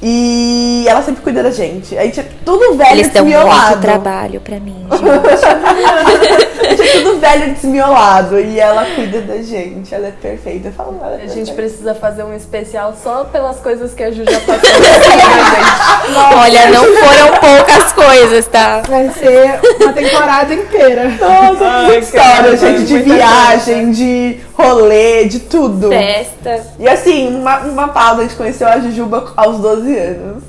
E 0.00 0.84
ela 0.88 1.02
sempre 1.02 1.22
cuida 1.22 1.42
da 1.42 1.50
gente. 1.50 1.98
A 1.98 2.02
gente 2.04 2.20
é 2.20 2.26
tudo 2.44 2.74
velho 2.76 2.92
Eles 2.92 3.08
dão 3.12 3.24
desmiolado. 3.24 3.66
muito 3.70 3.80
trabalho 3.80 4.40
pra 4.40 4.60
mim, 4.60 4.86
gente. 4.92 6.66
A 6.66 6.70
gente 6.70 6.82
é 6.82 6.92
tudo 7.02 7.18
velho 7.18 7.54
desmiolado. 7.54 8.38
E 8.38 8.60
ela 8.60 8.86
cuida 8.94 9.20
da 9.22 9.42
gente. 9.42 9.92
Ela 9.92 10.06
é 10.08 10.10
perfeita. 10.12 10.68
Eu 10.68 10.72
falo, 10.72 11.00
ela 11.02 11.12
é 11.14 11.16
A 11.16 11.18
gente 11.26 11.34
perfeita. 11.34 11.54
precisa 11.54 11.94
fazer 11.96 12.22
um 12.22 12.32
especial 12.34 12.94
só 13.02 13.24
pelas 13.24 13.58
coisas 13.58 13.92
que 13.92 14.02
a 14.04 14.10
Ju 14.12 14.22
já 14.24 14.38
passou 14.40 14.70
vida, 14.70 16.36
Olha, 16.36 16.66
não 16.70 16.84
foram 16.84 17.40
poucas 17.40 17.92
coisas, 17.92 18.46
tá? 18.46 18.82
Vai 18.88 19.10
ser 19.10 19.58
uma 19.82 19.92
temporada 19.92 20.54
inteira. 20.54 21.08
Nossa, 21.20 21.64
Ai, 21.64 21.82
muita 21.86 21.98
história, 21.98 22.56
gente, 22.56 22.84
de 22.84 22.98
viagem, 22.98 23.90
de 23.90 24.40
rolê, 24.54 25.24
de 25.24 25.40
tudo. 25.40 25.88
Festa. 25.88 26.62
E 26.78 26.88
assim, 26.88 27.28
uma, 27.34 27.58
uma 27.60 27.88
pausa, 27.88 28.20
a 28.20 28.22
gente 28.22 28.36
conheceu 28.36 28.68
a 28.68 28.78
Jujuba 28.78 29.32
aos 29.36 29.58
12 29.58 29.87
anos. 29.96 30.42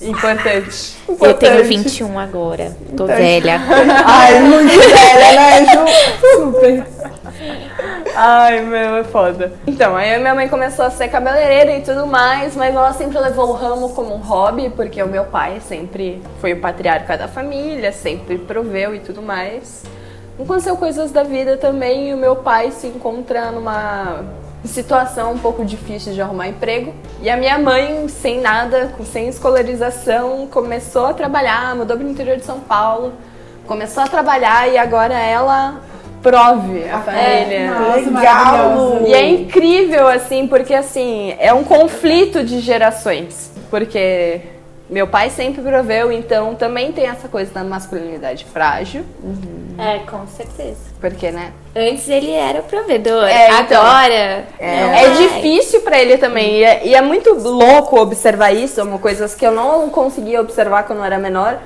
gente. 0.00 0.10
Importante. 0.10 0.96
Eu 1.08 1.16
tenho 1.34 1.52
Importante. 1.60 1.62
21 1.62 2.18
agora. 2.18 2.76
Tô 2.96 3.04
Importante. 3.04 3.18
velha. 3.18 3.60
Ai, 4.06 4.40
muito 4.40 4.72
velha, 4.78 5.32
né, 5.32 5.66
Ju? 5.66 6.36
Super. 6.36 6.86
Ai, 8.14 8.60
meu, 8.62 8.96
é 8.96 9.04
foda. 9.04 9.52
Então, 9.66 9.96
aí 9.96 10.14
a 10.14 10.18
minha 10.18 10.34
mãe 10.34 10.48
começou 10.48 10.84
a 10.84 10.90
ser 10.90 11.08
cabeleireira 11.08 11.76
e 11.76 11.82
tudo 11.82 12.06
mais, 12.06 12.56
mas 12.56 12.74
ela 12.74 12.92
sempre 12.92 13.18
levou 13.18 13.48
o 13.48 13.52
ramo 13.52 13.90
como 13.90 14.14
um 14.14 14.18
hobby, 14.18 14.70
porque 14.70 15.02
o 15.02 15.06
meu 15.06 15.24
pai 15.24 15.60
sempre 15.60 16.20
foi 16.40 16.52
o 16.52 16.60
patriarca 16.60 17.16
da 17.16 17.28
família, 17.28 17.92
sempre 17.92 18.36
proveu 18.38 18.94
e 18.94 18.98
tudo 19.00 19.22
mais. 19.22 19.84
Aconteceu 20.38 20.76
coisas 20.76 21.12
da 21.12 21.22
vida 21.22 21.56
também 21.56 22.10
e 22.10 22.14
o 22.14 22.16
meu 22.16 22.36
pai 22.36 22.70
se 22.70 22.86
encontra 22.86 23.50
numa 23.50 24.24
situação 24.68 25.32
um 25.32 25.38
pouco 25.38 25.64
difícil 25.64 26.12
de 26.12 26.20
arrumar 26.20 26.48
emprego. 26.48 26.92
E 27.22 27.28
a 27.30 27.36
minha 27.36 27.58
mãe, 27.58 28.06
sem 28.08 28.40
nada, 28.40 28.92
com- 28.96 29.04
sem 29.04 29.28
escolarização, 29.28 30.46
começou 30.50 31.06
a 31.06 31.14
trabalhar, 31.14 31.74
mudou 31.74 31.96
para 31.96 32.06
o 32.06 32.10
interior 32.10 32.36
de 32.36 32.44
São 32.44 32.60
Paulo, 32.60 33.12
começou 33.66 34.02
a 34.02 34.06
trabalhar 34.06 34.68
e 34.68 34.76
agora 34.76 35.14
ela 35.14 35.80
prove 36.22 36.84
a 36.88 36.98
família. 37.00 37.70
Nossa, 37.70 38.10
Legal. 38.10 39.02
E 39.06 39.14
é 39.14 39.28
incrível, 39.30 40.06
assim, 40.06 40.46
porque 40.46 40.74
assim, 40.74 41.34
é 41.38 41.52
um 41.54 41.64
conflito 41.64 42.44
de 42.44 42.60
gerações. 42.60 43.50
Porque 43.70 44.40
meu 44.90 45.06
pai 45.06 45.30
sempre 45.30 45.62
proveu, 45.62 46.10
então 46.12 46.54
também 46.56 46.92
tem 46.92 47.06
essa 47.06 47.28
coisa 47.28 47.50
da 47.54 47.62
masculinidade 47.64 48.44
frágil. 48.44 49.04
É, 49.80 49.98
com 50.00 50.26
certeza. 50.26 50.90
Porque, 51.00 51.30
né? 51.30 51.52
Antes 51.74 52.08
ele 52.08 52.30
era 52.32 52.60
o 52.60 52.62
provedor, 52.64 53.24
É, 53.24 53.48
então. 53.60 53.80
agora. 53.80 54.44
É, 54.58 55.04
é 55.04 55.10
difícil 55.16 55.80
pra 55.80 55.98
ele 55.98 56.18
também. 56.18 56.58
E 56.58 56.64
é, 56.64 56.86
e 56.86 56.94
é 56.94 57.00
muito 57.00 57.32
louco 57.34 57.98
observar 58.00 58.52
isso, 58.52 58.80
é 58.80 58.82
uma 58.82 58.98
coisa 58.98 59.28
que 59.28 59.46
eu 59.46 59.52
não 59.52 59.88
conseguia 59.90 60.40
observar 60.40 60.84
quando 60.84 60.98
eu 60.98 61.04
era 61.04 61.18
menor. 61.18 61.58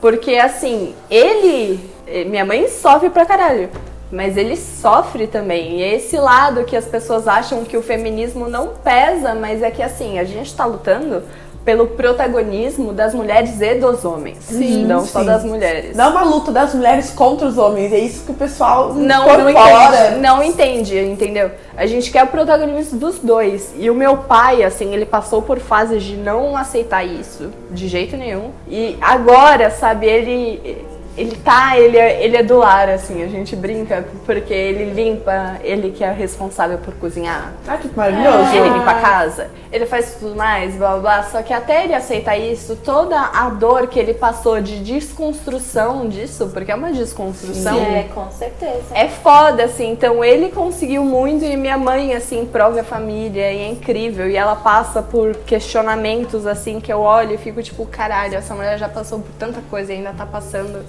Porque, 0.00 0.36
assim, 0.36 0.94
ele. 1.10 1.80
eh, 2.06 2.24
Minha 2.24 2.44
mãe 2.44 2.68
sofre 2.68 3.10
pra 3.10 3.24
caralho. 3.26 3.68
Mas 4.12 4.36
ele 4.36 4.56
sofre 4.56 5.26
também. 5.26 5.78
E 5.78 5.82
é 5.82 5.94
esse 5.96 6.16
lado 6.16 6.62
que 6.64 6.76
as 6.76 6.84
pessoas 6.84 7.26
acham 7.26 7.64
que 7.64 7.76
o 7.76 7.82
feminismo 7.82 8.48
não 8.48 8.68
pesa, 8.84 9.34
mas 9.34 9.62
é 9.64 9.70
que, 9.70 9.82
assim, 9.82 10.20
a 10.20 10.24
gente 10.24 10.54
tá 10.54 10.64
lutando 10.64 11.24
pelo 11.66 11.88
protagonismo 11.88 12.92
das 12.92 13.12
mulheres 13.12 13.60
e 13.60 13.74
dos 13.74 14.04
homens. 14.04 14.38
Sim, 14.42 14.84
não 14.84 15.04
só 15.04 15.18
sim. 15.18 15.26
das 15.26 15.44
mulheres. 15.44 15.96
Não 15.96 16.04
é 16.04 16.08
uma 16.08 16.22
luta 16.22 16.52
das 16.52 16.72
mulheres 16.72 17.10
contra 17.10 17.48
os 17.48 17.58
homens. 17.58 17.92
É 17.92 17.98
isso 17.98 18.24
que 18.24 18.30
o 18.30 18.34
pessoal 18.34 18.94
não, 18.94 19.26
não 19.26 19.50
entende, 19.50 20.20
não 20.20 20.42
entende, 20.44 20.98
entendeu? 21.00 21.50
A 21.76 21.84
gente 21.84 22.12
quer 22.12 22.22
o 22.22 22.28
protagonismo 22.28 23.00
dos 23.00 23.18
dois. 23.18 23.74
E 23.76 23.90
o 23.90 23.94
meu 23.96 24.18
pai, 24.18 24.62
assim, 24.62 24.94
ele 24.94 25.04
passou 25.04 25.42
por 25.42 25.58
fases 25.58 26.04
de 26.04 26.16
não 26.16 26.56
aceitar 26.56 27.04
isso, 27.04 27.50
de 27.72 27.88
jeito 27.88 28.16
nenhum. 28.16 28.52
E 28.68 28.96
agora, 29.00 29.68
sabe, 29.68 30.06
ele 30.06 30.86
ele 31.16 31.34
tá, 31.36 31.78
ele 31.78 31.96
é, 31.96 32.22
ele 32.22 32.36
é 32.36 32.42
do 32.42 32.58
lar, 32.58 32.88
assim, 32.90 33.22
a 33.22 33.26
gente 33.26 33.56
brinca, 33.56 34.06
porque 34.26 34.52
ele 34.52 34.92
limpa, 34.92 35.56
ele 35.62 35.90
que 35.90 36.04
é 36.04 36.12
responsável 36.12 36.76
por 36.78 36.94
cozinhar. 36.94 37.54
Ah, 37.66 37.78
que 37.78 37.88
maravilhoso. 37.96 38.54
Ele 38.54 38.68
limpa 38.68 38.90
a 38.90 39.00
casa, 39.00 39.50
ele 39.72 39.86
faz 39.86 40.16
tudo 40.20 40.36
mais, 40.36 40.76
blá 40.76 40.90
blá 40.92 41.00
blá. 41.00 41.22
Só 41.24 41.42
que 41.42 41.54
até 41.54 41.84
ele 41.84 41.94
aceitar 41.94 42.36
isso, 42.36 42.76
toda 42.84 43.18
a 43.18 43.48
dor 43.48 43.86
que 43.86 43.98
ele 43.98 44.12
passou 44.12 44.60
de 44.60 44.78
desconstrução 44.80 46.06
disso, 46.08 46.50
porque 46.52 46.70
é 46.70 46.74
uma 46.74 46.92
desconstrução. 46.92 47.78
É, 47.78 48.04
com 48.14 48.30
certeza. 48.30 48.84
É 48.92 49.08
foda, 49.08 49.64
assim. 49.64 49.90
Então 49.90 50.22
ele 50.22 50.50
conseguiu 50.50 51.02
muito 51.02 51.44
e 51.44 51.56
minha 51.56 51.78
mãe, 51.78 52.14
assim, 52.14 52.44
prova 52.44 52.80
a 52.80 52.84
família 52.84 53.52
e 53.52 53.62
é 53.62 53.68
incrível. 53.68 54.28
E 54.28 54.36
ela 54.36 54.56
passa 54.56 55.00
por 55.00 55.34
questionamentos, 55.46 56.46
assim, 56.46 56.78
que 56.78 56.92
eu 56.92 57.00
olho 57.00 57.32
e 57.32 57.38
fico 57.38 57.62
tipo, 57.62 57.86
caralho, 57.86 58.34
essa 58.34 58.54
mulher 58.54 58.78
já 58.78 58.88
passou 58.88 59.20
por 59.20 59.32
tanta 59.38 59.62
coisa 59.70 59.92
e 59.92 59.96
ainda 59.96 60.12
tá 60.12 60.26
passando 60.26 60.84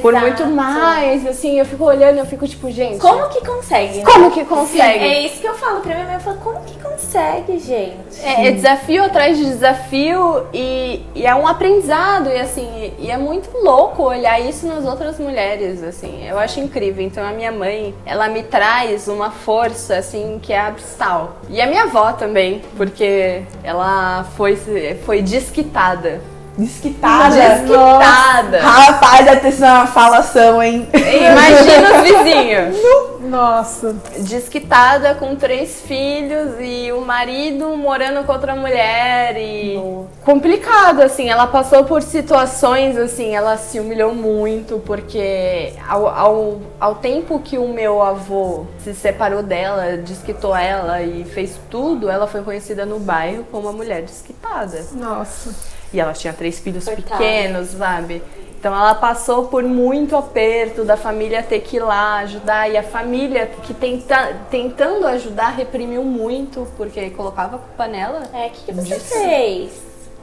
por 0.00 0.14
Exato. 0.14 0.26
muito 0.26 0.46
mais. 0.46 1.26
Assim, 1.26 1.58
eu 1.58 1.64
fico 1.64 1.84
olhando 1.84 2.16
e 2.16 2.18
eu 2.18 2.26
fico 2.26 2.46
tipo, 2.46 2.70
gente. 2.70 2.98
Como 2.98 3.28
que 3.28 3.44
consegue? 3.44 4.02
Como 4.02 4.30
que 4.30 4.44
consegue? 4.44 5.04
É 5.04 5.26
isso 5.26 5.40
que 5.40 5.46
eu 5.46 5.54
falo 5.54 5.80
pra 5.80 5.94
minha 5.94 6.06
mãe. 6.06 6.14
Eu 6.14 6.20
falo, 6.20 6.38
como 6.38 6.60
que 6.64 6.78
consegue, 6.78 7.58
gente? 7.58 8.22
É, 8.22 8.48
é 8.48 8.52
desafio 8.52 9.04
atrás 9.04 9.36
de 9.38 9.44
desafio 9.44 10.46
e, 10.52 11.04
e 11.14 11.26
é 11.26 11.34
um 11.34 11.46
aprendizado 11.46 12.28
e 12.28 12.38
assim 12.38 12.92
e 12.98 13.10
é 13.10 13.16
muito 13.16 13.50
louco 13.62 14.02
olhar 14.02 14.40
isso 14.40 14.66
nas 14.66 14.84
outras 14.84 15.18
mulheres 15.18 15.82
assim 15.82 16.26
eu 16.26 16.38
acho 16.38 16.60
incrível 16.60 17.04
então 17.04 17.24
a 17.24 17.32
minha 17.32 17.52
mãe 17.52 17.94
ela 18.04 18.28
me 18.28 18.42
traz 18.42 19.08
uma 19.08 19.30
força 19.30 19.96
assim 19.96 20.38
que 20.42 20.52
é 20.52 20.60
abissal 20.60 21.36
e 21.48 21.60
a 21.60 21.66
minha 21.66 21.84
avó 21.84 22.12
também 22.12 22.62
porque 22.76 23.42
ela 23.62 24.24
foi 24.36 24.56
foi 25.04 25.22
desquitada 25.22 26.20
Desquitada. 26.56 27.34
desquitada 27.36 28.60
Rapaz, 28.60 29.24
deve 29.24 29.40
ter 29.40 29.52
sido 29.52 29.64
uma 29.66 29.86
falação, 29.86 30.62
hein? 30.62 30.88
imagina 30.94 31.96
os 31.96 32.02
vizinhos 32.02 32.76
Nossa. 33.28 33.94
desquitada 34.20 35.14
com 35.16 35.34
três 35.36 35.82
filhos 35.82 36.54
e 36.60 36.92
o 36.92 37.00
marido 37.00 37.76
morando 37.76 38.24
com 38.24 38.32
outra 38.32 38.54
mulher 38.54 39.36
e 39.36 39.78
complicado 40.24 41.02
assim 41.02 41.28
ela 41.28 41.46
passou 41.48 41.84
por 41.84 42.02
situações 42.02 42.96
assim 42.96 43.34
ela 43.34 43.56
se 43.56 43.80
humilhou 43.80 44.14
muito 44.14 44.80
porque 44.86 45.72
ao, 45.88 46.06
ao, 46.08 46.60
ao 46.78 46.94
tempo 46.96 47.40
que 47.40 47.58
o 47.58 47.68
meu 47.68 48.00
avô 48.00 48.64
se 48.78 48.94
separou 48.94 49.42
dela 49.42 49.96
desquitou 49.96 50.54
ela 50.56 51.02
e 51.02 51.24
fez 51.24 51.58
tudo 51.68 52.08
ela 52.08 52.28
foi 52.28 52.42
conhecida 52.42 52.86
no 52.86 53.00
bairro 53.00 53.44
como 53.50 53.68
uma 53.68 53.72
mulher 53.72 54.02
desquitada 54.02 54.86
Nossa. 54.92 55.75
E 55.92 56.00
ela 56.00 56.12
tinha 56.12 56.32
três 56.32 56.58
filhos 56.58 56.84
Coitada. 56.84 57.16
pequenos, 57.16 57.68
sabe? 57.70 58.22
Então 58.58 58.74
ela 58.74 58.94
passou 58.94 59.44
por 59.46 59.62
muito 59.62 60.16
aperto 60.16 60.82
da 60.84 60.96
família 60.96 61.42
ter 61.42 61.60
que 61.60 61.76
ir 61.76 61.80
lá 61.80 62.16
ajudar 62.18 62.68
e 62.68 62.76
a 62.76 62.82
família 62.82 63.46
que 63.62 63.72
tenta, 63.72 64.34
tentando 64.50 65.06
ajudar 65.06 65.50
reprimiu 65.50 66.02
muito 66.02 66.66
porque 66.76 67.10
colocava 67.10 67.56
a 67.56 67.58
culpa 67.58 67.86
nela. 67.86 68.22
É, 68.32 68.46
o 68.46 68.50
que, 68.50 68.64
que 68.66 68.72
você 68.72 68.94
Disso. 68.96 69.14
fez? 69.14 69.70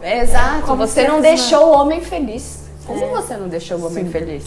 Exato, 0.02 0.66
Como 0.66 0.86
você 0.86 1.08
não 1.08 1.22
né? 1.22 1.30
deixou 1.30 1.68
o 1.68 1.72
homem 1.72 2.02
feliz. 2.02 2.64
Como 2.86 3.08
você 3.08 3.38
não 3.38 3.48
deixou 3.48 3.78
o 3.78 3.86
homem 3.88 4.06
feliz? 4.10 4.44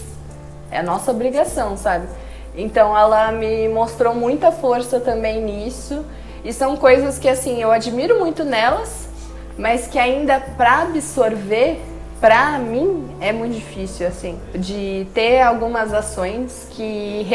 É 0.71 0.79
a 0.81 0.83
nossa 0.83 1.11
obrigação, 1.11 1.77
sabe? 1.77 2.07
Então 2.55 2.97
ela 2.97 3.33
me 3.33 3.69
mostrou 3.69 4.15
muita 4.15 4.53
força 4.53 5.01
também 5.01 5.43
nisso. 5.43 6.05
E 6.45 6.53
são 6.53 6.77
coisas 6.77 7.19
que 7.19 7.29
assim, 7.29 7.63
eu 7.63 7.71
admiro 7.71 8.19
muito 8.19 8.45
nelas, 8.45 9.06
mas 9.59 9.87
que 9.87 9.99
ainda 9.99 10.41
pra 10.41 10.83
absorver, 10.83 11.81
pra 12.21 12.59
mim 12.59 13.09
é 13.21 13.33
muito 13.33 13.55
difícil 13.55 14.07
assim, 14.07 14.39
de 14.55 15.07
ter 15.15 15.41
algumas 15.41 15.93
ações 15.93 16.69
que 16.73 17.27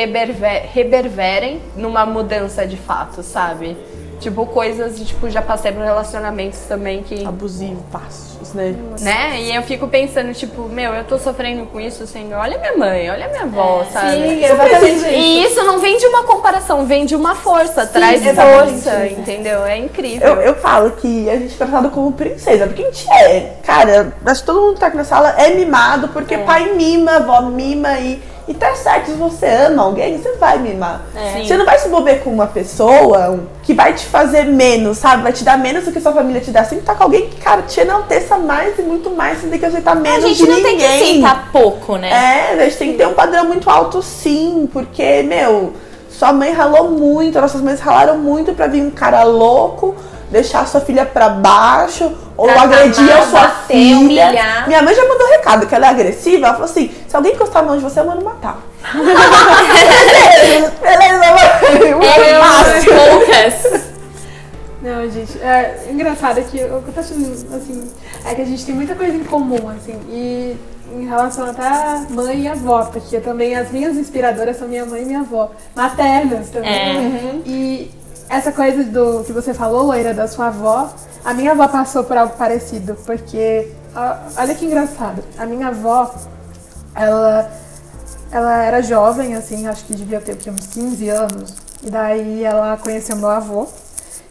reverberem 0.73 1.61
numa 1.75 2.05
mudança 2.05 2.65
de 2.65 2.77
fato, 2.77 3.23
sabe? 3.23 3.77
Tipo 4.21 4.45
coisas 4.45 4.97
de 4.97 5.05
tipo 5.05 5.27
já 5.31 5.41
passei 5.41 5.71
por 5.71 5.83
relacionamentos 5.83 6.59
também 6.67 7.01
que 7.01 7.25
Abusivo, 7.25 7.83
passos, 7.91 8.53
né? 8.53 8.75
né? 8.99 9.41
E 9.41 9.55
eu 9.55 9.63
fico 9.63 9.87
pensando, 9.87 10.31
tipo, 10.31 10.69
meu, 10.69 10.93
eu 10.93 11.03
tô 11.03 11.17
sofrendo 11.17 11.65
com 11.65 11.79
isso, 11.79 12.05
Senhor. 12.05 12.37
Olha 12.39 12.59
minha 12.59 12.77
mãe, 12.77 13.09
olha 13.09 13.27
minha 13.29 13.43
avó, 13.43 13.83
sabe? 13.91 14.11
Sim, 14.11 14.43
exatamente 14.45 15.05
E 15.09 15.43
isso 15.43 15.63
não 15.63 15.79
vem 15.79 15.97
de 15.97 16.05
uma 16.05 16.23
comparação, 16.23 16.85
vem 16.85 17.03
de 17.05 17.15
uma 17.15 17.33
força, 17.33 17.87
traz 17.87 18.23
exatamente 18.23 18.73
força, 18.73 19.07
isso. 19.07 19.19
entendeu? 19.19 19.65
É 19.65 19.77
incrível. 19.77 20.27
Eu, 20.27 20.41
eu 20.41 20.55
falo 20.55 20.91
que 20.91 21.27
a 21.27 21.37
gente 21.37 21.55
é 21.55 21.57
tratado 21.57 21.89
como 21.89 22.11
princesa, 22.11 22.67
porque 22.67 22.83
a 22.83 22.85
gente 22.85 23.11
é. 23.11 23.55
Cara, 23.63 24.13
acho 24.23 24.41
que 24.41 24.45
todo 24.45 24.61
mundo 24.61 24.73
que 24.75 24.81
tá 24.81 24.87
aqui 24.87 24.97
na 24.97 25.03
sala 25.03 25.31
é 25.31 25.55
mimado, 25.55 26.09
porque 26.09 26.37
pai 26.37 26.73
mima, 26.75 27.15
avó 27.15 27.41
mima 27.41 27.97
e. 27.99 28.21
E 28.47 28.53
tá 28.53 28.73
certo, 28.75 29.11
se 29.11 29.13
você 29.13 29.45
ama 29.45 29.83
alguém, 29.83 30.17
você 30.17 30.33
vai 30.33 30.57
mimar. 30.57 31.01
Sim. 31.13 31.45
Você 31.47 31.55
não 31.55 31.65
vai 31.65 31.77
se 31.77 31.87
envolver 31.87 32.15
com 32.23 32.31
uma 32.31 32.47
pessoa 32.47 33.39
que 33.63 33.73
vai 33.73 33.93
te 33.93 34.05
fazer 34.05 34.45
menos, 34.45 34.97
sabe? 34.97 35.23
Vai 35.23 35.31
te 35.31 35.43
dar 35.43 35.57
menos 35.57 35.85
do 35.85 35.91
que 35.91 36.01
sua 36.01 36.11
família 36.11 36.41
te 36.41 36.51
dá. 36.51 36.63
Você 36.63 36.71
tem 36.71 36.79
que 36.79 36.83
estar 36.83 36.95
com 36.95 37.03
alguém 37.03 37.29
que, 37.29 37.39
cara, 37.39 37.61
te 37.61 37.79
enalteça 37.79 38.37
mais 38.37 38.77
e 38.79 38.81
muito 38.81 39.11
mais, 39.11 39.37
você 39.39 39.47
tem 39.47 39.59
que 39.59 39.65
aceitar 39.65 39.95
menos 39.95 40.25
A 40.25 40.27
gente 40.27 40.41
não 40.41 40.55
ninguém. 40.57 40.63
tem 40.63 40.77
que 40.79 40.85
aceitar 40.85 41.49
pouco, 41.51 41.97
né? 41.97 42.09
É, 42.11 42.61
a 42.61 42.63
gente 42.65 42.77
tem 42.77 42.91
que 42.91 42.97
ter 42.97 43.07
um 43.07 43.13
padrão 43.13 43.45
muito 43.45 43.69
alto 43.69 44.01
sim, 44.01 44.67
porque, 44.73 45.21
meu, 45.23 45.73
sua 46.09 46.33
mãe 46.33 46.51
ralou 46.51 46.89
muito, 46.91 47.39
nossas 47.39 47.61
mães 47.61 47.79
ralaram 47.79 48.17
muito 48.17 48.53
pra 48.53 48.67
vir 48.67 48.81
um 48.81 48.91
cara 48.91 49.23
louco, 49.23 49.95
deixar 50.31 50.65
sua 50.67 50.81
filha 50.81 51.05
pra 51.05 51.29
baixo, 51.29 52.11
ou 52.37 52.47
Tratar 52.47 52.63
agredir 52.63 53.11
a 53.11 53.21
sua 53.23 53.41
bater, 53.41 53.67
filha. 53.67 53.97
humilhar. 53.99 54.67
Minha 54.67 54.81
mãe 54.81 54.95
já 54.95 55.05
mandou 55.07 55.27
recado 55.27 55.67
que 55.67 55.75
ela 55.75 55.85
é 55.87 55.89
agressiva, 55.89 56.45
ela 56.47 56.53
falou 56.55 56.69
assim, 56.69 56.89
se 57.07 57.15
alguém 57.15 57.33
encostar 57.33 57.61
a 57.61 57.65
mão 57.65 57.77
de 57.77 57.83
você, 57.83 57.99
eu 57.99 58.05
mando 58.05 58.23
matar. 58.23 58.57
beleza, 59.71 60.73
beleza, 60.81 61.17
mãe. 61.33 61.93
Muito 61.93 62.05
É, 62.21 62.39
fácil. 62.39 62.91
poucas. 62.95 63.91
Não, 64.81 65.07
gente, 65.11 65.37
é 65.39 65.85
engraçado 65.91 66.41
que 66.41 66.57
o 66.63 66.81
que 66.81 66.87
eu 66.89 66.93
tô 66.93 66.99
achando, 66.99 67.31
assim, 67.55 67.91
é 68.25 68.33
que 68.33 68.41
a 68.41 68.45
gente 68.45 68.65
tem 68.65 68.73
muita 68.73 68.95
coisa 68.95 69.15
em 69.15 69.23
comum, 69.23 69.69
assim, 69.69 69.93
e 70.09 70.57
em 70.93 71.07
relação 71.07 71.47
até 71.49 71.67
a 71.67 72.05
mãe 72.09 72.41
e 72.41 72.47
avó, 72.47 72.85
porque 72.85 73.19
também 73.19 73.55
as 73.55 73.69
minhas 73.71 73.95
inspiradoras 73.95 74.57
são 74.57 74.67
minha 74.67 74.83
mãe 74.85 75.03
e 75.03 75.05
minha 75.05 75.19
avó, 75.19 75.51
maternas 75.75 76.49
também. 76.49 76.71
É. 76.73 77.35
E 77.45 77.91
essa 78.31 78.51
coisa 78.51 78.83
do 78.85 79.23
que 79.25 79.33
você 79.33 79.53
falou, 79.53 79.83
Loira, 79.83 80.13
da 80.13 80.25
sua 80.25 80.47
avó, 80.47 80.89
a 81.23 81.33
minha 81.33 81.51
avó 81.51 81.67
passou 81.67 82.03
por 82.05 82.15
algo 82.15 82.33
parecido, 82.37 82.95
porque, 83.05 83.67
olha 84.37 84.55
que 84.55 84.65
engraçado, 84.65 85.21
a 85.37 85.45
minha 85.45 85.67
avó, 85.67 86.15
ela, 86.95 87.51
ela 88.31 88.63
era 88.63 88.81
jovem, 88.81 89.35
assim, 89.35 89.67
acho 89.67 89.83
que 89.83 89.93
devia 89.93 90.21
ter 90.21 90.37
uns 90.49 90.67
15 90.67 91.09
anos, 91.09 91.55
e 91.83 91.89
daí 91.89 92.43
ela 92.43 92.77
conheceu 92.77 93.17
meu 93.17 93.29
avô, 93.29 93.67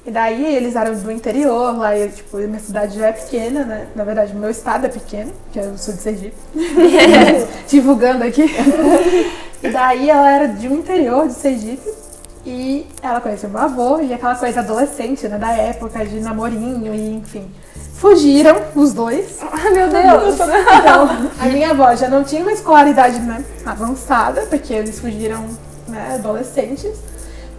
e 0.06 0.10
daí 0.10 0.56
eles 0.56 0.76
eram 0.76 0.94
do 0.94 1.12
interior, 1.12 1.76
lá 1.76 1.94
eu, 1.94 2.10
tipo, 2.10 2.38
minha 2.38 2.58
cidade 2.58 2.98
já 2.98 3.08
é 3.08 3.12
pequena, 3.12 3.64
né? 3.64 3.86
Na 3.94 4.02
verdade, 4.02 4.34
meu 4.34 4.48
estado 4.48 4.86
é 4.86 4.88
pequeno, 4.88 5.30
que 5.52 5.58
eu 5.58 5.76
sou 5.76 5.92
de 5.92 6.00
Sergipe. 6.00 6.36
Divulgando 7.68 8.24
aqui. 8.24 8.46
E 9.62 9.68
daí 9.68 10.08
ela 10.08 10.30
era 10.30 10.48
de 10.48 10.68
um 10.68 10.76
interior 10.76 11.28
de 11.28 11.34
Sergipe. 11.34 11.99
E 12.44 12.86
ela 13.02 13.20
conheceu 13.20 13.50
meu 13.50 13.60
avô 13.60 14.00
e 14.00 14.12
aquela 14.14 14.34
coisa 14.34 14.60
adolescente, 14.60 15.28
né? 15.28 15.36
Da 15.38 15.52
época 15.52 16.04
de 16.06 16.20
namorinho 16.20 16.94
e 16.94 17.16
enfim. 17.16 17.50
Fugiram 17.94 18.56
os 18.74 18.94
dois. 18.94 19.38
Ai, 19.42 19.70
meu 19.74 19.88
Deus. 19.88 20.34
Então, 20.34 21.08
a 21.38 21.46
minha 21.46 21.70
avó 21.70 21.94
já 21.94 22.08
não 22.08 22.24
tinha 22.24 22.40
uma 22.42 22.52
escolaridade 22.52 23.20
né, 23.20 23.44
avançada, 23.66 24.46
porque 24.48 24.72
eles 24.72 24.98
fugiram 24.98 25.44
né, 25.86 26.14
adolescentes. 26.14 26.92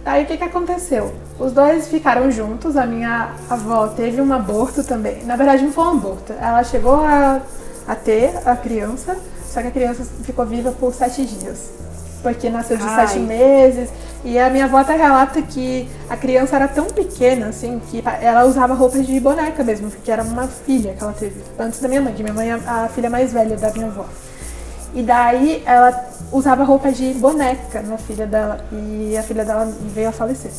Daí 0.04 0.24
o 0.24 0.26
que, 0.26 0.36
que 0.36 0.42
aconteceu? 0.42 1.14
Os 1.38 1.52
dois 1.52 1.86
ficaram 1.86 2.28
juntos, 2.28 2.76
a 2.76 2.84
minha 2.84 3.30
avó 3.48 3.86
teve 3.86 4.20
um 4.20 4.32
aborto 4.32 4.82
também. 4.82 5.22
Na 5.24 5.36
verdade, 5.36 5.62
não 5.62 5.70
foi 5.70 5.84
um 5.84 5.90
aborto. 5.90 6.32
Ela 6.32 6.64
chegou 6.64 6.96
a, 6.96 7.40
a 7.86 7.94
ter 7.94 8.32
a 8.44 8.56
criança, 8.56 9.16
só 9.46 9.62
que 9.62 9.68
a 9.68 9.70
criança 9.70 10.04
ficou 10.24 10.44
viva 10.44 10.72
por 10.72 10.92
sete 10.92 11.24
dias. 11.24 11.70
porque 12.20 12.50
nasceu 12.50 12.76
de 12.76 12.82
Ai. 12.82 13.06
sete 13.06 13.20
meses. 13.20 13.90
E 14.24 14.38
a 14.38 14.48
minha 14.50 14.66
avó 14.66 14.78
até 14.78 14.94
relata 14.94 15.42
que 15.42 15.88
a 16.08 16.16
criança 16.16 16.54
era 16.54 16.68
tão 16.68 16.86
pequena, 16.86 17.46
assim, 17.46 17.80
que 17.90 18.02
ela 18.20 18.44
usava 18.44 18.72
roupas 18.72 19.04
de 19.04 19.18
boneca 19.18 19.64
mesmo, 19.64 19.90
porque 19.90 20.10
era 20.12 20.22
uma 20.22 20.46
filha 20.46 20.94
que 20.94 21.02
ela 21.02 21.12
teve, 21.12 21.42
antes 21.58 21.80
da 21.80 21.88
minha 21.88 22.00
mãe, 22.00 22.14
minha 22.16 22.32
mãe 22.32 22.50
é 22.50 22.54
a 22.54 22.88
filha 22.88 23.10
mais 23.10 23.32
velha 23.32 23.56
da 23.56 23.72
minha 23.72 23.86
avó. 23.86 24.06
E 24.94 25.02
daí 25.02 25.62
ela 25.66 26.08
usava 26.30 26.62
roupa 26.62 26.92
de 26.92 27.12
boneca 27.14 27.82
na 27.82 27.98
filha 27.98 28.26
dela, 28.26 28.64
e 28.70 29.16
a 29.16 29.22
filha 29.24 29.44
dela 29.44 29.64
veio 29.92 30.10
a 30.10 30.12
falecer. 30.12 30.52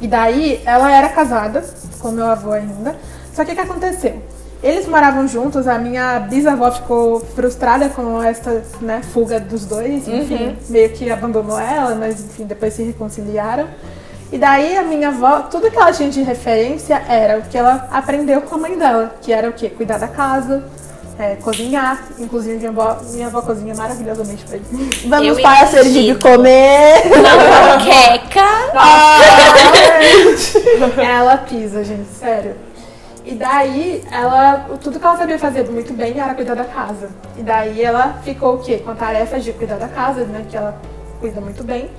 E 0.00 0.08
daí 0.08 0.60
ela 0.64 0.90
era 0.92 1.08
casada 1.08 1.64
com 2.00 2.10
meu 2.10 2.26
avô 2.26 2.52
ainda. 2.52 2.96
Só 3.32 3.44
que 3.44 3.52
o 3.52 3.54
que 3.54 3.60
aconteceu? 3.60 4.20
Eles 4.62 4.86
moravam 4.86 5.28
juntos, 5.28 5.68
a 5.68 5.78
minha 5.78 6.20
bisavó 6.20 6.70
ficou 6.70 7.20
frustrada 7.20 7.88
com 7.90 8.22
essa 8.22 8.62
né, 8.80 9.02
fuga 9.12 9.38
dos 9.38 9.66
dois, 9.66 10.08
enfim, 10.08 10.56
meio 10.68 10.90
que 10.90 11.10
abandonou 11.10 11.58
ela, 11.58 11.94
mas 11.94 12.20
enfim, 12.20 12.44
depois 12.44 12.72
se 12.72 12.82
reconciliaram. 12.82 13.68
E 14.32 14.38
daí 14.38 14.76
a 14.76 14.82
minha 14.82 15.08
avó, 15.08 15.42
tudo 15.42 15.70
que 15.70 15.76
ela 15.76 15.92
tinha 15.92 16.10
de 16.10 16.22
referência 16.22 17.00
era 17.08 17.38
o 17.38 17.42
que 17.42 17.56
ela 17.56 17.86
aprendeu 17.92 18.40
com 18.40 18.56
a 18.56 18.58
mãe 18.58 18.76
dela, 18.76 19.14
que 19.20 19.32
era 19.32 19.48
o 19.48 19.52
quê? 19.52 19.70
Cuidar 19.70 19.98
da 19.98 20.08
casa, 20.08 20.64
é, 21.18 21.36
cozinhar. 21.36 22.02
Inclusive 22.18 22.56
minha 22.56 22.70
avó, 22.70 22.98
minha 23.12 23.26
avó 23.28 23.42
cozinha 23.42 23.74
maravilhosamente 23.74 24.44
pra 24.44 24.56
ele. 24.56 24.64
Vamos 25.06 25.28
Eu 25.28 25.42
para 25.42 25.64
a 25.64 25.66
Sergipe 25.68 26.18
comer. 26.18 27.02
Uma 27.06 27.78
panqueca. 27.78 28.42
ela 31.00 31.36
pisa, 31.38 31.84
gente, 31.84 32.08
sério. 32.18 32.65
E 33.26 33.34
daí, 33.34 34.04
ela, 34.12 34.66
tudo 34.80 35.00
que 35.00 35.04
ela 35.04 35.16
sabia 35.16 35.36
fazer 35.36 35.68
muito 35.68 35.92
bem 35.92 36.20
era 36.20 36.32
cuidar 36.32 36.54
da 36.54 36.64
casa. 36.64 37.10
E 37.36 37.42
daí 37.42 37.82
ela 37.82 38.20
ficou 38.22 38.54
o 38.54 38.58
quê? 38.58 38.78
Com 38.78 38.92
a 38.92 38.94
tarefa 38.94 39.40
de 39.40 39.52
cuidar 39.52 39.78
da 39.78 39.88
casa, 39.88 40.24
né? 40.24 40.46
Que 40.48 40.56
ela 40.56 40.80
cuida 41.18 41.40
muito 41.40 41.64
bem. 41.64 41.90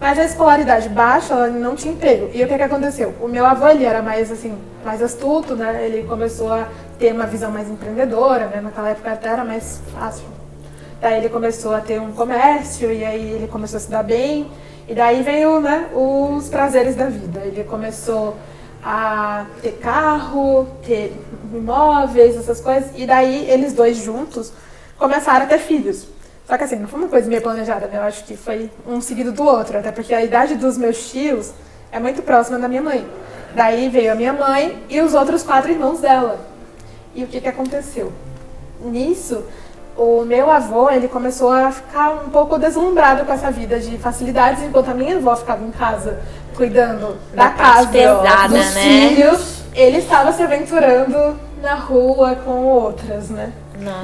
Mas 0.00 0.18
a 0.18 0.24
escolaridade 0.24 0.88
baixa, 0.88 1.34
ela 1.34 1.48
não 1.48 1.76
tinha 1.76 1.92
emprego. 1.92 2.30
E 2.32 2.42
o 2.42 2.48
que 2.48 2.56
que 2.56 2.62
aconteceu? 2.62 3.12
O 3.20 3.28
meu 3.28 3.44
avô, 3.44 3.68
ele 3.68 3.84
era 3.84 4.00
mais, 4.00 4.32
assim, 4.32 4.56
mais 4.82 5.02
astuto, 5.02 5.54
né? 5.54 5.86
Ele 5.86 6.08
começou 6.08 6.50
a 6.50 6.66
ter 6.98 7.12
uma 7.12 7.26
visão 7.26 7.50
mais 7.50 7.68
empreendedora, 7.68 8.46
né? 8.46 8.62
Naquela 8.62 8.88
época 8.88 9.12
até 9.12 9.28
era 9.28 9.44
mais 9.44 9.82
fácil. 9.92 10.24
Daí 10.98 11.18
ele 11.18 11.28
começou 11.28 11.74
a 11.74 11.80
ter 11.82 12.00
um 12.00 12.12
comércio 12.12 12.90
e 12.90 13.04
aí 13.04 13.32
ele 13.32 13.48
começou 13.48 13.76
a 13.76 13.80
se 13.80 13.90
dar 13.90 14.02
bem. 14.02 14.50
E 14.88 14.94
daí 14.94 15.22
veio, 15.22 15.60
né, 15.60 15.88
os 15.94 16.48
prazeres 16.48 16.96
da 16.96 17.06
vida. 17.06 17.40
Ele 17.44 17.64
começou 17.64 18.34
a 18.84 19.46
ter 19.62 19.72
carro, 19.78 20.68
ter 20.84 21.16
imóveis, 21.52 22.36
essas 22.36 22.60
coisas. 22.60 22.90
E 22.94 23.06
daí 23.06 23.48
eles 23.50 23.72
dois 23.72 23.96
juntos 23.96 24.52
começaram 24.98 25.46
a 25.46 25.48
ter 25.48 25.58
filhos. 25.58 26.06
Só 26.46 26.58
que 26.58 26.64
assim, 26.64 26.76
não 26.76 26.86
foi 26.86 27.00
uma 27.00 27.08
coisa 27.08 27.26
meio 27.26 27.40
planejada, 27.40 27.86
né? 27.86 27.96
Eu 27.96 28.02
acho 28.02 28.24
que 28.24 28.36
foi 28.36 28.70
um 28.86 29.00
seguido 29.00 29.32
do 29.32 29.42
outro, 29.42 29.78
até 29.78 29.90
porque 29.90 30.12
a 30.12 30.22
idade 30.22 30.56
dos 30.56 30.76
meus 30.76 31.10
tios 31.10 31.52
é 31.90 31.98
muito 31.98 32.22
próxima 32.22 32.58
da 32.58 32.68
minha 32.68 32.82
mãe. 32.82 33.08
Daí 33.54 33.88
veio 33.88 34.12
a 34.12 34.14
minha 34.14 34.32
mãe 34.32 34.82
e 34.90 35.00
os 35.00 35.14
outros 35.14 35.42
quatro 35.42 35.70
irmãos 35.70 36.00
dela. 36.00 36.38
E 37.14 37.24
o 37.24 37.26
que 37.26 37.40
que 37.40 37.48
aconteceu? 37.48 38.12
Nisso, 38.80 39.44
o 39.96 40.24
meu 40.24 40.50
avô, 40.50 40.90
ele 40.90 41.08
começou 41.08 41.50
a 41.52 41.70
ficar 41.70 42.10
um 42.10 42.28
pouco 42.28 42.58
deslumbrado 42.58 43.24
com 43.24 43.32
essa 43.32 43.50
vida 43.50 43.78
de 43.78 43.96
facilidades, 43.96 44.62
enquanto 44.62 44.90
a 44.90 44.94
minha 44.94 45.16
avó 45.16 45.34
ficava 45.36 45.64
em 45.64 45.70
casa 45.70 46.20
cuidando 46.54 47.16
da, 47.34 47.50
casa, 47.50 47.88
pesada, 47.88 48.48
dos 48.48 48.74
né? 48.74 48.80
filhos, 48.82 49.62
ele 49.74 49.98
estava 49.98 50.32
se 50.32 50.42
aventurando 50.42 51.36
na 51.62 51.74
rua 51.74 52.34
com 52.36 52.64
outras, 52.64 53.28
né? 53.30 53.52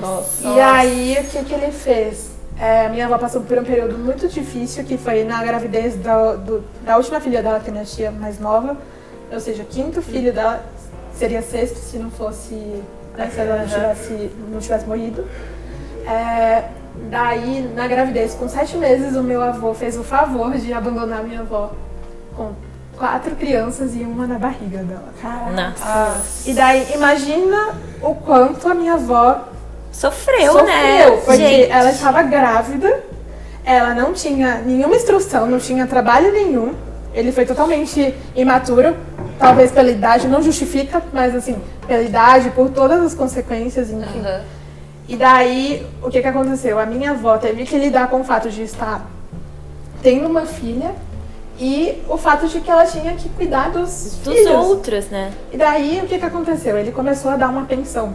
Nossa. 0.01 0.47
E 0.49 0.61
aí, 0.61 1.19
o 1.21 1.25
que, 1.25 1.45
que 1.45 1.55
ele 1.55 1.71
fez? 1.73 2.31
É, 2.59 2.89
minha 2.89 3.07
avó 3.07 3.17
passou 3.17 3.41
por 3.43 3.57
um 3.59 3.65
período 3.65 3.97
muito 3.97 4.29
difícil, 4.29 4.85
que 4.85 4.99
foi 4.99 5.25
na 5.25 5.43
gravidez 5.43 5.97
da, 5.97 6.35
do- 6.35 6.63
da 6.85 6.97
última 6.97 7.21
filha 7.21 7.43
dela, 7.43 7.61
que 7.61 7.69
é 7.71 7.73
minha 7.73 7.85
tia 7.85 8.11
mais 8.11 8.39
nova. 8.39 8.77
Ou 9.33 9.41
seja, 9.41 9.63
o 9.63 9.67
quinto 9.67 10.03
filho 10.03 10.33
dela 10.33 10.63
seria 11.15 11.41
sexto 11.41 11.77
se 11.77 11.97
não 11.99 12.11
fosse. 12.11 12.55
Né, 13.17 13.31
se 13.33 13.41
ela 13.41 13.57
não 13.59 13.67
tivesse, 13.67 14.31
não 14.53 14.59
tivesse 14.61 14.87
morrido. 14.87 15.25
É, 16.07 16.65
daí, 17.11 17.71
na 17.75 17.87
gravidez, 17.87 18.35
com 18.35 18.49
sete 18.49 18.77
meses, 18.77 19.17
o 19.17 19.23
meu 19.23 19.43
avô 19.43 19.73
fez 19.75 19.97
o 19.97 20.03
favor 20.03 20.53
de 20.57 20.73
abandonar 20.73 21.23
minha 21.23 21.41
avó 21.41 21.73
com 22.37 22.53
quatro 22.97 23.35
crianças 23.37 23.95
e 23.97 24.01
uma 24.01 24.27
na 24.27 24.39
barriga 24.39 24.83
dela. 24.83 25.13
Nossa. 25.55 26.21
E 26.49 26.53
daí, 26.53 26.87
imagina 26.95 27.75
o 28.03 28.15
quanto 28.15 28.69
a 28.69 28.75
minha 28.75 28.95
avó 28.95 29.49
Sofreu, 29.93 30.53
sofreu, 30.53 30.65
né? 30.65 31.11
porque 31.25 31.37
Gente. 31.37 31.71
ela 31.71 31.91
estava 31.91 32.23
grávida, 32.23 33.03
ela 33.65 33.93
não 33.95 34.13
tinha 34.13 34.63
nenhuma 34.65 34.95
instrução, 34.95 35.47
não 35.47 35.59
tinha 35.59 35.87
trabalho 35.87 36.33
nenhum. 36.33 36.75
Ele 37.13 37.33
foi 37.33 37.45
totalmente 37.45 38.15
imaturo, 38.37 38.97
talvez 39.39 39.73
pela 39.73 39.91
idade, 39.91 40.29
não 40.29 40.41
justifica, 40.41 41.03
mas 41.13 41.35
assim, 41.35 41.61
pela 41.89 42.03
idade, 42.03 42.51
por 42.51 42.71
todas 42.71 43.03
as 43.03 43.15
consequências, 43.15 43.91
enfim. 43.91 44.23
E 45.09 45.17
daí, 45.17 45.85
o 46.03 46.09
que 46.09 46.23
que 46.23 46.29
aconteceu? 46.29 46.79
A 46.79 46.87
minha 46.87 47.11
avó 47.11 47.37
teve 47.37 47.65
que 47.65 47.77
lidar 47.77 48.09
com 48.09 48.21
o 48.21 48.25
fato 48.25 48.49
de 48.49 48.63
estar 48.63 49.05
tendo 50.03 50.29
uma 50.29 50.47
filha 50.47 50.95
e 51.61 52.03
o 52.09 52.17
fato 52.17 52.49
de 52.49 52.59
que 52.61 52.71
ela 52.71 52.87
tinha 52.87 53.15
que 53.15 53.29
cuidar 53.29 53.71
dos, 53.71 54.19
Dos 54.25 54.35
filhos. 54.35 54.51
outros, 54.67 55.07
né? 55.11 55.31
E 55.53 55.59
daí, 55.59 56.01
o 56.03 56.07
que 56.09 56.19
que 56.19 56.25
aconteceu? 56.25 56.79
Ele 56.79 56.91
começou 56.91 57.31
a 57.31 57.37
dar 57.37 57.49
uma 57.51 57.65
pensão 57.67 58.15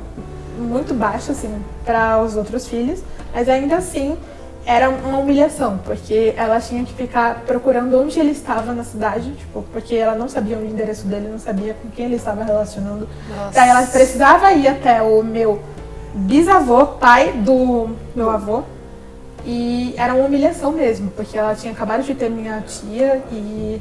muito 0.57 0.93
baixa, 0.93 1.31
assim, 1.31 1.53
para 1.85 2.19
os 2.21 2.35
outros 2.35 2.67
filhos, 2.67 3.01
mas 3.33 3.47
ainda 3.47 3.75
assim 3.75 4.17
era 4.65 4.89
uma 4.89 5.19
humilhação, 5.19 5.77
porque 5.85 6.33
ela 6.35 6.59
tinha 6.59 6.83
que 6.83 6.93
ficar 6.93 7.43
procurando 7.45 8.01
onde 8.01 8.19
ele 8.19 8.31
estava 8.31 8.73
na 8.73 8.83
cidade, 8.83 9.31
tipo, 9.33 9.63
porque 9.71 9.93
ela 9.95 10.15
não 10.15 10.27
sabia 10.27 10.57
o 10.57 10.65
endereço 10.65 11.05
dele, 11.05 11.27
não 11.27 11.37
sabia 11.37 11.75
com 11.79 11.89
quem 11.91 12.05
ele 12.05 12.15
estava 12.15 12.43
relacionando. 12.43 13.07
Daí 13.53 13.69
ela 13.69 13.83
precisava 13.83 14.51
ir 14.53 14.67
até 14.67 15.03
o 15.03 15.21
meu 15.21 15.61
bisavô, 16.15 16.85
pai 16.87 17.33
do 17.33 17.89
meu 18.15 18.31
avô, 18.31 18.63
e 19.45 19.93
era 19.97 20.13
uma 20.13 20.25
humilhação 20.25 20.71
mesmo, 20.71 21.11
porque 21.11 21.37
ela 21.37 21.53
tinha 21.55 21.71
acabado 21.71 22.03
de 22.03 22.15
ter 22.15 22.29
minha 22.29 22.61
tia 22.61 23.21
e 23.31 23.79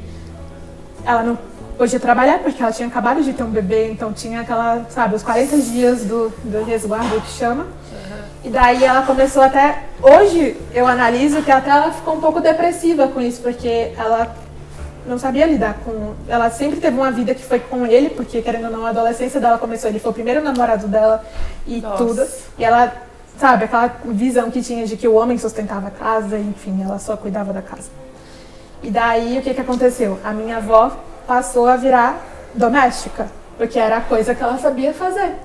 ela 1.03 1.23
não 1.23 1.37
podia 1.77 1.99
trabalhar 1.99 2.39
porque 2.39 2.61
ela 2.61 2.71
tinha 2.71 2.87
acabado 2.87 3.21
de 3.21 3.33
ter 3.33 3.43
um 3.43 3.49
bebê, 3.49 3.89
então 3.91 4.13
tinha 4.13 4.41
aquela, 4.41 4.85
sabe, 4.89 5.15
os 5.15 5.23
40 5.23 5.57
dias 5.57 6.05
do, 6.05 6.31
do 6.43 6.63
resguardo 6.63 7.19
que 7.21 7.31
chama. 7.31 7.67
E 8.43 8.49
daí 8.49 8.83
ela 8.83 9.01
começou 9.01 9.41
até. 9.41 9.85
Hoje 10.01 10.55
eu 10.71 10.85
analiso 10.85 11.41
que 11.41 11.51
até 11.51 11.71
ela 11.71 11.91
ficou 11.91 12.15
um 12.15 12.21
pouco 12.21 12.39
depressiva 12.39 13.07
com 13.07 13.19
isso, 13.19 13.41
porque 13.41 13.91
ela 13.97 14.35
não 15.07 15.17
sabia 15.17 15.47
lidar 15.47 15.79
com. 15.83 16.13
Ela 16.27 16.51
sempre 16.51 16.79
teve 16.79 16.95
uma 16.95 17.11
vida 17.11 17.33
que 17.33 17.43
foi 17.43 17.59
com 17.59 17.87
ele, 17.87 18.11
porque 18.11 18.43
querendo 18.43 18.65
ou 18.65 18.71
não, 18.71 18.85
a 18.85 18.89
adolescência 18.89 19.39
dela 19.39 19.57
começou, 19.57 19.89
ele 19.89 19.99
foi 19.99 20.11
o 20.11 20.13
primeiro 20.13 20.43
namorado 20.43 20.87
dela 20.87 21.25
e 21.67 21.81
tudo. 21.97 22.23
E 22.59 22.63
ela, 22.63 22.93
sabe, 23.37 23.65
aquela 23.65 23.87
visão 24.05 24.49
que 24.49 24.61
tinha 24.61 24.85
de 24.85 24.95
que 24.97 25.07
o 25.07 25.13
homem 25.13 25.37
sustentava 25.37 25.87
a 25.87 25.91
casa, 25.91 26.37
enfim, 26.37 26.81
ela 26.83 26.99
só 26.99 27.17
cuidava 27.17 27.51
da 27.51 27.61
casa. 27.61 27.89
E 28.81 28.89
daí 28.89 29.39
o 29.39 29.41
que, 29.41 29.53
que 29.53 29.61
aconteceu? 29.61 30.19
A 30.23 30.31
minha 30.31 30.57
avó 30.57 30.95
passou 31.27 31.67
a 31.67 31.75
virar 31.75 32.21
doméstica, 32.53 33.27
porque 33.57 33.79
era 33.79 33.97
a 33.97 34.01
coisa 34.01 34.35
que 34.35 34.43
ela 34.43 34.57
sabia 34.57 34.93
fazer. 34.93 35.35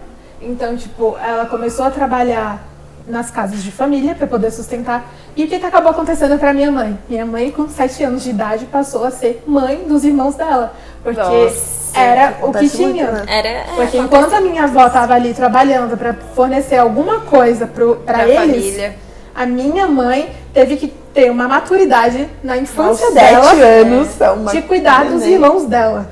Então, 0.40 0.76
tipo, 0.76 1.16
ela 1.18 1.46
começou 1.46 1.84
a 1.84 1.90
trabalhar 1.90 2.69
nas 3.10 3.30
casas 3.30 3.62
de 3.62 3.70
família 3.70 4.14
para 4.14 4.26
poder 4.26 4.50
sustentar. 4.50 5.04
E 5.36 5.44
o 5.44 5.48
que, 5.48 5.58
que 5.58 5.66
acabou 5.66 5.90
acontecendo 5.90 6.38
para 6.38 6.52
minha 6.52 6.70
mãe? 6.70 6.98
Minha 7.08 7.26
mãe, 7.26 7.50
com 7.50 7.68
7 7.68 8.04
anos 8.04 8.22
de 8.22 8.30
idade, 8.30 8.64
passou 8.66 9.04
a 9.04 9.10
ser 9.10 9.42
mãe 9.46 9.84
dos 9.86 10.04
irmãos 10.04 10.34
dela, 10.34 10.72
porque 11.02 11.20
Nossa, 11.20 11.98
era 11.98 12.26
o 12.28 12.28
que 12.28 12.34
acontece 12.42 12.82
muito, 12.82 12.94
tinha. 12.94 13.10
né? 13.10 13.24
Era. 13.26 13.48
é, 13.48 13.64
Porque 13.76 13.98
enquanto 13.98 14.32
a 14.34 14.40
minha 14.40 14.64
avó 14.64 14.86
estava 14.86 15.14
ali 15.14 15.34
trabalhando 15.34 15.96
para 15.96 16.14
fornecer 16.34 16.76
alguma 16.78 17.20
coisa 17.20 17.66
para 17.66 18.26
eles, 18.28 18.36
família. 18.64 18.96
a 19.34 19.46
minha 19.46 19.86
mãe 19.86 20.30
teve 20.52 20.76
que 20.76 20.88
ter 21.12 21.30
uma 21.30 21.48
maturidade 21.48 22.28
na 22.42 22.54
Aos 22.54 22.62
infância 22.62 23.06
sete 23.10 23.14
dela 23.14 23.50
anos, 23.52 24.20
é 24.20 24.52
de 24.52 24.62
cuidar 24.62 25.04
dos 25.06 25.24
irmãos 25.24 25.64
dela. 25.64 26.10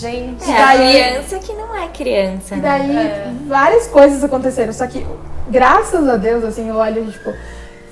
Gente. 0.00 0.44
É, 0.50 0.54
daí- 0.56 0.92
criança 0.92 1.38
que 1.38 1.52
não 1.52 1.74
é 1.74 1.88
criança, 1.88 2.54
E 2.54 2.58
né? 2.58 2.62
daí 2.62 3.48
várias 3.48 3.86
coisas 3.86 4.22
aconteceram, 4.22 4.72
só 4.72 4.86
que 4.86 5.06
graças 5.48 6.08
a 6.08 6.16
Deus, 6.16 6.44
assim, 6.44 6.68
eu 6.68 6.76
olho, 6.76 7.06
tipo, 7.10 7.32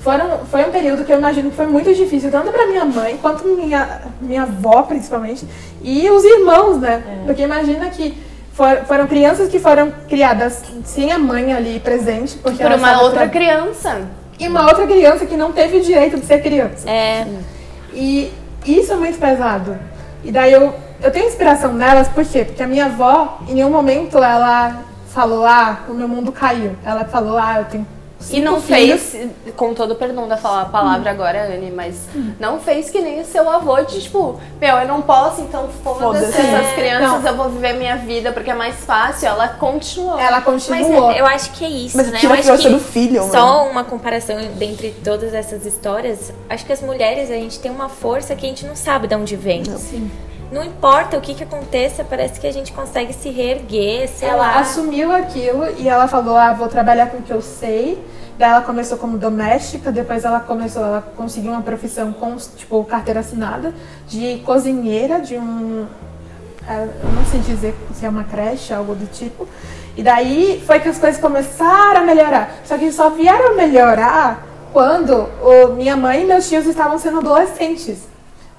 foram, 0.01 0.41
foi 0.51 0.63
um 0.65 0.71
período 0.71 1.05
que 1.05 1.13
eu 1.13 1.19
imagino 1.19 1.51
que 1.51 1.57
foi 1.57 1.67
muito 1.67 1.95
difícil, 1.95 2.31
tanto 2.31 2.53
pra 2.53 2.67
minha 2.67 2.85
mãe 2.85 3.17
quanto 3.23 3.47
minha, 3.49 4.03
minha 4.21 4.43
avó, 4.43 4.83
principalmente, 4.83 5.47
e 5.83 6.11
os 6.11 6.23
irmãos, 6.25 6.79
né? 6.79 7.03
Porque 7.25 7.41
imagina 7.43 7.89
que 7.89 8.15
for- 8.53 8.83
foram 8.87 9.07
crianças 9.07 9.49
que 9.49 9.59
foram 9.59 9.91
criadas 10.09 10.63
sem 10.85 11.11
a 11.11 11.19
mãe 11.19 11.55
ali 11.55 11.81
presente, 11.81 12.37
porque 12.37 12.63
Por 12.63 12.73
uma 12.73 13.01
outra 13.01 13.21
tra- 13.21 13.29
criança. 13.31 14.03
E 14.39 14.47
uma 14.47 14.67
outra 14.67 14.87
criança 14.87 15.25
que 15.25 15.37
não 15.37 15.53
teve 15.53 15.79
o 15.79 15.81
direito 15.81 16.19
de 16.21 16.27
ser 16.27 16.43
criança. 16.43 16.89
É, 16.91 17.25
E 17.95 18.31
isso 18.67 18.93
é 18.93 18.97
muito 18.97 19.19
pesado. 19.19 19.79
E 20.25 20.33
daí 20.33 20.53
eu, 20.53 20.75
eu 21.05 21.11
tenho 21.13 21.27
inspiração 21.29 21.73
nelas, 21.73 22.09
por 22.09 22.25
quê? 22.25 22.45
Porque 22.45 22.63
a 22.63 22.67
minha 22.67 22.87
avó, 22.87 23.39
em 23.49 23.63
um 23.65 23.71
momento, 23.71 24.17
ela 24.19 24.83
falou, 25.13 25.45
ah, 25.47 25.81
o 25.89 25.95
meu 25.95 26.09
mundo 26.09 26.33
caiu. 26.33 26.75
Ela 26.85 27.05
falou, 27.05 27.39
ah, 27.39 27.59
eu 27.61 27.65
tenho 27.67 27.87
E 28.31 28.41
não 28.41 28.59
filhos. 28.61 29.03
fez, 29.03 29.29
com 29.55 29.75
todo 29.75 29.91
o 29.93 29.95
perdão 29.95 30.27
da 30.27 30.37
fala- 30.39 30.65
palavra 30.65 31.11
agora, 31.11 31.45
Anne, 31.55 31.71
mas 31.71 31.95
não 32.41 32.59
fez 32.59 32.89
que 32.91 33.01
nem 33.01 33.21
o 33.21 33.25
seu 33.25 33.49
avô 33.49 33.81
de 33.83 34.01
tipo, 34.01 34.41
meu, 34.61 34.77
eu 34.79 34.89
não 34.89 35.03
posso, 35.03 35.43
então 35.43 35.69
foda-se 35.85 36.03
Foda-se. 36.03 36.41
essas 36.41 36.67
É, 36.73 36.75
crianças, 36.75 37.23
não. 37.23 37.31
eu 37.31 37.37
vou 37.37 37.51
viver 37.51 37.75
minha 37.75 37.97
vida 37.97 38.33
porque 38.33 38.51
é 38.51 38.55
mais 38.55 38.77
fácil. 38.77 39.29
Ela 39.29 39.49
continuou. 39.49 40.19
Ela 40.19 40.37
Mas 40.41 40.45
continuou. 40.45 41.13
eu 41.13 41.27
acho 41.27 41.51
que 41.53 41.65
é 41.65 41.69
isso, 41.69 41.97
Mas 41.99 42.11
né? 42.11 42.19
tira 42.19 42.33
eu 42.33 42.51
a 42.51 42.55
acho 42.55 42.63
que 42.63 42.69
do 42.71 42.81
filho, 42.81 43.21
mano. 43.21 43.31
Só 43.33 43.69
uma 43.69 43.85
comparação 43.85 44.37
dentre 44.57 44.91
todas 45.05 45.35
essas 45.35 45.67
histórias, 45.67 46.33
acho 46.49 46.65
que 46.65 46.73
as 46.73 46.81
mulheres, 46.81 47.31
a 47.31 47.35
gente 47.35 47.61
tem 47.61 47.71
uma 47.71 47.89
força 47.91 48.35
que 48.35 48.47
a 48.47 48.49
gente 48.49 48.65
não 48.67 48.75
sabe 48.75 49.07
de 49.07 49.15
onde 49.15 49.37
vem. 49.37 49.65
Sim. 49.67 50.11
Não 50.53 50.63
importa 50.63 51.17
o 51.17 51.21
que 51.21 51.35
que 51.35 51.43
aconteça, 51.43 52.05
parece 52.05 52.39
que 52.39 52.47
a 52.47 52.53
gente 52.53 52.73
consegue 52.73 53.13
se 53.13 53.29
reerguer, 53.31 54.09
sei 54.09 54.29
ela 54.29 54.39
lá. 54.39 54.59
assumiu 54.61 55.11
aquilo 55.13 55.67
e 55.79 55.89
ela 55.89 56.07
falou: 56.07 56.37
Ah, 56.37 56.53
vou 56.53 56.69
trabalhar 56.69 57.07
com 57.09 57.19
o 57.19 57.23
que 57.23 57.33
eu 57.33 57.43
sei. 57.43 57.99
Daí 58.39 58.51
ela 58.51 58.63
começou 58.63 58.99
como 58.99 59.17
doméstica, 59.17 59.93
depois 59.93 60.25
ela 60.25 60.41
começou, 60.41 60.83
ela 60.83 61.05
conseguiu 61.17 61.53
uma 61.53 61.63
profissão 61.63 62.13
com, 62.13 62.35
tipo, 62.37 62.83
carteira 62.85 63.21
assinada 63.21 63.73
de 64.09 64.43
cozinheira 64.45 65.21
de 65.21 65.37
um. 65.39 65.87
é, 66.69 66.89
Eu 67.03 67.11
não 67.13 67.25
sei 67.27 67.41
dizer 67.41 67.75
se 67.95 68.05
é 68.05 68.09
uma 68.09 68.25
creche, 68.25 68.73
algo 68.75 68.95
do 68.95 69.07
tipo. 69.07 69.49
E 69.97 70.03
daí 70.03 70.63
foi 70.67 70.81
que 70.81 70.89
as 70.89 70.99
coisas 70.99 71.21
começaram 71.21 72.01
a 72.01 72.05
melhorar. 72.05 72.51
Só 72.65 72.77
que 72.77 72.91
só 72.91 73.11
vieram 73.11 73.53
a 73.53 73.55
melhorar 73.55 74.45
quando 74.73 75.29
o- 75.41 75.69
minha 75.77 75.97
mãe 75.97 76.23
e 76.23 76.25
meus 76.25 76.49
tios 76.49 76.67
estavam 76.67 76.99
sendo 76.99 77.19
adolescentes. 77.19 77.99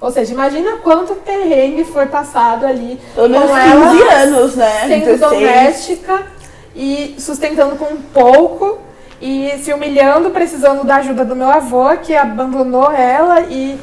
Ou 0.00 0.10
seja, 0.10 0.32
imagina 0.32 0.72
quanto 0.82 1.14
perrengue 1.14 1.84
foi 1.84 2.06
passado 2.06 2.66
ali 2.66 3.00
Pelo 3.14 3.28
menos 3.30 3.48
com 3.50 3.56
15 3.56 4.02
ela 4.02 4.12
anos, 4.22 4.54
né? 4.54 4.80
sendo 4.88 5.04
16. 5.06 5.20
doméstica 5.20 6.22
e 6.74 7.16
sustentando 7.18 7.76
com 7.76 7.96
pouco 8.12 8.78
e 9.20 9.52
se 9.62 9.72
humilhando, 9.72 10.28
precisando 10.30 10.84
da 10.84 10.96
ajuda 10.96 11.24
do 11.24 11.34
meu 11.34 11.48
avô, 11.50 11.96
que 12.02 12.14
abandonou 12.14 12.92
ela 12.92 13.40
e, 13.48 13.80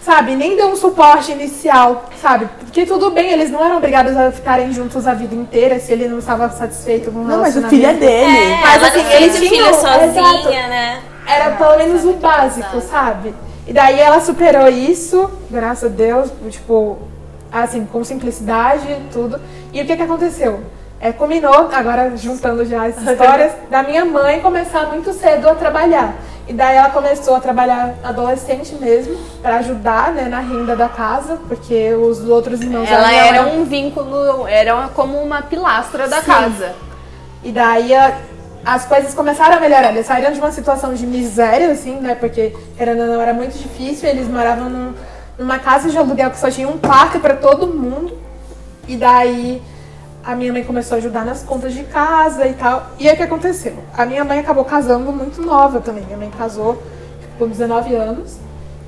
sabe, 0.00 0.34
nem 0.34 0.56
deu 0.56 0.68
um 0.68 0.76
suporte 0.76 1.30
inicial, 1.32 2.06
sabe? 2.22 2.48
Porque 2.58 2.86
tudo 2.86 3.10
bem, 3.10 3.30
eles 3.30 3.50
não 3.50 3.62
eram 3.62 3.76
obrigados 3.76 4.16
a 4.16 4.32
ficarem 4.32 4.72
juntos 4.72 5.06
a 5.06 5.12
vida 5.12 5.34
inteira 5.34 5.78
se 5.78 5.92
ele 5.92 6.08
não 6.08 6.18
estava 6.20 6.48
satisfeito 6.48 7.12
com 7.12 7.18
o 7.20 7.24
Não, 7.24 7.40
mas 7.42 7.54
o 7.56 7.68
filho 7.68 7.84
é 7.86 7.92
dele. 7.92 8.36
É, 8.38 8.56
Mas, 8.62 8.76
ela 8.76 8.88
assim, 8.88 9.04
filho 9.04 9.48
tinham- 9.50 9.74
sozinha, 9.74 10.06
exato. 10.06 10.48
né? 10.48 11.02
Era 11.26 11.50
pelo 11.56 11.76
menos 11.76 12.04
o 12.06 12.14
básico, 12.14 12.80
sabe? 12.80 13.34
E 13.70 13.72
daí 13.72 14.00
ela 14.00 14.20
superou 14.20 14.66
isso, 14.68 15.30
graças 15.48 15.92
a 15.92 15.94
Deus, 15.94 16.28
tipo, 16.50 16.98
assim, 17.52 17.86
com 17.86 18.02
simplicidade 18.02 18.84
e 18.90 19.08
tudo. 19.12 19.40
E 19.72 19.80
o 19.80 19.86
que 19.86 19.96
que 19.96 20.02
aconteceu? 20.02 20.64
É, 21.00 21.12
culminou, 21.12 21.70
agora 21.72 22.16
juntando 22.16 22.64
já 22.64 22.86
as 22.86 22.98
histórias, 23.06 23.52
da 23.70 23.84
minha 23.84 24.04
mãe 24.04 24.40
começar 24.40 24.86
muito 24.86 25.12
cedo 25.12 25.48
a 25.48 25.54
trabalhar. 25.54 26.16
E 26.48 26.52
daí 26.52 26.78
ela 26.78 26.90
começou 26.90 27.36
a 27.36 27.40
trabalhar 27.40 27.94
adolescente 28.02 28.74
mesmo, 28.74 29.16
pra 29.40 29.58
ajudar, 29.58 30.14
né, 30.14 30.24
na 30.24 30.40
renda 30.40 30.74
da 30.74 30.88
casa, 30.88 31.38
porque 31.46 31.94
os 31.94 32.28
outros 32.28 32.60
irmãos 32.60 32.90
Ela 32.90 33.12
era 33.12 33.42
um 33.46 33.62
vínculo, 33.62 34.48
era 34.48 34.88
como 34.96 35.16
uma 35.16 35.42
pilastra 35.42 36.08
da 36.08 36.18
Sim. 36.18 36.26
casa. 36.26 36.72
E 37.44 37.52
daí 37.52 37.92
as 38.64 38.84
coisas 38.84 39.14
começaram 39.14 39.56
a 39.56 39.60
melhorar. 39.60 39.90
Eles 39.90 40.06
saíram 40.06 40.32
de 40.32 40.38
uma 40.38 40.52
situação 40.52 40.92
de 40.94 41.06
miséria, 41.06 41.70
assim, 41.70 41.96
né? 41.96 42.14
Porque 42.14 42.54
ou 42.78 42.94
não 42.96 43.20
era 43.20 43.32
muito 43.32 43.56
difícil. 43.56 44.08
Eles 44.08 44.28
moravam 44.28 44.68
num- 44.68 44.94
numa 45.38 45.58
casa 45.58 45.88
de 45.90 45.96
aluguel 45.96 46.30
que 46.30 46.38
só 46.38 46.50
tinha 46.50 46.68
um 46.68 46.78
quarto 46.78 47.18
para 47.20 47.34
todo 47.36 47.66
mundo. 47.66 48.16
E 48.86 48.96
daí 48.96 49.62
a 50.24 50.34
minha 50.34 50.52
mãe 50.52 50.62
começou 50.64 50.96
a 50.96 50.98
ajudar 50.98 51.24
nas 51.24 51.42
contas 51.42 51.72
de 51.72 51.84
casa 51.84 52.46
e 52.46 52.52
tal. 52.54 52.88
E 52.98 53.08
aí 53.08 53.14
o 53.14 53.16
que 53.16 53.22
aconteceu? 53.22 53.74
A 53.96 54.04
minha 54.04 54.24
mãe 54.24 54.38
acabou 54.38 54.64
casando 54.64 55.10
muito 55.12 55.40
nova 55.40 55.80
também. 55.80 56.04
Minha 56.04 56.18
mãe 56.18 56.30
casou 56.36 56.74
tipo, 57.20 57.38
com 57.38 57.48
19 57.48 57.94
anos. 57.94 58.36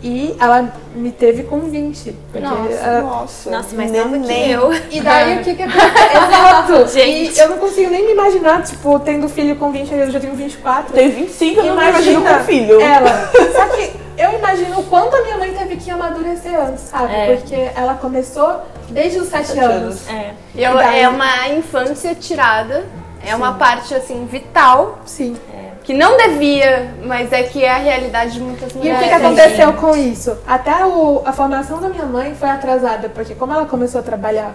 E 0.03 0.35
ela 0.41 0.73
me 0.97 1.13
teve 1.13 1.45
com 1.45 1.61
20. 1.61 2.13
Porque 2.33 2.45
ela- 2.45 3.03
Nossa, 3.03 3.51
Nossa, 3.51 3.77
mais 3.77 3.91
nem- 3.91 4.01
nova 4.03 4.19
que 4.19 4.27
nem- 4.27 4.51
eu. 4.51 4.73
e 4.91 5.01
daí 5.01 5.41
o 5.41 5.45
que 5.45 5.55
que? 5.55 5.63
Exato! 5.63 6.89
Gente. 6.93 7.37
E 7.37 7.39
eu 7.39 7.49
não 7.51 7.59
consigo 7.59 7.91
nem 7.91 8.05
me 8.07 8.13
imaginar, 8.13 8.63
tipo, 8.63 8.99
tendo 9.01 9.29
filho 9.29 9.55
com 9.57 9.71
20, 9.71 9.93
eu 9.93 10.11
já 10.11 10.19
tenho 10.19 10.35
24. 10.35 10.93
Tenho 10.93 11.13
25, 11.13 11.61
eu 11.61 11.67
não 11.67 11.77
me 11.77 11.89
imagino 11.89 12.23
com 12.23 12.45
filho. 12.45 12.81
Ela. 12.81 13.31
Só 13.55 13.67
que 13.69 13.93
eu 14.19 14.39
imagino 14.39 14.81
o 14.81 14.83
quanto 14.85 15.15
a 15.15 15.23
minha 15.23 15.39
mãe 15.39 15.53
teve 15.55 15.77
que 15.77 15.91
amadurecer 15.91 16.59
antes, 16.61 16.83
sabe? 16.85 17.15
É. 17.15 17.37
Porque 17.37 17.71
ela 17.77 17.95
começou 17.95 18.61
desde 18.91 19.19
os 19.21 19.29
7 19.29 19.47
Sete 19.49 19.61
anos. 19.61 20.09
anos. 20.09 20.09
É. 20.09 20.31
E 20.55 20.63
eu- 20.65 20.75
daí- 20.75 21.01
é 21.03 21.09
uma 21.09 21.49
infância 21.51 22.15
tirada, 22.15 22.85
é 23.25 23.35
uma 23.37 23.53
parte 23.55 23.95
assim 23.95 24.27
vital 24.27 24.99
Sim. 25.07 25.37
Que 25.85 25.93
não 25.95 26.17
devia, 26.17 26.95
mas 27.05 27.33
é 27.33 27.43
que 27.43 27.65
é 27.65 27.71
a 27.71 27.77
realidade 27.79 28.33
de 28.35 28.41
muitas 28.41 28.71
E 28.73 28.75
o 28.75 28.79
mulheres. 28.79 29.01
que, 29.01 29.09
que 29.09 29.15
aconteceu 29.15 29.73
com 29.75 29.97
isso? 29.97 30.37
Até 30.47 30.85
o- 30.87 31.23
a 31.25 31.33
formação 31.33 31.81
da 31.81 31.89
minha 31.89 32.07
mãe 32.07 32.35
foi 32.35 32.49
atrasada, 32.49 33.09
porque 33.09 33.35
como 33.35 33.53
ela 33.53 33.67
começou 33.67 34.01
a 34.01 34.05
trabalhar 34.05 34.55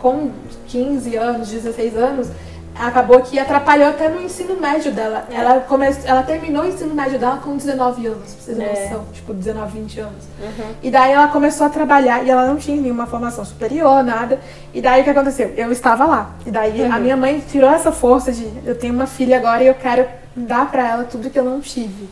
com 0.00 0.30
15 0.68 1.14
anos, 1.16 1.48
16 1.50 1.96
anos, 1.96 2.28
acabou 2.78 3.20
que 3.20 3.38
atrapalhou 3.38 3.88
até 3.88 4.08
no 4.08 4.20
ensino 4.22 4.58
médio 4.58 4.92
dela. 4.92 5.26
Ela, 5.30 5.60
come... 5.60 5.86
ela 6.04 6.22
terminou 6.22 6.62
o 6.64 6.66
ensino 6.66 6.94
médio 6.94 7.18
dela 7.18 7.36
com 7.38 7.56
19 7.56 8.06
anos, 8.06 8.32
pra 8.34 8.42
vocês 8.44 8.56
terem 8.56 8.72
É. 8.72 8.82
noção. 8.84 9.04
Tipo, 9.12 9.34
19, 9.34 9.80
20 9.80 10.00
anos. 10.00 10.24
E 10.82 10.90
daí 10.90 11.12
ela 11.12 11.28
começou 11.28 11.66
a 11.66 11.70
trabalhar 11.70 12.24
e 12.24 12.30
ela 12.30 12.46
não 12.46 12.56
tinha 12.56 12.80
nenhuma 12.80 13.06
formação 13.06 13.44
superior, 13.44 14.02
nada. 14.02 14.40
E 14.72 14.80
daí 14.80 15.02
o 15.02 15.04
que 15.04 15.10
aconteceu? 15.10 15.52
Eu 15.56 15.70
estava 15.70 16.04
lá. 16.06 16.30
E 16.46 16.50
daí 16.50 16.84
a 16.84 16.98
minha 16.98 17.16
mãe 17.16 17.42
tirou 17.50 17.70
essa 17.70 17.92
força 17.92 18.32
de 18.32 18.48
eu 18.64 18.74
tenho 18.74 18.94
uma 18.94 19.06
filha 19.06 19.36
agora 19.36 19.62
e 19.62 19.66
eu 19.66 19.74
quero 19.74 20.06
dar 20.34 20.70
pra 20.70 20.88
ela 20.88 21.04
tudo 21.04 21.28
que 21.30 21.38
eu 21.38 21.44
não 21.44 21.60
tive. 21.60 22.08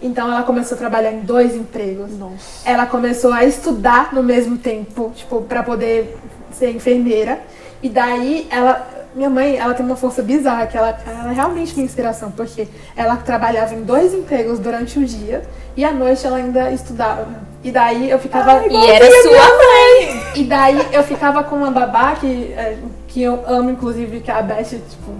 Então 0.00 0.30
ela 0.30 0.42
começou 0.42 0.76
a 0.76 0.78
trabalhar 0.78 1.10
em 1.10 1.20
dois 1.20 1.54
empregos. 1.54 2.12
Nossa. 2.18 2.36
Ela 2.68 2.86
começou 2.86 3.32
a 3.32 3.44
estudar 3.44 4.12
no 4.12 4.22
mesmo 4.22 4.58
tempo, 4.58 5.10
tipo, 5.14 5.40
para 5.42 5.62
poder 5.62 6.16
ser 6.52 6.70
enfermeira. 6.70 7.40
E 7.82 7.88
daí 7.88 8.46
ela, 8.50 8.86
minha 9.16 9.30
mãe, 9.30 9.56
ela 9.56 9.72
tem 9.72 9.84
uma 9.84 9.96
força 9.96 10.22
bizarra 10.22 10.66
que 10.66 10.76
ela, 10.76 10.94
ela 11.06 11.30
é 11.30 11.34
realmente 11.34 11.72
minha 11.74 11.86
inspiração, 11.86 12.30
porque 12.30 12.68
ela 12.94 13.16
trabalhava 13.16 13.74
em 13.74 13.82
dois 13.82 14.12
empregos 14.12 14.58
durante 14.58 14.98
o 14.98 15.04
dia 15.06 15.42
e 15.74 15.82
à 15.86 15.90
noite 15.90 16.26
ela 16.26 16.36
ainda 16.36 16.70
estudava. 16.70 17.26
E 17.64 17.72
daí 17.72 18.10
eu 18.10 18.18
ficava 18.18 18.66
E 18.66 18.90
era 18.90 19.06
sua 19.22 19.30
mãe. 19.32 20.22
e 20.34 20.44
daí 20.44 20.86
eu 20.92 21.02
ficava 21.02 21.42
com 21.42 21.56
uma 21.56 21.70
babá 21.70 22.14
que, 22.14 22.52
é, 22.52 22.76
que 23.08 23.22
eu 23.22 23.42
amo, 23.46 23.70
inclusive, 23.70 24.20
que 24.20 24.30
é 24.30 24.34
a 24.34 24.42
Beth, 24.42 24.64
tipo, 24.64 25.12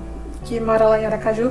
que 0.44 0.60
mora 0.60 0.84
lá 0.84 1.00
em 1.00 1.06
Aracaju. 1.06 1.50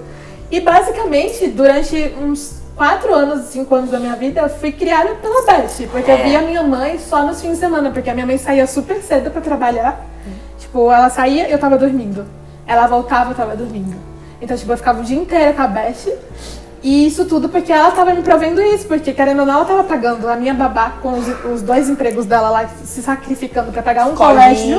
E 0.51 0.61
basicamente, 0.61 1.47
durante 1.47 2.13
uns 2.21 2.61
quatro 2.75 3.11
anos, 3.13 3.45
cinco 3.45 3.73
anos 3.73 3.89
da 3.89 3.99
minha 3.99 4.15
vida, 4.15 4.41
eu 4.41 4.49
fui 4.49 4.71
criada 4.71 5.15
pela 5.15 5.41
Beth. 5.47 5.87
Porque 5.91 6.11
eu 6.11 6.17
via 6.17 6.41
minha 6.43 6.61
mãe 6.61 6.99
só 6.99 7.23
nos 7.23 7.41
fins 7.41 7.53
de 7.53 7.57
semana, 7.57 7.89
porque 7.89 8.09
a 8.09 8.13
minha 8.13 8.27
mãe 8.27 8.37
saía 8.37 8.67
super 8.67 9.01
cedo 9.01 9.31
pra 9.31 9.41
trabalhar. 9.41 10.05
Tipo, 10.65 10.91
ela 10.91 11.09
saía 11.09 11.47
eu 11.49 11.57
tava 11.59 11.77
dormindo. 11.77 12.25
Ela 12.67 12.87
voltava, 12.87 13.31
eu 13.31 13.35
tava 13.35 13.55
dormindo. 13.55 13.95
Então, 14.41 14.57
tipo, 14.57 14.71
eu 14.71 14.77
ficava 14.77 14.99
o 14.99 15.03
dia 15.03 15.17
inteiro 15.17 15.53
com 15.53 15.61
a 15.61 15.67
Beth. 15.67 16.11
E 16.83 17.07
isso 17.07 17.25
tudo 17.25 17.49
porque 17.49 17.71
ela 17.71 17.89
tava 17.91 18.13
me 18.13 18.21
provendo 18.21 18.61
isso, 18.61 18.85
porque 18.87 19.11
querendo 19.11 19.39
ou 19.39 19.45
não, 19.45 19.55
ela 19.55 19.65
tava 19.65 19.83
pagando 19.83 20.27
a 20.29 20.35
minha 20.35 20.53
babá 20.53 20.93
com 21.01 21.13
os, 21.17 21.25
os 21.45 21.61
dois 21.63 21.89
empregos 21.89 22.27
dela 22.27 22.49
lá, 22.49 22.67
se 22.83 23.01
sacrificando 23.01 23.71
pra 23.71 23.81
pagar 23.81 24.05
um 24.07 24.13
colégio, 24.13 24.77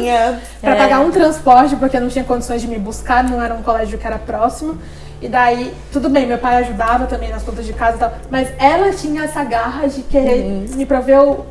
pra 0.60 0.70
É. 0.70 0.76
pagar 0.76 1.00
um 1.00 1.10
transporte, 1.10 1.74
porque 1.74 1.98
não 1.98 2.08
tinha 2.08 2.22
condições 2.24 2.60
de 2.60 2.68
me 2.68 2.78
buscar, 2.78 3.24
não 3.24 3.42
era 3.42 3.54
um 3.54 3.62
colégio 3.62 3.98
que 3.98 4.06
era 4.06 4.18
próximo. 4.18 4.78
E 5.20 5.28
daí, 5.28 5.72
tudo 5.92 6.08
bem, 6.08 6.26
meu 6.26 6.38
pai 6.38 6.56
ajudava 6.58 7.06
também 7.06 7.30
nas 7.30 7.42
contas 7.42 7.64
de 7.66 7.72
casa 7.72 7.96
e 7.96 7.98
tal, 7.98 8.12
mas 8.30 8.48
ela 8.58 8.92
tinha 8.92 9.24
essa 9.24 9.42
garra 9.42 9.88
de 9.88 10.02
querer 10.02 10.44
Uhum. 10.44 10.66
me 10.76 10.86
prover 10.86 11.20
o, 11.20 11.44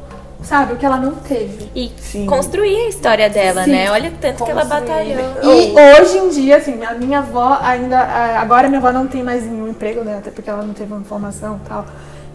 sabe, 0.43 0.73
o 0.73 0.75
que 0.77 0.86
ela 0.86 0.97
não 0.97 1.15
teve. 1.15 1.69
E 1.75 1.91
Sim. 1.99 2.25
construir 2.25 2.75
a 2.75 2.89
história 2.89 3.29
dela, 3.29 3.63
Sim. 3.63 3.71
né? 3.71 3.91
Olha 3.91 4.09
o 4.09 4.13
tanto 4.13 4.43
que 4.43 4.51
ela 4.51 4.65
Construir. 4.65 5.15
batalhou. 5.15 5.43
E 5.43 6.01
hoje 6.01 6.17
em 6.17 6.29
dia, 6.29 6.57
assim, 6.57 6.83
a 6.83 6.93
minha 6.93 7.19
avó 7.19 7.57
ainda. 7.61 7.99
a- 7.99 8.39
Agora 8.41 8.67
minha 8.67 8.79
avó 8.79 8.91
não 8.91 9.07
tem 9.07 9.23
mais 9.23 9.43
nenhum 9.45 9.67
emprego, 9.67 10.01
né? 10.03 10.17
Até 10.19 10.31
porque 10.31 10.49
ela 10.49 10.63
não 10.63 10.73
teve 10.73 10.93
uma 10.93 11.03
formação 11.03 11.59
e 11.63 11.67
tal. 11.67 11.86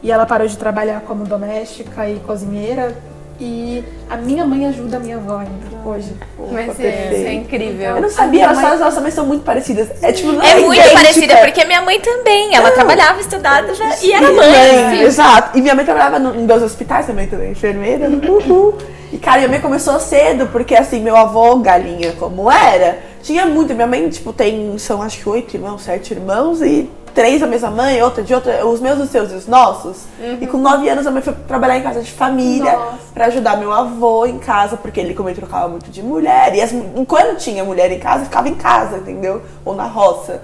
E 0.02 0.10
ela 0.10 0.24
parou 0.26 0.46
de 0.48 0.56
trabalhar 0.56 1.00
como 1.02 1.24
doméstica 1.24 2.08
e 2.08 2.18
cozinheira. 2.20 2.94
E 3.42 3.82
a 4.10 4.16
minha 4.18 4.44
mãe 4.44 4.66
ajuda 4.66 4.98
a 4.98 5.00
minha 5.00 5.16
avó 5.16 5.38
ainda, 5.38 5.52
hoje. 5.88 6.12
Mas 6.52 6.68
Opa, 6.72 6.82
é, 6.82 7.10
isso 7.14 7.26
é 7.26 7.32
incrível. 7.32 7.96
Eu 7.96 8.02
não 8.02 8.10
sabia, 8.10 8.46
A 8.46 8.50
as 8.50 8.58
mãe- 8.58 8.76
delas 8.78 8.94
também 8.94 9.10
são 9.10 9.24
muito 9.24 9.44
parecidas. 9.44 9.88
É 10.02 10.12
tipo, 10.12 10.30
não 10.32 10.42
É 10.42 10.56
muito 10.60 10.74
idêntica. 10.74 10.94
parecida, 11.00 11.36
porque 11.38 11.64
minha 11.64 11.80
mãe 11.80 11.98
também. 12.00 12.54
Ela 12.54 12.70
trabalhava, 12.70 13.18
estudava 13.18 13.72
já- 13.74 13.96
e 14.02 14.12
era 14.12 14.30
mãe. 14.30 14.46
é, 14.46 15.02
Exato. 15.04 15.56
E 15.56 15.62
minha 15.62 15.74
mãe 15.74 15.86
trabalhava 15.86 16.18
no- 16.18 16.38
em 16.38 16.44
dois 16.44 16.62
hospitais 16.62 17.06
também, 17.06 17.26
também, 17.28 17.52
enfermeira. 17.52 18.08
Uhul. 18.10 18.74
E, 19.10 19.16
cara, 19.18 19.38
minha 19.38 19.48
mãe 19.48 19.60
começou 19.60 19.98
cedo, 19.98 20.46
porque, 20.52 20.74
assim, 20.74 21.00
meu 21.00 21.16
avô, 21.16 21.56
galinha 21.56 22.12
como 22.12 22.50
era, 22.50 22.98
tinha 23.22 23.46
muito. 23.46 23.74
Minha 23.74 23.86
mãe, 23.86 24.08
tipo, 24.10 24.32
tem, 24.34 24.76
são 24.78 25.00
acho 25.02 25.18
que 25.18 25.28
oito 25.28 25.54
irmãos, 25.56 25.82
sete 25.82 26.12
irmãos, 26.12 26.60
e 26.62 26.88
três 27.14 27.40
da 27.40 27.46
mesma 27.46 27.70
mãe, 27.70 28.02
outra 28.02 28.22
de 28.22 28.32
outra, 28.34 28.66
os 28.66 28.80
meus, 28.80 28.98
os 29.00 29.10
seus 29.10 29.30
e 29.32 29.34
os 29.34 29.46
nossos. 29.46 29.98
E 30.40 30.46
com 30.46 30.56
nove 30.58 30.88
anos 30.88 31.06
a 31.06 31.10
mãe 31.10 31.22
foi 31.22 31.34
trabalhar 31.46 31.76
em 31.78 31.82
casa 31.82 32.02
de 32.02 32.10
família 32.12 32.78
pra 33.14 33.26
ajudar 33.26 33.56
meu 33.56 33.72
avô 33.72 34.26
em 34.26 34.38
casa, 34.38 34.76
porque 34.76 35.00
ele, 35.00 35.14
como 35.14 35.28
ele 35.28 35.36
trocava 35.36 35.68
muito 35.68 35.90
de 35.90 36.02
mulher, 36.02 36.54
e 36.54 36.60
as, 36.60 36.70
quando 37.06 37.36
tinha 37.38 37.64
mulher 37.64 37.90
em 37.92 37.98
casa, 37.98 38.24
ficava 38.24 38.48
em 38.48 38.54
casa, 38.54 38.98
entendeu? 38.98 39.42
Ou 39.64 39.74
na 39.74 39.84
roça. 39.84 40.40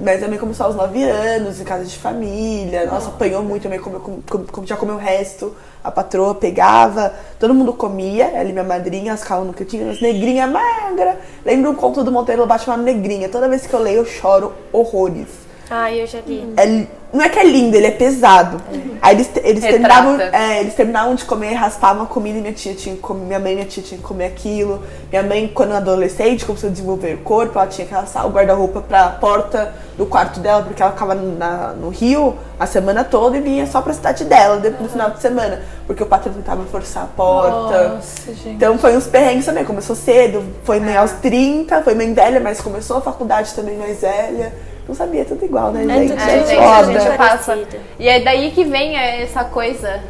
Mas 0.00 0.20
também 0.20 0.38
começou 0.38 0.66
aos 0.66 0.76
9 0.76 1.02
anos, 1.02 1.60
em 1.60 1.64
casa 1.64 1.84
de 1.84 1.96
família. 1.98 2.86
Nossa, 2.86 3.08
apanhou 3.08 3.42
muito 3.42 3.64
também, 3.64 3.80
comeu, 3.80 3.98
com- 3.98 4.20
com- 4.52 4.64
já 4.64 4.76
comeu 4.76 4.94
o 4.94 4.98
resto. 4.98 5.56
A 5.82 5.90
patroa 5.90 6.36
pegava, 6.36 7.12
todo 7.40 7.52
mundo 7.52 7.72
comia, 7.72 8.26
ela 8.26 8.48
e 8.48 8.52
minha 8.52 8.62
madrinha, 8.64 9.12
as 9.14 9.22
ficavam 9.22 9.44
no 9.46 9.52
cantinho, 9.52 9.90
as 9.90 10.00
negrinha 10.00 10.46
magra. 10.46 11.18
Lembro 11.44 11.72
um 11.72 11.74
conto 11.74 12.04
do 12.04 12.12
Monteiro 12.12 12.42
Lobato 12.42 12.64
chamado 12.64 12.82
Negrinha. 12.84 13.28
Toda 13.28 13.48
vez 13.48 13.66
que 13.66 13.74
eu 13.74 13.80
leio, 13.80 13.98
eu 13.98 14.06
choro 14.06 14.52
horrores. 14.72 15.47
Ai, 15.70 16.02
eu 16.02 16.06
já 16.06 16.20
li. 16.26 16.52
É 16.56 16.86
não 17.10 17.22
é 17.24 17.28
que 17.30 17.38
é 17.38 17.44
lindo, 17.44 17.74
ele 17.74 17.86
é 17.86 17.90
pesado. 17.90 18.60
Aí 19.00 19.16
eles, 19.16 19.30
eles 19.42 19.64
Retrata. 19.64 19.70
terminavam, 20.04 20.20
é, 20.20 20.60
eles 20.60 20.74
terminavam 20.74 21.14
de 21.14 21.24
comer, 21.24 21.54
raspavam 21.54 22.02
a 22.02 22.06
comida 22.06 22.36
e 22.36 22.40
minha 22.42 22.52
tia 22.52 22.74
tinha 22.74 22.94
que 22.94 23.00
comer, 23.00 23.24
minha 23.24 23.38
mãe 23.38 23.52
e 23.52 23.54
minha 23.54 23.66
tia 23.66 23.82
tinham 23.82 24.02
que 24.02 24.06
comer 24.06 24.26
aquilo. 24.26 24.82
Minha 25.10 25.22
mãe, 25.22 25.48
quando 25.54 25.72
adolescente, 25.72 26.44
começou 26.44 26.68
a 26.68 26.70
desenvolver 26.72 27.14
o 27.14 27.18
corpo, 27.18 27.58
ela 27.58 27.66
tinha 27.66 27.86
que 27.86 27.94
arrastar 27.94 28.26
o 28.26 28.30
guarda-roupa 28.30 28.82
pra 28.82 29.08
porta 29.08 29.72
do 29.96 30.04
quarto 30.04 30.38
dela, 30.40 30.62
porque 30.62 30.82
ela 30.82 30.92
ficava 30.92 31.14
na- 31.14 31.72
no 31.72 31.88
Rio 31.88 32.36
a 32.60 32.66
semana 32.66 33.02
toda 33.02 33.38
e 33.38 33.40
vinha 33.40 33.66
só 33.66 33.80
pra 33.80 33.94
cidade 33.94 34.24
dela, 34.24 34.58
depois 34.58 34.82
no 34.82 34.88
final 34.90 35.08
de 35.10 35.20
semana. 35.22 35.62
Porque 35.86 36.02
o 36.02 36.06
patrão 36.06 36.34
tentava 36.34 36.62
forçar 36.66 37.04
a 37.04 37.06
porta. 37.06 37.88
Nossa, 37.88 38.34
gente. 38.34 38.50
Então 38.50 38.76
foi 38.78 38.94
uns 38.94 39.06
perrengues 39.06 39.46
também, 39.46 39.64
começou 39.64 39.96
cedo, 39.96 40.44
foi 40.62 40.78
mãe 40.78 40.94
aos 40.98 41.12
30, 41.12 41.82
foi 41.82 41.94
mãe 41.94 42.12
velha, 42.12 42.38
mas 42.38 42.60
começou 42.60 42.98
a 42.98 43.00
faculdade 43.00 43.54
também 43.54 43.78
mais 43.78 44.02
velha. 44.02 44.52
Não 44.88 44.94
sabia, 44.94 45.22
tudo 45.24 45.44
igual, 45.44 45.70
né, 45.70 45.84
gente? 45.84 46.12
É, 46.14 46.18
Gente, 46.18 46.48
gente, 46.48 46.56
foda. 46.56 46.78
a 46.78 46.98
gente 46.98 47.16
passa. 47.18 47.58
E 47.98 48.08
é 48.08 48.20
daí 48.20 48.50
que 48.52 48.64
vem 48.64 48.96
essa 48.96 49.44
coisa 49.44 50.00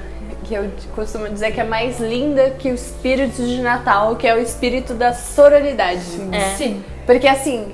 que 0.45 0.55
eu 0.55 0.71
costumo 0.95 1.29
dizer 1.29 1.53
que 1.53 1.61
é 1.61 1.65
mais 1.65 1.99
linda 1.99 2.51
que 2.51 2.71
o 2.71 2.75
espírito 2.75 3.43
de 3.43 3.61
Natal, 3.61 4.15
que 4.17 4.27
é 4.27 4.35
o 4.35 4.39
espírito 4.39 4.95
da 4.95 5.13
sororidade. 5.13 6.01
É. 6.33 6.55
Sim. 6.57 6.83
Porque 7.05 7.27
assim, 7.27 7.73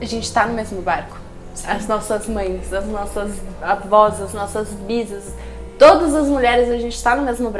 a 0.00 0.04
gente 0.06 0.32
tá 0.32 0.46
no 0.46 0.54
mesmo 0.54 0.80
barco. 0.80 1.18
As 1.66 1.86
nossas 1.86 2.26
mães, 2.26 2.72
as 2.72 2.86
nossas 2.86 3.32
avós, 3.62 4.20
as 4.20 4.32
nossas 4.32 4.68
bisas, 4.70 5.34
todas 5.78 6.14
as 6.14 6.26
mulheres 6.26 6.70
a 6.70 6.78
gente 6.78 7.00
tá 7.02 7.14
no 7.14 7.22
mesmo 7.22 7.52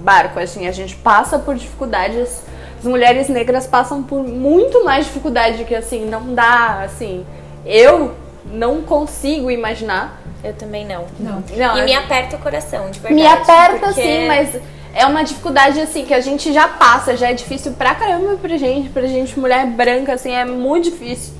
barco. 0.00 0.38
Assim, 0.38 0.66
a 0.68 0.72
gente 0.72 0.94
passa 0.96 1.38
por 1.38 1.54
dificuldades. 1.54 2.42
As 2.78 2.84
mulheres 2.84 3.28
negras 3.30 3.66
passam 3.66 4.02
por 4.02 4.22
muito 4.22 4.84
mais 4.84 5.06
dificuldade 5.06 5.64
que 5.64 5.74
assim, 5.74 6.04
não 6.04 6.34
dá, 6.34 6.82
assim. 6.84 7.26
Eu 7.64 8.12
não 8.52 8.82
consigo 8.82 9.50
imaginar. 9.50 10.22
Eu 10.44 10.52
também 10.54 10.84
não. 10.86 11.06
Não. 11.18 11.42
Não, 11.56 11.76
E 11.78 11.80
é- 11.80 11.84
me 11.84 11.94
aperta 11.94 12.36
o 12.36 12.38
coração, 12.38 12.90
de 12.90 13.00
verdade. 13.00 13.14
me 13.14 13.26
aperta 13.26 13.86
porque- 13.86 14.02
sim, 14.02 14.26
mas 14.28 14.56
é 14.94 15.04
uma 15.06 15.24
dificuldade 15.24 15.80
assim 15.80 16.04
que 16.04 16.14
a 16.14 16.20
gente 16.20 16.52
já 16.52 16.68
passa, 16.68 17.16
já 17.16 17.30
é 17.30 17.34
difícil 17.34 17.72
pra 17.72 17.94
caramba 17.94 18.36
pra 18.36 18.56
gente, 18.56 18.88
pra 18.90 19.02
gente 19.06 19.38
mulher 19.38 19.66
branca 19.66 20.12
assim, 20.14 20.32
é 20.32 20.44
muito 20.44 20.90
difícil. 20.90 21.34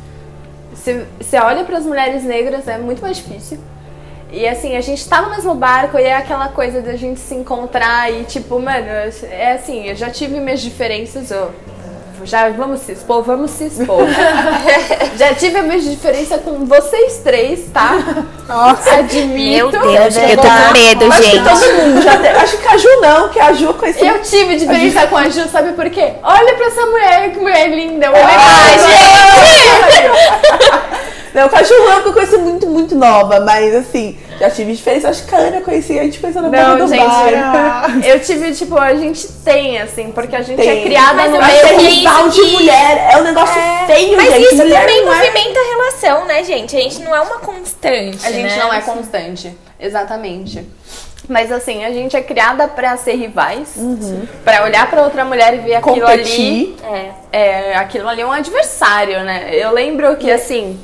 Você 0.74 1.06
você 1.20 1.38
olha 1.38 1.64
pras 1.64 1.84
mulheres 1.84 2.24
negras, 2.24 2.66
é 2.68 2.78
muito 2.78 3.00
mais 3.02 3.16
difícil. 3.18 3.58
E 4.32 4.46
assim, 4.48 4.76
a 4.76 4.80
gente 4.80 5.08
tá 5.08 5.22
no 5.22 5.30
mesmo 5.30 5.54
barco 5.54 5.98
e 5.98 6.02
é 6.02 6.16
aquela 6.16 6.48
coisa 6.48 6.82
da 6.82 6.96
gente 6.96 7.20
se 7.20 7.34
encontrar 7.34 8.12
e 8.12 8.24
tipo, 8.24 8.58
mano, 8.58 8.86
é 9.30 9.52
assim, 9.52 9.86
eu 9.88 9.94
já 9.94 10.10
tive 10.10 10.40
minhas 10.40 10.60
diferenças, 10.60 11.30
ó. 11.30 11.50
Já 12.26 12.48
vamos 12.50 12.80
se 12.80 12.90
expor, 12.92 13.22
vamos 13.22 13.52
se 13.52 13.64
expor. 13.66 14.04
já 15.16 15.32
tive 15.34 15.60
a 15.60 15.62
minha 15.62 15.80
diferença 15.80 16.38
com 16.38 16.64
vocês 16.64 17.20
três, 17.22 17.66
tá? 17.72 18.24
Nossa, 18.48 18.96
admito. 18.96 19.70
Meu 19.70 19.70
Deus, 19.70 20.16
eu 20.16 20.36
tô 20.36 20.42
com 20.42 20.72
medo, 20.72 21.04
Acho 21.06 21.22
que 21.22 21.30
gente. 21.30 21.44
todo 21.44 21.72
mundo 21.74 22.02
já 22.02 22.16
teve. 22.18 22.36
Acho 22.36 22.58
que 22.58 22.66
a 22.68 22.76
Ju 22.76 23.00
não, 23.00 23.28
que 23.28 23.38
a 23.38 23.52
Ju 23.52 23.74
conheci. 23.74 24.04
Eu 24.04 24.20
tive 24.22 24.56
diferença 24.56 25.06
com 25.06 25.16
a 25.16 25.28
Ju, 25.28 25.48
sabe 25.48 25.72
por 25.72 25.88
quê? 25.88 26.14
Olha 26.22 26.54
pra 26.54 26.66
essa 26.66 26.84
mulher, 26.86 27.30
que 27.30 27.38
mulher 27.38 27.68
linda. 27.70 28.10
Olha 28.10 28.26
Ai, 28.26 28.78
gente! 28.78 30.06
Não, 31.36 31.50
com 31.50 31.56
a 31.56 31.62
Ju 31.62 31.74
não, 31.84 31.94
porque 31.96 32.08
eu 32.08 32.12
conheci 32.14 32.38
muito, 32.38 32.66
muito 32.66 32.94
nova. 32.94 33.40
Mas 33.40 33.74
assim, 33.74 34.16
já 34.38 34.50
tive 34.50 34.72
diferença. 34.74 35.08
Acho 35.08 35.24
que 35.26 35.34
a 35.34 35.38
Ana 35.38 35.60
conhecia, 35.60 36.00
a 36.00 36.04
gente 36.04 36.18
conheceu 36.20 36.42
na 36.42 36.48
Não, 36.48 36.78
do 36.78 36.88
gente, 36.88 37.04
bar. 37.06 37.98
eu 38.06 38.20
tive, 38.20 38.52
tipo, 38.52 38.78
a 38.78 38.94
gente 38.94 39.26
tem, 39.44 39.78
assim, 39.80 40.10
porque 40.12 40.34
a 40.36 40.42
gente 40.42 40.56
Tem. 40.58 40.80
é 40.80 40.82
criada 40.82 41.14
Mas 41.14 41.30
no 41.32 41.38
Mas 41.38 41.62
meio. 41.64 41.66
é 41.66 41.88
rival 41.90 42.28
de 42.28 42.40
que- 42.40 42.52
mulher 42.52 43.08
é 43.12 43.16
um 43.18 43.22
negócio 43.22 43.54
feio, 43.86 44.16
Mas 44.16 44.32
gente. 44.34 44.44
isso 44.46 44.56
Mulher 44.56 44.80
também 44.80 45.04
não 45.04 45.12
é- 45.12 45.16
movimenta 45.30 45.58
a 45.60 45.64
relação, 45.76 46.24
né, 46.26 46.44
gente? 46.44 46.76
A 46.76 46.80
gente 46.80 47.02
não 47.02 47.14
é 47.14 47.20
uma 47.20 47.38
constante. 47.38 48.18
A 48.26 48.32
gente 48.32 48.54
né? 48.54 48.56
não 48.58 48.72
é 48.72 48.80
constante, 48.80 49.56
exatamente. 49.80 50.64
Mas 51.28 51.50
assim, 51.50 51.84
a 51.84 51.90
gente 51.90 52.16
é 52.16 52.22
criada 52.22 52.68
pra 52.68 52.96
ser 52.96 53.14
rivais, 53.16 53.74
pra 54.44 54.62
olhar 54.62 54.88
pra 54.88 55.02
outra 55.02 55.24
mulher 55.24 55.54
e 55.54 55.58
ver 55.58 55.74
aquilo 55.74 56.06
ali. 56.06 56.18
Competir. 56.22 56.76
É. 56.84 57.10
é, 57.72 57.76
aquilo 57.76 58.08
ali 58.08 58.22
é 58.22 58.26
um 58.26 58.30
adversário, 58.30 59.24
né? 59.24 59.48
Eu 59.50 59.72
lembro 59.72 60.14
que, 60.16 60.30
assim, 60.30 60.78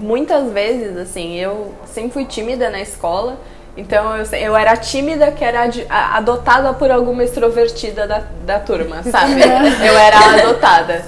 muitas 0.00 0.50
vezes, 0.52 0.96
assim, 0.96 1.36
eu 1.38 1.72
sempre 1.86 2.10
fui 2.12 2.24
tímida 2.24 2.70
na 2.70 2.80
escola. 2.80 3.36
Então 3.76 4.16
eu, 4.16 4.24
eu 4.38 4.56
era 4.56 4.76
tímida 4.76 5.32
que 5.32 5.44
era 5.44 5.64
adi- 5.64 5.86
a- 5.90 6.16
adotada 6.16 6.72
por 6.74 6.90
alguma 6.92 7.24
extrovertida 7.24 8.06
da, 8.06 8.22
da 8.46 8.60
turma, 8.60 9.02
sabe? 9.10 9.40
Eu 9.42 9.98
era 9.98 10.16
adotada. 10.18 11.02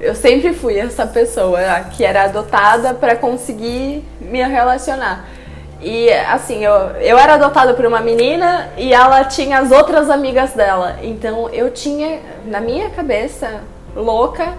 Eu 0.00 0.14
sempre 0.14 0.52
fui 0.52 0.78
essa 0.78 1.06
pessoa 1.06 1.60
que 1.92 2.04
era 2.04 2.24
adotada 2.24 2.92
pra 2.92 3.14
conseguir 3.16 4.04
me 4.20 4.42
relacionar. 4.42 5.24
E 5.80 6.10
assim, 6.12 6.64
eu, 6.64 6.72
eu 7.00 7.16
era 7.18 7.34
adotada 7.34 7.72
por 7.74 7.86
uma 7.86 8.00
menina 8.00 8.68
e 8.76 8.92
ela 8.92 9.24
tinha 9.24 9.58
as 9.60 9.70
outras 9.70 10.10
amigas 10.10 10.52
dela. 10.52 10.96
Então 11.02 11.48
eu 11.50 11.70
tinha, 11.70 12.20
na 12.44 12.60
minha 12.60 12.90
cabeça, 12.90 13.60
louca, 13.96 14.52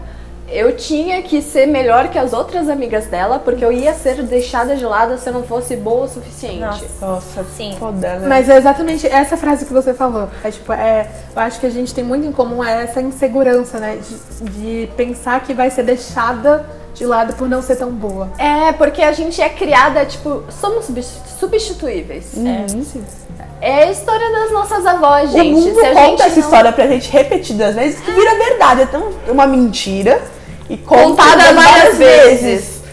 eu 0.54 0.76
tinha 0.76 1.22
que 1.22 1.42
ser 1.42 1.66
melhor 1.66 2.10
que 2.10 2.18
as 2.20 2.32
outras 2.34 2.70
amigas 2.70 3.06
dela, 3.08 3.40
porque 3.40 3.64
eu 3.66 3.72
ia 3.72 3.94
ser 3.94 4.22
deixada 4.24 4.76
de 4.76 4.86
lado 4.86 5.18
se 5.18 5.28
eu 5.28 5.34
não 5.34 5.44
fosse 5.44 5.76
boa 5.76 6.06
o 6.06 6.08
suficiente. 6.08 6.60
Nossa. 6.60 6.86
Nossa, 7.06 7.44
Sim. 7.58 7.76
foda, 7.80 8.20
né? 8.20 8.28
Mas 8.28 8.48
é 8.50 8.58
exatamente 8.58 9.08
essa 9.08 9.36
frase 9.36 9.66
que 9.66 9.74
você 9.74 9.94
falou. 9.94 10.30
É 10.44 10.52
tipo, 10.52 10.72
é, 10.74 11.08
eu 11.36 11.42
acho 11.42 11.60
que 11.60 11.66
a 11.66 11.70
gente 11.70 11.94
tem 11.94 12.04
muito 12.04 12.26
em 12.28 12.32
comum 12.32 12.64
é 12.64 12.84
essa 12.84 13.02
insegurança, 13.02 13.80
né? 13.80 13.98
De, 14.42 14.50
de 14.52 14.88
pensar 14.96 15.42
que 15.42 15.54
vai 15.54 15.70
ser 15.70 15.84
deixada 15.84 16.66
de 16.94 17.06
lado 17.06 17.34
por 17.34 17.50
não 17.50 17.62
ser 17.62 17.76
tão 17.76 17.90
boa. 17.92 18.30
É, 18.38 18.72
porque 18.74 19.02
a 19.02 19.12
gente 19.12 19.42
é 19.42 19.50
criada, 19.50 20.06
tipo, 20.06 20.44
somos 20.62 20.86
subs- 20.86 21.18
substituíveis. 21.40 22.34
É 23.62 23.86
a 23.86 23.92
história 23.92 24.30
das 24.30 24.52
nossas 24.52 24.86
avós, 24.86 25.30
O 25.30 25.38
gente. 25.38 25.52
mundo 25.52 25.80
Se 25.80 25.86
a 25.86 25.94
conta 25.94 26.06
gente 26.10 26.22
essa 26.22 26.30
não- 26.36 26.40
história 26.40 26.72
pra 26.74 26.88
gente 26.88 27.10
repetidas 27.10 27.76
vezes 27.76 28.00
que 28.02 28.12
vira 28.12 28.36
verdade. 28.36 28.82
É 28.82 28.86
tão 28.86 29.10
uma 29.30 29.48
mentira 29.48 30.22
e 30.70 30.78
contada 30.78 31.54
várias 31.54 31.98
vezes. 31.98 32.84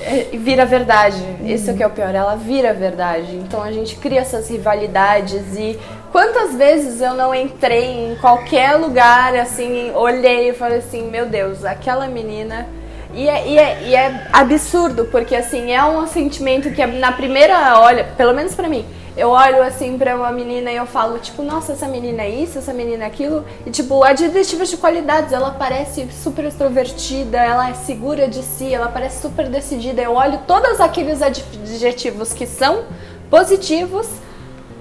É, 0.00 0.28
e 0.32 0.38
vira 0.38 0.66
verdade. 0.66 1.16
Esse 1.46 1.70
é 1.70 1.72
o 1.72 1.76
que 1.76 1.82
é 1.82 1.86
o 1.86 1.90
pior, 1.90 2.14
ela 2.14 2.36
vira 2.36 2.74
verdade. 2.74 3.34
Então 3.36 3.62
a 3.62 3.72
gente 3.72 3.96
cria 3.96 4.20
essas 4.20 4.48
rivalidades 4.50 5.56
e 5.56 5.78
quantas 6.12 6.54
vezes 6.54 7.00
eu 7.00 7.14
não 7.14 7.34
entrei 7.34 8.12
em 8.12 8.16
qualquer 8.16 8.74
lugar, 8.74 9.34
assim, 9.34 9.90
olhei 9.94 10.50
e 10.50 10.52
falei 10.52 10.78
assim, 10.78 11.10
meu 11.10 11.26
Deus, 11.26 11.64
aquela 11.64 12.06
menina. 12.06 12.66
E 13.14 13.28
é, 13.28 13.46
e 13.46 13.58
é, 13.58 13.82
e 13.84 13.94
é 13.94 14.26
absurdo, 14.32 15.06
porque 15.06 15.36
assim, 15.36 15.70
é 15.72 15.82
um 15.84 16.06
sentimento 16.06 16.70
que 16.72 16.84
na 16.84 17.12
primeira 17.12 17.78
olha, 17.78 18.04
pelo 18.16 18.34
menos 18.34 18.54
pra 18.54 18.68
mim, 18.68 18.84
eu 19.16 19.28
olho 19.28 19.62
assim 19.62 19.96
pra 19.96 20.16
uma 20.16 20.32
menina 20.32 20.72
e 20.72 20.76
eu 20.76 20.86
falo, 20.86 21.18
tipo, 21.18 21.42
nossa, 21.42 21.72
essa 21.72 21.86
menina 21.86 22.22
é 22.22 22.30
isso, 22.30 22.58
essa 22.58 22.72
menina 22.72 23.04
é 23.04 23.06
aquilo. 23.06 23.44
E 23.64 23.70
tipo, 23.70 24.02
adjetivos 24.02 24.68
de 24.68 24.76
qualidades, 24.76 25.32
ela 25.32 25.52
parece 25.52 26.08
super 26.10 26.44
extrovertida, 26.46 27.38
ela 27.38 27.70
é 27.70 27.74
segura 27.74 28.26
de 28.26 28.42
si, 28.42 28.74
ela 28.74 28.88
parece 28.88 29.22
super 29.22 29.48
decidida. 29.48 30.02
Eu 30.02 30.14
olho 30.14 30.40
todos 30.46 30.80
aqueles 30.80 31.22
adjetivos 31.22 32.32
que 32.32 32.46
são 32.46 32.84
positivos 33.30 34.08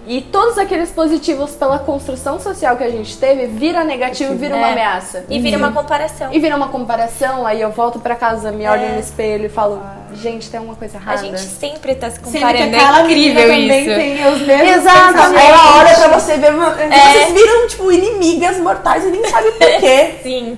e 0.06 0.22
todos 0.22 0.58
aqueles 0.58 0.92
positivos 0.92 1.52
pela 1.52 1.80
construção 1.80 2.40
social 2.40 2.76
que 2.76 2.84
a 2.84 2.90
gente 2.90 3.18
teve, 3.18 3.48
vira 3.48 3.84
negativo, 3.84 4.36
vira 4.36 4.56
uma 4.56 4.68
É. 4.68 4.72
ameaça. 4.74 5.26
E 5.30 5.40
vira 5.40 5.58
uma 5.58 5.72
comparação. 5.72 6.34
E 6.34 6.40
vira 6.40 6.56
uma 6.56 6.68
comparação, 6.68 7.46
aí 7.46 7.62
eu 7.62 7.72
volto 7.72 8.00
pra 8.00 8.16
casa, 8.16 8.52
me 8.52 8.68
olho 8.68 8.90
no 8.94 9.00
espelho 9.00 9.46
e 9.46 9.50
falo, 9.50 9.82
gente, 10.14 10.50
tem 10.50 10.60
uma 10.60 10.76
coisa 10.76 10.98
A 10.98 11.02
errada. 11.02 11.18
gente 11.22 11.40
sempre 11.40 11.96
tá 11.96 12.10
se 12.12 12.20
que 12.20 12.26
comparando. 12.26 12.76
aquela 12.76 13.00
é 13.00 13.04
incrível 13.06 13.42
também 13.44 13.68
isso. 13.68 13.96
tem 13.96 14.28
os 14.34 14.42
mesmos 14.42 14.70
Exato. 14.78 15.14
pensamentos. 15.14 15.42
Aí 15.42 15.48
ela 15.50 15.78
olha 15.80 15.94
pra 15.96 16.20
você 16.20 16.38
ver. 16.38 16.54
uma- 16.54 16.70
Vocês 16.72 17.34
viram, 17.34 17.68
tipo, 17.68 17.92
inimigas 17.92 18.58
mortais 18.58 19.04
e 19.06 19.08
nem 19.08 19.24
sabe 19.30 19.52
por 19.52 19.68
quê. 19.80 20.16
Sim. 20.22 20.58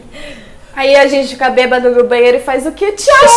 Aí 0.75 0.95
a 0.95 1.07
gente 1.07 1.29
fica 1.29 1.49
bêbado 1.49 1.89
no 1.89 2.03
banheiro 2.03 2.37
e 2.37 2.41
faz 2.41 2.65
o 2.65 2.71
que? 2.71 2.91
Te 2.91 3.09
acha 3.09 3.27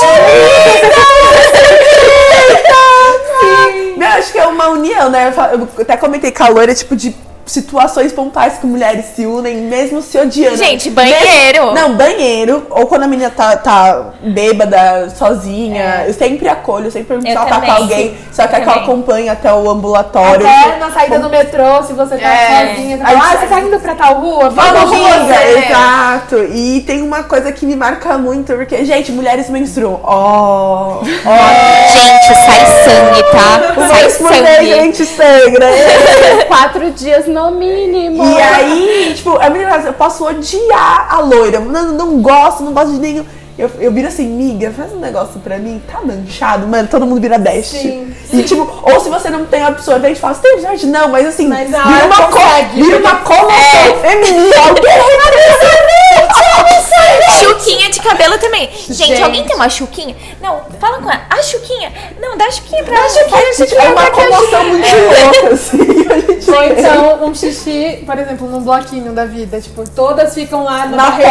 Sim. 3.40 3.94
Eu 4.00 4.06
acho 4.08 4.32
que 4.32 4.38
é 4.38 4.46
uma 4.46 4.68
união, 4.70 5.08
né? 5.10 5.32
Eu 5.52 5.68
até 5.82 5.96
comentei 5.96 6.32
calor, 6.32 6.68
é 6.68 6.74
tipo 6.74 6.96
de 6.96 7.14
situações 7.48 8.12
pontuais 8.12 8.58
que 8.58 8.66
mulheres 8.66 9.06
se 9.16 9.26
unem, 9.26 9.56
mesmo 9.56 10.00
se 10.02 10.18
odiando. 10.18 10.56
Gente, 10.56 10.90
banheiro. 10.90 11.18
Mesmo- 11.18 11.72
não, 11.72 11.94
banheiro. 11.94 12.66
Ou 12.70 12.86
quando 12.86 13.04
a 13.04 13.06
menina 13.08 13.30
tá, 13.30 13.56
tá 13.56 14.12
bêbada, 14.22 15.10
sozinha. 15.16 16.04
Eu 16.06 16.14
sempre 16.14 16.48
acolho, 16.48 16.86
eu 16.86 16.90
sempre 16.90 17.08
pergunto 17.08 17.28
se 17.28 17.34
Eu 17.34 17.40
ela 17.40 17.50
tá 17.50 17.60
com 17.60 17.72
alguém, 17.72 18.06
Eu 18.06 18.12
quer 18.12 18.48
que 18.48 18.54
ela 18.54 18.64
também. 18.64 18.82
acompanhe 18.82 19.28
até 19.28 19.52
o 19.52 19.68
ambulatório. 19.70 20.46
Até 20.46 20.76
na 20.78 20.90
saída 20.90 21.18
do 21.18 21.28
metrô, 21.28 21.82
se 21.82 21.92
você 21.92 22.16
tá 22.18 22.28
É. 22.28 22.68
sozinha, 22.68 22.98
Aí 23.02 23.16
fala, 23.16 23.30
ah, 23.32 23.36
você 23.36 23.46
tá 23.46 23.60
indo 23.60 23.80
pra 23.80 23.94
tal 23.94 24.14
rua? 24.20 24.50
Vamos, 24.50 24.90
Vamos. 24.90 25.30
Exato! 25.66 26.36
E 26.52 26.80
tem 26.86 27.02
uma 27.02 27.22
coisa 27.22 27.50
que 27.52 27.64
me 27.66 27.74
marca 27.76 28.16
muito, 28.18 28.52
porque, 28.54 28.84
gente, 28.84 29.10
mulheres 29.12 29.48
menstruam. 29.48 30.00
Ó! 30.04 31.00
Ó! 31.02 31.02
Gente, 31.88 32.34
sai 32.34 32.66
sangue, 32.84 33.22
tá? 33.32 33.88
Sai 33.88 34.10
sangue. 34.10 34.66
gente, 34.66 35.04
sangra. 35.06 35.66
Quatro 36.48 36.90
dias 36.90 37.26
no 37.26 37.37
mínimo. 37.52 38.24
E 38.24 38.40
aí, 38.40 39.12
tipo, 39.14 39.36
a 39.38 39.48
menina 39.50 39.76
assim, 39.76 39.86
eu 39.88 39.92
posso 39.92 40.24
odiar 40.26 41.06
a 41.10 41.20
loira, 41.20 41.60
não, 41.60 41.92
não 41.92 42.20
gosto, 42.22 42.62
não 42.62 42.72
gosto 42.72 42.92
de 42.92 42.98
nenhum. 43.00 43.24
Eu, 43.58 43.68
eu 43.80 43.90
viro 43.90 44.06
assim, 44.06 44.24
miga, 44.28 44.70
faz 44.70 44.92
um 44.92 45.00
negócio 45.00 45.40
pra 45.40 45.58
mim, 45.58 45.82
tá 45.90 46.00
manchado, 46.00 46.64
mano, 46.68 46.86
todo 46.88 47.04
mundo 47.04 47.20
vira 47.20 47.38
best. 47.38 47.76
Sim. 47.76 48.14
E 48.32 48.42
tipo, 48.44 48.70
ou 48.82 49.00
se 49.00 49.08
você 49.10 49.30
não 49.30 49.46
tem 49.46 49.62
absorvente, 49.64 50.20
fala, 50.20 50.34
você 50.34 50.42
tem 50.42 50.52
absorvente? 50.52 50.86
Não, 50.86 51.08
mas 51.08 51.26
assim, 51.26 51.48
Mas 51.48 51.68
na 51.68 51.82
vira, 51.82 52.06
uma 52.06 52.26
consegue. 52.28 52.82
vira 52.82 52.98
uma 52.98 53.16
comoção 53.16 53.98
feminina, 54.00 54.56
alguém 54.68 54.92
Chuquinha 57.40 57.90
de 57.90 58.00
cabelo 58.00 58.38
também. 58.38 58.68
Gente, 58.70 58.94
Gente. 58.94 59.22
alguém 59.22 59.44
tem 59.44 59.54
uma 59.54 59.68
chuquinha? 59.68 60.16
Não, 60.40 60.62
fala 60.80 60.98
com 60.98 61.10
ela. 61.10 61.22
A 61.30 61.42
chuquinha. 61.42 61.92
Não, 62.20 62.36
dá 62.36 62.46
a 62.46 62.50
chuquinha 62.50 62.84
pra 62.84 62.96
ela. 62.96 63.06
a 63.06 63.52
gente 63.52 63.76
é 63.76 63.88
uma 63.88 64.10
comoção 64.10 64.64
muito 64.64 64.88
louca, 64.88 65.54
assim, 65.54 66.06
a 66.10 66.18
gente 66.18 66.50
Ou 66.50 66.64
então 66.64 67.24
um 67.24 67.34
xixi, 67.34 68.02
por 68.04 68.18
exemplo, 68.18 68.48
num 68.48 68.62
bloquinho 68.62 69.12
da 69.12 69.24
vida. 69.24 69.60
Tipo, 69.60 69.88
todas 69.88 70.34
ficam 70.34 70.64
lá 70.64 70.86
na, 70.86 70.96
Na 70.96 71.10
barreira. 71.10 71.30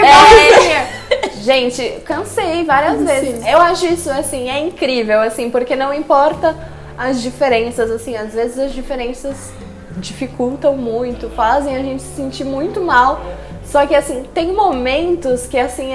É. 0.00 1.00
Gente, 1.42 2.00
cansei 2.04 2.64
várias 2.64 3.02
vezes. 3.02 3.46
Eu 3.46 3.58
acho 3.58 3.86
isso 3.86 4.10
assim, 4.10 4.50
é 4.50 4.60
incrível, 4.60 5.20
assim, 5.20 5.50
porque 5.50 5.74
não 5.74 5.92
importa 5.92 6.56
as 6.96 7.22
diferenças, 7.22 7.90
assim, 7.90 8.16
às 8.16 8.34
vezes 8.34 8.58
as 8.58 8.72
diferenças 8.72 9.50
dificultam 9.96 10.76
muito, 10.76 11.28
fazem 11.30 11.74
a 11.76 11.80
gente 11.80 12.02
se 12.02 12.14
sentir 12.14 12.44
muito 12.44 12.80
mal. 12.80 13.20
Só 13.70 13.86
que 13.86 13.94
assim, 13.94 14.24
tem 14.34 14.52
momentos 14.52 15.46
que 15.46 15.58
assim 15.58 15.94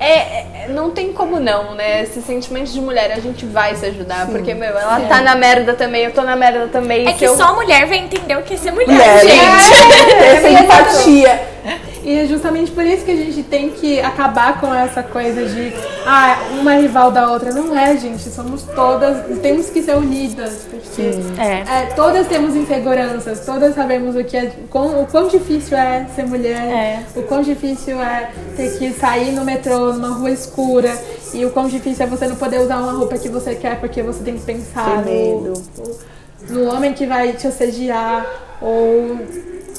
é, 0.00 0.04
é- 0.04 0.66
não 0.70 0.90
tem 0.90 1.12
como 1.12 1.38
não, 1.38 1.74
né? 1.74 2.02
Esse 2.02 2.20
sentimento 2.20 2.70
de 2.72 2.80
mulher, 2.80 3.12
a 3.12 3.20
gente 3.20 3.46
vai 3.46 3.74
se 3.76 3.86
ajudar, 3.86 4.26
porque 4.26 4.52
meu, 4.54 4.70
ela 4.76 5.00
tá 5.02 5.20
na 5.20 5.36
merda 5.36 5.72
também, 5.74 6.02
eu 6.04 6.12
tô 6.12 6.22
na 6.22 6.34
merda 6.34 6.66
também. 6.68 7.06
É 7.06 7.12
que 7.12 7.24
eu- 7.24 7.36
só 7.36 7.54
mulher 7.54 7.86
vai 7.86 7.98
entender 7.98 8.36
o 8.36 8.42
que 8.42 8.54
é 8.54 8.56
ser 8.56 8.72
mulher, 8.72 8.88
Mulher, 8.88 9.20
gente. 9.20 10.18
ter 10.18 10.24
essa 10.36 10.50
empatia. 10.50 11.53
E 12.02 12.18
é 12.18 12.26
justamente 12.26 12.70
por 12.70 12.84
isso 12.84 13.04
que 13.04 13.10
a 13.10 13.16
gente 13.16 13.42
tem 13.42 13.70
que 13.70 13.98
acabar 14.00 14.60
com 14.60 14.72
essa 14.74 15.02
coisa 15.02 15.46
de 15.46 15.72
ah, 16.06 16.36
uma 16.60 16.74
rival 16.74 17.10
da 17.10 17.30
outra. 17.32 17.50
Não 17.52 17.76
é, 17.76 17.96
gente. 17.96 18.28
Somos 18.28 18.62
todas, 18.62 19.38
temos 19.40 19.70
que 19.70 19.82
ser 19.82 19.96
unidas. 19.96 20.66
Porque 20.70 21.02
É. 21.40 21.60
é, 21.60 21.86
todas 21.96 22.26
temos 22.26 22.54
inseguranças, 22.54 23.40
todas 23.46 23.74
sabemos 23.74 24.14
o 24.14 24.22
que 24.22 24.36
é, 24.36 24.52
o 24.64 24.68
quão, 24.68 25.02
o 25.02 25.06
quão 25.06 25.28
difícil 25.28 25.76
é 25.78 26.06
ser 26.14 26.26
mulher, 26.26 26.60
É. 26.60 27.02
o 27.16 27.22
quão 27.22 27.42
difícil 27.42 28.00
é 28.02 28.30
ter 28.56 28.78
que 28.78 28.92
sair 28.92 29.32
no 29.32 29.44
metrô, 29.44 29.92
numa 29.92 30.08
rua 30.10 30.30
escura, 30.30 30.92
e 31.32 31.44
o 31.44 31.50
quão 31.50 31.66
difícil 31.68 32.04
é 32.04 32.08
você 32.08 32.26
não 32.26 32.36
poder 32.36 32.60
usar 32.60 32.76
uma 32.76 32.92
roupa 32.92 33.16
que 33.18 33.28
você 33.28 33.54
quer 33.54 33.80
porque 33.80 34.02
você 34.02 34.22
tem 34.22 34.36
que 34.36 34.44
pensar 34.44 35.02
no, 35.04 35.40
no, 35.40 35.54
no 36.50 36.72
homem 36.74 36.92
que 36.92 37.06
vai 37.06 37.32
te 37.32 37.46
assediar 37.46 38.26
ou 38.60 39.18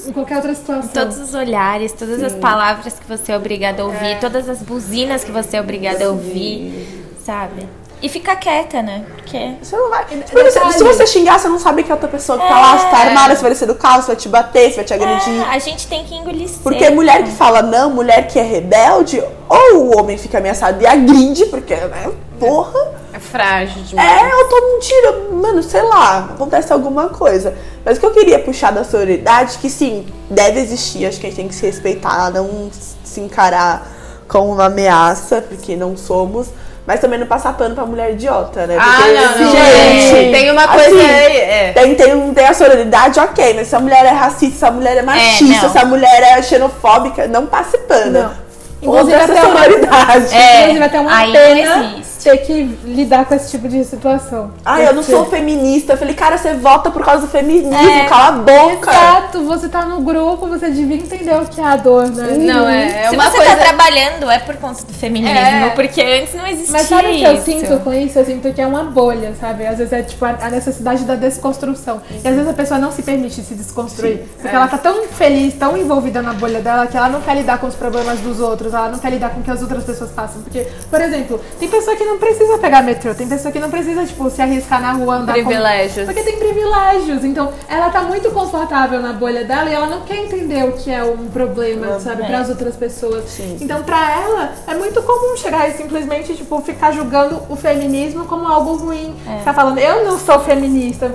em 0.07 0.11
qualquer 0.11 0.37
outra 0.37 0.53
situação. 0.53 0.91
Todos 0.93 1.19
os 1.19 1.33
olhares, 1.33 1.93
todas 1.93 2.21
as 2.21 2.33
palavras 2.33 2.99
que 2.99 3.07
você 3.07 3.31
é 3.31 3.37
obrigada 3.37 3.81
a 3.81 3.85
ouvir, 3.85 4.19
todas 4.19 4.47
as 4.49 4.61
buzinas 4.61 5.23
que 5.23 5.31
você 5.31 5.57
é 5.57 5.61
obrigada 5.61 6.05
a 6.05 6.09
ouvir, 6.09 7.05
sabe? 7.23 7.67
E 8.05 8.09
ficar 8.09 8.35
quieta, 8.35 8.83
né? 8.83 9.03
Porque. 9.15 9.55
Você 9.59 9.75
não 9.75 9.89
vai. 9.89 10.05
Detalhe. 10.05 10.73
se, 10.73 10.83
você 10.83 11.07
xingar, 11.07 11.39
você 11.39 11.47
não 11.47 11.57
sabe 11.57 11.81
que 11.81 11.91
a 11.91 11.95
outra 11.95 12.07
pessoa 12.07 12.37
que 12.37 12.47
tá 12.47 12.59
lá, 12.59 12.77
se 12.77 12.85
tá 12.91 12.97
armada, 12.97 13.35
se 13.35 13.41
vai 13.41 13.49
descer 13.49 13.65
do 13.65 13.73
carro, 13.73 14.01
se 14.03 14.07
vai 14.09 14.15
te 14.15 14.29
bater, 14.29 14.69
se 14.69 14.75
vai 14.75 14.85
te 14.85 14.93
agredir. 14.93 15.41
É, 15.41 15.45
a 15.45 15.57
gente 15.57 15.87
tem 15.87 16.05
que 16.05 16.13
engolir 16.13 16.47
Porque 16.61 16.83
seco. 16.83 16.93
mulher 16.93 17.23
que 17.23 17.31
fala 17.31 17.63
não, 17.63 17.89
mulher 17.89 18.27
que 18.27 18.37
é 18.37 18.43
rebelde, 18.43 19.23
ou 19.49 19.77
o 19.77 19.97
homem 19.97 20.19
fica 20.19 20.37
ameaçado 20.37 20.79
e 20.83 20.85
agride, 20.85 21.47
porque, 21.47 21.73
né, 21.73 22.11
porra. 22.39 22.93
É 23.11 23.17
frágil 23.17 23.81
demais. 23.81 24.07
É, 24.07 24.31
eu 24.31 24.49
tomo 24.49 24.75
um 24.75 24.79
tiro, 24.79 25.33
mano, 25.41 25.63
sei 25.63 25.81
lá, 25.81 26.29
acontece 26.35 26.71
alguma 26.71 27.09
coisa. 27.09 27.57
Mas 27.83 27.97
o 27.97 27.99
que 27.99 28.05
eu 28.05 28.11
queria 28.11 28.37
puxar 28.37 28.71
da 28.71 28.83
sororidade, 28.83 29.57
que 29.57 29.67
sim, 29.67 30.05
deve 30.29 30.59
existir, 30.59 31.07
acho 31.07 31.19
que 31.19 31.25
a 31.25 31.29
gente 31.29 31.37
tem 31.37 31.47
que 31.47 31.55
se 31.55 31.65
respeitar, 31.65 32.29
não 32.29 32.69
se 32.71 33.19
encarar 33.19 33.87
como 34.27 34.53
uma 34.53 34.65
ameaça, 34.65 35.41
porque 35.41 35.75
não 35.75 35.97
somos, 35.97 36.49
mas 36.85 36.99
também 36.99 37.19
não 37.19 37.25
passar 37.27 37.53
pano 37.53 37.73
pra 37.73 37.85
mulher 37.85 38.11
idiota, 38.11 38.67
né? 38.67 38.77
Ah, 38.79 38.97
Porque, 38.97 39.11
não, 39.13 39.45
não. 39.45 39.51
gente, 39.51 40.31
Tem 40.31 40.51
uma 40.51 40.67
coisa 40.67 40.87
assim, 40.87 41.05
aí, 41.05 41.37
é. 41.37 41.71
Tem, 41.73 41.95
tem, 41.95 42.33
tem 42.33 42.45
a 42.45 42.53
sororidade, 42.53 43.19
ok, 43.19 43.53
mas 43.55 43.67
se 43.67 43.75
a 43.75 43.79
mulher 43.79 44.05
é 44.05 44.09
racista, 44.11 44.57
se 44.59 44.65
a 44.65 44.71
mulher 44.71 44.97
é 44.97 45.01
machista, 45.01 45.63
não. 45.65 45.71
se 45.71 45.77
a 45.77 45.85
mulher 45.85 46.23
é 46.37 46.41
xenofóbica, 46.41 47.27
não 47.27 47.47
passe 47.47 47.77
pano. 47.79 48.11
Não. 48.11 48.45
Inclusive 48.81 49.13
essa 49.13 49.31
até 49.33 49.43
uma-. 49.43 49.65
É, 49.65 50.61
Inclusive, 50.61 50.83
até 50.83 50.99
uma 50.99 51.17
aí 51.17 51.31
pena 51.31 51.85
existe. 51.95 52.14
Ter 52.25 52.37
que 52.39 52.63
lidar 52.85 53.25
com 53.25 53.35
esse 53.35 53.51
tipo 53.51 53.67
de 53.69 53.83
situação. 53.85 54.49
Ai, 54.65 54.87
eu 54.87 54.95
não 54.95 55.03
sou 55.03 55.25
feminista. 55.25 55.93
Eu 55.93 55.97
falei, 55.97 56.15
cara, 56.15 56.39
você 56.39 56.55
vota 56.55 56.89
por 56.89 57.05
causa 57.05 57.27
do 57.27 57.31
feminismo, 57.31 57.71
É. 57.75 58.05
cala 58.09 58.27
a 58.29 58.31
boca. 58.31 58.89
Exato, 58.91 59.43
você 59.43 59.69
tá 59.69 59.85
no 59.85 60.01
grupo, 60.01 60.47
você 60.47 60.71
devia 60.71 60.95
entender 60.97 61.35
o 61.35 61.45
que 61.45 61.61
é 61.61 61.63
a 61.63 61.75
dor, 61.77 62.09
né? 62.09 62.35
Não, 62.37 62.67
é, 62.67 63.05
é 63.05 63.09
Se 63.09 63.15
uma 63.15 63.25
você 63.29 63.37
coisa... 63.37 63.55
tá 63.55 63.63
trabalhando, 63.63 64.31
é 64.31 64.39
por 64.39 64.55
conta 64.55 64.83
do 64.83 64.93
feminismo, 64.93 65.37
É. 65.37 65.69
porque 65.75 66.01
antes 66.01 66.33
não 66.33 66.47
existia 66.47 66.71
Mas 66.73 66.87
sabe 66.87 67.09
o 67.09 67.15
que 67.15 67.23
eu 67.23 67.37
sinto 67.43 67.79
com 67.83 67.93
isso? 67.93 68.17
Eu 68.17 68.25
sinto 68.25 68.51
que 68.53 68.59
é 68.61 68.65
uma 68.65 68.83
bolha, 68.85 69.33
sabe? 69.39 69.67
Às 69.67 69.77
vezes 69.77 69.93
é 69.93 70.01
tipo 70.01 70.25
a, 70.25 70.49
necessidade 70.49 71.03
da 71.03 71.13
desconstrução. 71.15 72.01
E 72.11 72.27
às 72.27 72.33
vezes 72.33 72.49
a 72.49 72.53
pessoa 72.53 72.79
não 72.79 72.91
se 72.91 73.03
permite 73.03 73.43
se 73.43 73.53
desconstruir. 73.53 74.23
Porque 74.35 74.47
É. 74.47 74.55
ela 74.55 74.67
tá 74.67 74.79
tão 74.79 75.03
feliz, 75.09 75.53
tão 75.53 75.77
envolvida 75.77 76.23
na 76.23 76.33
bolha 76.33 76.59
dela, 76.59 76.87
que 76.87 76.97
ela 76.97 77.09
não 77.09 77.21
quer 77.21 77.35
lidar 77.35 77.59
com 77.59 77.67
os 77.67 77.75
problemas 77.75 78.19
dos 78.21 78.39
outros, 78.39 78.73
ela 78.73 78.89
não 78.89 78.97
quer 78.97 79.11
lidar 79.11 79.29
com 79.29 79.41
o 79.41 79.43
que 79.43 79.51
as 79.51 79.61
outras 79.61 79.83
pessoas 79.83 80.09
passam. 80.09 80.41
Porque, 80.41 80.65
por 80.89 80.99
exemplo, 81.01 81.39
tem 81.59 81.67
pessoa 81.69 81.95
que 81.95 82.03
não 82.03 82.14
precisa 82.17 82.57
pegar 82.57 82.81
metrô, 82.81 83.13
tem 83.13 83.27
pessoa 83.27 83.51
que 83.51 83.59
não 83.59 83.69
precisa, 83.69 84.05
tipo, 84.05 84.29
se 84.29 84.41
arriscar 84.41 84.81
na 84.81 84.91
rua, 84.93 85.15
andar 85.15 85.33
com- 85.35 85.43
Privilégios. 85.45 86.05
Porque 86.05 86.23
tem 86.23 86.37
privilégios. 86.37 87.23
Então, 87.23 87.51
ela 87.67 87.89
tá 87.89 88.01
muito 88.03 88.29
confortável 88.31 88.99
na 89.01 89.13
bolha 89.13 89.43
dela 89.43 89.69
e 89.69 89.73
ela 89.73 89.87
não 89.87 90.01
quer 90.01 90.17
entender 90.17 90.63
o 90.63 90.73
que 90.73 90.91
é 90.91 91.03
um 91.03 91.27
problema, 91.27 91.99
sabe, 91.99 92.23
É. 92.23 92.25
para 92.25 92.39
as 92.39 92.49
outras 92.49 92.75
pessoas. 92.75 93.23
Então, 93.61 93.83
pra 93.83 94.21
ela, 94.21 94.53
é 94.67 94.73
muito 94.75 95.01
comum 95.03 95.35
chegar 95.37 95.69
e 95.69 95.73
simplesmente, 95.73 96.35
tipo, 96.35 96.59
ficar 96.61 96.91
julgando 96.91 97.41
o 97.49 97.55
feminismo 97.55 98.25
como 98.25 98.47
algo 98.47 98.75
ruim. 98.75 99.15
É. 99.27 99.39
Ficar 99.39 99.53
falando, 99.53 99.77
eu 99.79 100.05
não 100.05 100.17
sou 100.19 100.39
feminista. 100.39 101.13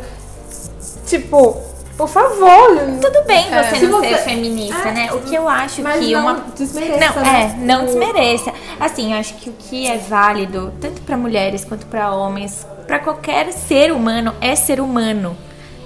Tipo, 1.07 1.57
por 2.01 2.09
favor. 2.09 2.77
Tudo 3.01 3.25
bem 3.27 3.45
você 3.45 3.55
É. 3.55 3.65
Se 3.75 3.87
não 3.87 4.01
você- 4.01 4.09
ser 4.09 4.19
feminista, 4.19 4.91
né? 4.91 5.13
O 5.13 5.21
que 5.21 5.35
eu 5.35 5.47
acho 5.49 5.83
Mas 5.83 6.01
que 6.05 6.13
não 6.13 6.23
uma. 6.23 6.35
desmereça, 6.57 6.99
Não, 7.15 7.23
né? 7.23 7.55
é, 7.55 7.65
não 7.65 7.85
desmereça. 7.85 8.53
Assim, 8.79 9.13
eu 9.13 9.19
acho 9.21 9.35
que 9.35 9.51
o 9.51 9.53
que 9.53 9.87
é 9.87 9.99
válido, 9.99 10.73
tanto 10.81 11.03
pra 11.03 11.17
mulheres 11.19 11.63
quanto 11.65 11.85
pra 11.87 12.11
homens, 12.15 12.67
pra 12.87 12.99
qualquer 12.99 13.53
ser 13.53 13.93
humano, 13.93 14.35
é 14.41 14.57
ser 14.57 14.81
humano. 14.81 15.37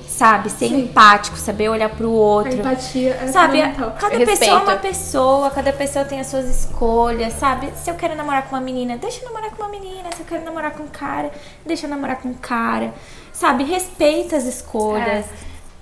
Sabe? 0.07 0.49
Ser 0.49 0.69
Sim. 0.69 0.83
empático, 0.83 1.37
saber 1.37 1.69
olhar 1.69 1.89
pro 1.89 2.07
A 2.09 2.13
outro. 2.13 2.53
empatia 2.55 3.19
é 3.21 3.27
Sabe, 3.27 3.61
cada 3.61 4.17
Respeito. 4.17 4.27
pessoa 4.39 4.61
é 4.61 4.63
uma 4.63 4.77
pessoa, 4.77 5.51
cada 5.51 5.73
pessoa 5.73 6.05
tem 6.05 6.21
as 6.21 6.29
suas 6.29 6.45
escolhas, 6.45 7.33
sabe? 7.33 7.71
Se 7.75 7.91
eu 7.91 7.97
quero 7.97 8.15
namorar 8.15 8.43
com 8.45 8.55
uma 8.55 8.61
menina, 8.63 8.97
deixa 8.97 9.19
eu 9.21 9.25
namorar 9.25 9.51
com 9.51 9.61
uma 9.65 9.69
menina. 9.69 10.09
Se 10.15 10.21
eu 10.23 10.27
quero 10.27 10.45
namorar 10.45 10.71
com 10.71 10.85
um 10.85 10.87
cara, 10.87 11.33
deixa 11.67 11.87
eu 11.87 11.91
namorar 11.91 12.19
com 12.21 12.29
um 12.29 12.35
cara. 12.35 12.95
Sabe, 13.33 13.65
respeita 13.65 14.37
as 14.37 14.45
escolhas. 14.45 15.25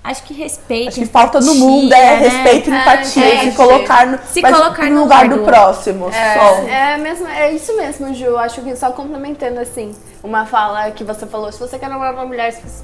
Acho 0.03 0.23
que 0.23 0.33
respeita. 0.33 0.89
Acho 0.89 0.99
que 0.99 1.05
falta 1.05 1.39
no 1.39 1.55
mundo 1.55 1.93
é 1.93 2.19
né? 2.19 2.27
respeito 2.27 2.69
e 2.69 2.73
É, 2.73 2.81
empatia. 2.81 3.23
gente. 3.37 3.51
se 3.51 3.55
colocar 3.55 4.05
no, 4.05 4.19
Se 4.25 4.41
colocar 4.41 4.89
no 4.89 4.99
lugar 5.01 5.29
do 5.29 5.37
do 5.37 5.43
próximo. 5.43 6.11
só. 6.11 6.67
É, 6.67 6.93
é, 6.93 6.97
mesmo, 6.97 7.27
é 7.27 7.51
isso 7.51 7.75
mesmo, 7.77 8.13
Ju. 8.13 8.35
Acho 8.37 8.61
que 8.61 8.75
só 8.75 8.91
complementando 8.91 9.61
assim, 9.61 9.95
uma 10.21 10.45
fala 10.45 10.91
que 10.91 11.05
você 11.05 11.25
falou, 11.25 11.51
se 11.51 11.59
você 11.59 11.79
quer 11.79 11.89
namorar 11.89 12.13
uma 12.13 12.25
mulher, 12.25 12.51
se 12.51 12.83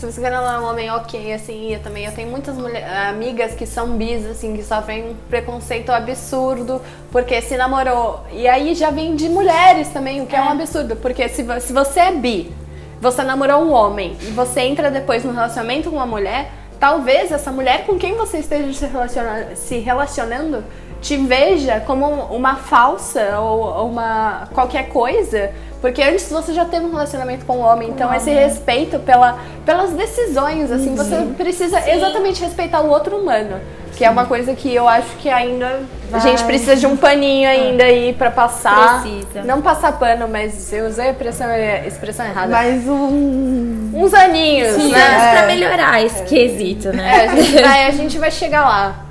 se 0.00 0.06
você 0.06 0.18
quer 0.18 0.30
namorar 0.30 0.62
um 0.62 0.66
homem, 0.70 0.90
ok, 0.92 1.34
assim, 1.34 1.74
eu 1.74 1.80
também. 1.80 2.06
Eu 2.06 2.12
tenho 2.12 2.30
muitas 2.30 2.56
mulher, 2.56 2.88
amigas 3.08 3.52
que 3.52 3.66
são 3.66 3.98
bis, 3.98 4.24
assim, 4.24 4.56
que 4.56 4.62
sofrem 4.62 5.10
um 5.10 5.14
preconceito 5.28 5.90
absurdo, 5.92 6.80
porque 7.12 7.42
se 7.42 7.54
namorou. 7.54 8.20
E 8.32 8.48
aí 8.48 8.74
já 8.74 8.90
vem 8.90 9.14
de 9.14 9.28
mulheres 9.28 9.88
também, 9.88 10.22
o 10.22 10.26
que 10.26 10.34
é, 10.34 10.40
um 10.40 10.48
absurdo, 10.48 10.96
porque 10.96 11.28
se, 11.28 11.44
se 11.60 11.72
você 11.74 12.00
é 12.00 12.12
bi, 12.12 12.50
você 12.98 13.22
namorou 13.22 13.62
um 13.62 13.72
homem 13.72 14.16
e 14.22 14.30
você 14.30 14.60
entra 14.62 14.90
depois 14.90 15.22
no 15.22 15.32
relacionamento 15.32 15.90
com 15.90 15.96
uma 15.96 16.06
mulher, 16.06 16.50
talvez 16.80 17.30
essa 17.30 17.52
mulher 17.52 17.84
com 17.86 17.98
quem 17.98 18.16
você 18.16 18.38
esteja 18.38 18.72
se, 18.72 18.86
relaciona- 18.86 19.54
se 19.54 19.78
relacionando 19.78 20.64
te 21.00 21.16
veja 21.16 21.80
como 21.80 22.06
uma 22.06 22.56
falsa 22.56 23.38
ou, 23.40 23.86
uma 23.86 24.48
qualquer 24.52 24.88
coisa. 24.88 25.50
Porque 25.80 26.02
antes 26.02 26.30
você 26.30 26.52
já 26.52 26.66
teve 26.66 26.84
um 26.84 26.90
relacionamento 26.90 27.46
com 27.46 27.56
o 27.56 27.60
homem, 27.60 27.88
então 27.88 28.12
esse 28.14 28.30
respeito 28.30 28.98
pela, 28.98 29.38
pelas 29.64 29.92
decisões, 29.92 30.70
assim, 30.70 30.94
você 30.94 31.16
precisa 31.38 31.90
exatamente 31.90 32.42
respeitar 32.42 32.82
o 32.82 32.90
outro 32.90 33.16
humano. 33.16 33.58
Que 33.96 34.04
é 34.04 34.10
uma 34.10 34.24
coisa 34.26 34.54
que 34.54 34.74
eu 34.74 34.86
acho 34.86 35.08
que 35.16 35.28
ainda 35.28 35.80
a 36.12 36.18
gente 36.18 36.44
precisa 36.44 36.76
de 36.76 36.86
um 36.86 36.96
paninho 36.96 37.48
ainda 37.48 37.84
aí 37.84 38.12
pra 38.12 38.30
passar. 38.30 39.02
Precisa. 39.02 39.42
Não 39.42 39.60
passar 39.60 39.98
pano, 39.98 40.28
mas 40.28 40.72
eu 40.72 40.86
usei 40.86 41.08
a 41.08 41.10
expressão, 41.10 41.46
a 41.48 41.86
expressão 41.86 42.26
errada. 42.26 42.48
Mais 42.52 42.86
um. 42.86 43.90
Uns 43.92 44.14
aninhos, 44.14 44.76
Mas 44.76 44.92
né? 44.92 45.32
pra 45.32 45.46
melhorar 45.46 46.02
esse 46.02 46.22
quesito, 46.24 46.88
É, 46.88 46.92
né? 46.92 47.26
a 47.28 47.36
gente, 47.36 47.62
vai, 47.62 47.86
a 47.86 47.90
gente 47.90 48.18
vai 48.18 48.30
chegar 48.30 48.62
lá. 48.62 49.04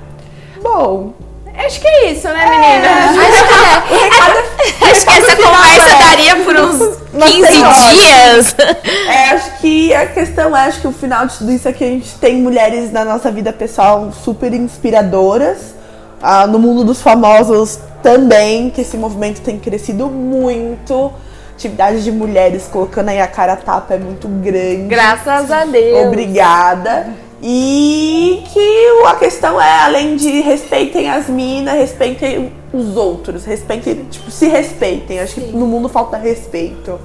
Bom. 0.62 1.12
Acho 1.66 1.80
que 1.80 1.86
é 1.86 2.12
isso, 2.12 2.26
né, 2.28 2.46
menina? 2.46 2.88
Acho 4.90 5.06
que 5.06 5.12
essa 5.12 5.36
conversa 5.36 5.94
daria 5.98 6.36
por 6.36 6.56
uns 6.56 6.98
15 7.26 7.52
dias. 7.52 8.56
É, 9.08 9.30
acho 9.30 9.58
que 9.58 9.94
a 9.94 10.06
questão 10.06 10.56
é, 10.56 10.62
acho 10.62 10.80
que 10.80 10.86
o 10.86 10.92
final 10.92 11.26
de 11.26 11.36
tudo 11.36 11.52
isso 11.52 11.68
é 11.68 11.72
que 11.72 11.84
a 11.84 11.86
gente 11.86 12.14
tem 12.14 12.36
mulheres 12.36 12.90
na 12.90 13.04
nossa 13.04 13.30
vida 13.30 13.52
pessoal 13.52 14.10
super 14.12 14.52
inspiradoras. 14.54 15.74
Ah, 16.22 16.46
no 16.46 16.58
mundo 16.58 16.84
dos 16.84 17.00
famosos 17.00 17.78
também, 18.02 18.70
que 18.70 18.80
esse 18.80 18.96
movimento 18.96 19.40
tem 19.40 19.58
crescido 19.58 20.06
muito. 20.06 21.12
Atividade 21.54 22.02
de 22.02 22.10
mulheres 22.10 22.68
colocando 22.70 23.10
aí 23.10 23.20
a 23.20 23.26
cara 23.26 23.52
a 23.52 23.56
tapa 23.56 23.94
é 23.94 23.98
muito 23.98 24.26
grande. 24.28 24.88
Graças 24.88 25.50
a 25.50 25.64
Deus. 25.64 26.06
Obrigada. 26.06 27.08
E 27.42 28.42
que 28.52 29.06
a 29.06 29.14
questão 29.14 29.60
é, 29.60 29.80
além 29.80 30.16
de 30.16 30.40
respeitem 30.40 31.08
as 31.08 31.28
minas, 31.28 31.74
respeitem 31.74 32.52
os 32.72 32.96
outros, 32.96 33.44
respeitem, 33.44 34.04
tipo, 34.10 34.30
se 34.30 34.46
respeitem. 34.46 35.20
Acho 35.20 35.34
que 35.34 35.40
no 35.40 35.66
mundo 35.66 35.88
falta 35.88 36.16
respeito. 36.16 37.00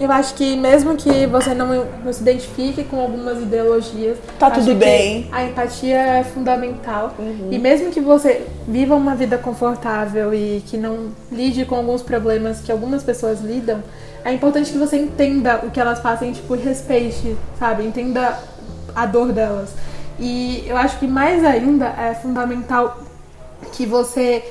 Eu 0.00 0.10
acho 0.10 0.34
que 0.34 0.56
mesmo 0.56 0.96
que 0.96 1.26
você 1.26 1.52
não, 1.52 1.84
não 2.04 2.12
se 2.12 2.22
identifique 2.22 2.84
com 2.84 3.00
algumas 3.00 3.42
ideologias, 3.42 4.18
Tá 4.38 4.46
acho 4.46 4.60
tudo 4.60 4.68
que 4.68 4.74
bem. 4.74 5.28
A 5.32 5.44
empatia 5.44 5.96
é 5.96 6.24
fundamental. 6.24 7.14
Uhum. 7.18 7.48
E 7.50 7.58
mesmo 7.58 7.90
que 7.90 8.00
você 8.00 8.46
viva 8.66 8.94
uma 8.94 9.14
vida 9.14 9.36
confortável 9.36 10.32
e 10.32 10.62
que 10.66 10.76
não 10.76 11.08
lide 11.30 11.64
com 11.64 11.74
alguns 11.74 12.02
problemas 12.02 12.60
que 12.60 12.72
algumas 12.72 13.02
pessoas 13.02 13.40
lidam, 13.40 13.82
é 14.24 14.32
importante 14.32 14.72
que 14.72 14.78
você 14.78 14.96
entenda 14.96 15.60
o 15.62 15.70
que 15.70 15.78
elas 15.78 16.00
fazem, 16.00 16.32
tipo, 16.32 16.54
respeite, 16.54 17.36
sabe? 17.58 17.84
Entenda 17.84 18.36
a 18.96 19.04
dor 19.06 19.30
delas. 19.32 19.70
E 20.18 20.64
eu 20.66 20.76
acho 20.76 20.98
que 20.98 21.06
mais 21.06 21.44
ainda 21.44 21.86
é 21.86 22.14
fundamental 22.14 22.98
que 23.72 23.84
você 23.84 24.42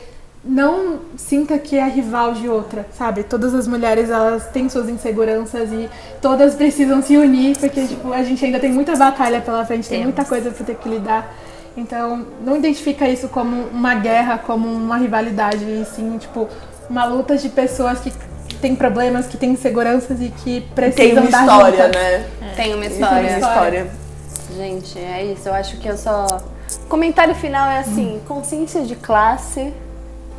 não 0.43 0.99
sinta 1.17 1.57
que 1.57 1.75
é 1.75 1.87
rival 1.87 2.33
de 2.33 2.47
outra, 2.47 2.85
sabe? 2.95 3.23
Todas 3.23 3.55
as 3.55 3.67
mulheres, 3.67 4.11
elas 4.11 4.45
têm 4.49 4.69
suas 4.69 4.87
inseguranças 4.87 5.71
e 5.71 5.89
todas 6.21 6.53
precisam 6.53 7.01
se 7.01 7.17
unir, 7.17 7.57
porque, 7.57 7.87
tipo, 7.87 8.13
a 8.13 8.21
gente 8.23 8.45
ainda 8.45 8.59
tem 8.59 8.71
muita 8.71 8.95
batalha 8.95 9.41
pela 9.41 9.65
frente, 9.65 9.89
tem 9.89 10.03
muita 10.03 10.23
coisa 10.23 10.51
pra 10.51 10.63
ter 10.63 10.75
que 10.75 10.87
lidar. 10.87 11.33
Então, 11.75 12.27
não 12.45 12.55
identifica 12.55 13.09
isso 13.09 13.27
como 13.27 13.63
uma 13.69 13.95
guerra, 13.95 14.37
como 14.37 14.67
uma 14.67 14.97
rivalidade, 14.97 15.63
e 15.63 15.83
sim, 15.83 16.15
tipo, 16.19 16.47
uma 16.87 17.05
luta 17.05 17.35
de 17.35 17.49
pessoas 17.49 17.99
que 17.99 18.13
têm 18.61 18.75
problemas, 18.75 19.25
que 19.25 19.37
têm 19.37 19.51
inseguranças 19.51 20.21
e 20.21 20.29
que 20.29 20.61
precisam 20.75 21.23
Tem 21.23 21.27
uma 21.27 21.41
história, 21.41 21.87
né? 21.87 22.25
Tem 22.55 22.73
uma 22.73 22.83
Tem 22.83 22.91
história. 22.91 23.29
uma 23.29 23.39
história. 23.39 24.04
Gente, 24.55 24.97
é 24.97 25.23
isso. 25.23 25.49
Eu 25.49 25.53
acho 25.53 25.77
que 25.77 25.87
eu 25.87 25.97
só. 25.97 26.25
O 26.83 26.87
comentário 26.87 27.35
final 27.35 27.69
é 27.69 27.79
assim: 27.79 28.21
consciência 28.27 28.83
de 28.83 28.95
classe 28.95 29.73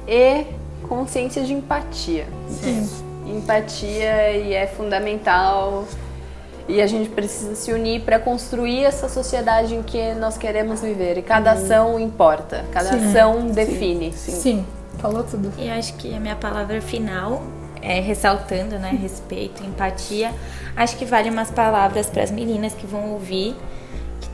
e 0.08 0.44
consciência 0.88 1.42
de 1.42 1.52
empatia. 1.52 2.26
Sim. 2.48 2.88
Empatia 3.26 4.32
e 4.32 4.54
é 4.54 4.66
fundamental. 4.66 5.84
E 6.68 6.80
a 6.80 6.86
gente 6.86 7.08
precisa 7.10 7.54
se 7.54 7.72
unir 7.72 8.02
para 8.02 8.18
construir 8.18 8.84
essa 8.84 9.08
sociedade 9.08 9.74
em 9.74 9.82
que 9.84 10.14
nós 10.14 10.36
queremos 10.36 10.80
viver. 10.80 11.16
E 11.18 11.22
cada 11.22 11.52
ação 11.52 11.98
importa, 11.98 12.64
cada 12.72 12.90
ação 12.90 13.46
define. 13.46 14.12
Sim, 14.12 14.66
falou 14.98 15.22
tudo. 15.22 15.52
E 15.56 15.70
acho 15.70 15.94
que 15.94 16.12
a 16.12 16.18
minha 16.18 16.34
palavra 16.34 16.80
final 16.80 17.42
é 17.80 18.00
ressaltando, 18.00 18.80
né, 18.80 18.98
respeito, 19.00 19.62
empatia. 19.64 20.32
Acho 20.76 20.96
que 20.96 21.04
vale 21.04 21.30
umas 21.30 21.52
palavras 21.52 22.08
para 22.08 22.24
as 22.24 22.32
meninas 22.32 22.74
que 22.74 22.84
vão 22.84 23.12
ouvir. 23.12 23.54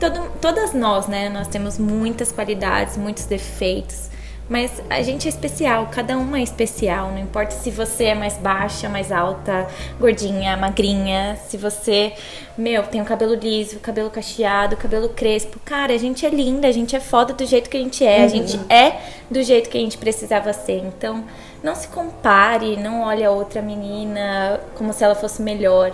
Todo, 0.03 0.29
todas 0.41 0.73
nós, 0.73 1.07
né, 1.07 1.29
nós 1.29 1.47
temos 1.47 1.77
muitas 1.77 2.29
qualidades, 2.29 2.97
muitos 2.97 3.23
defeitos. 3.23 4.09
Mas 4.49 4.69
a 4.89 5.01
gente 5.01 5.27
é 5.27 5.29
especial, 5.29 5.87
cada 5.89 6.17
uma 6.17 6.39
é 6.39 6.43
especial. 6.43 7.09
Não 7.09 7.19
importa 7.19 7.51
se 7.51 7.71
você 7.71 8.07
é 8.07 8.13
mais 8.13 8.35
baixa, 8.35 8.89
mais 8.89 9.13
alta, 9.13 9.65
gordinha, 9.97 10.57
magrinha. 10.57 11.37
Se 11.47 11.55
você, 11.55 12.11
meu, 12.57 12.83
tem 12.83 13.01
o 13.01 13.05
cabelo 13.05 13.33
liso, 13.33 13.79
cabelo 13.79 14.09
cacheado, 14.09 14.75
cabelo 14.75 15.07
crespo. 15.07 15.57
Cara, 15.63 15.93
a 15.93 15.97
gente 15.97 16.25
é 16.25 16.29
linda, 16.29 16.67
a 16.67 16.73
gente 16.73 16.93
é 16.97 16.99
foda 16.99 17.33
do 17.33 17.45
jeito 17.45 17.69
que 17.69 17.77
a 17.77 17.79
gente 17.79 18.05
é. 18.05 18.25
A 18.25 18.27
gente 18.27 18.59
é 18.69 18.99
do 19.31 19.41
jeito 19.41 19.69
que 19.69 19.77
a 19.77 19.81
gente 19.81 19.97
precisava 19.97 20.51
ser. 20.51 20.83
Então, 20.85 21.23
não 21.63 21.75
se 21.75 21.87
compare, 21.87 22.75
não 22.75 23.03
olhe 23.03 23.23
a 23.23 23.31
outra 23.31 23.61
menina 23.61 24.59
como 24.75 24.91
se 24.91 25.01
ela 25.01 25.15
fosse 25.15 25.41
melhor. 25.41 25.93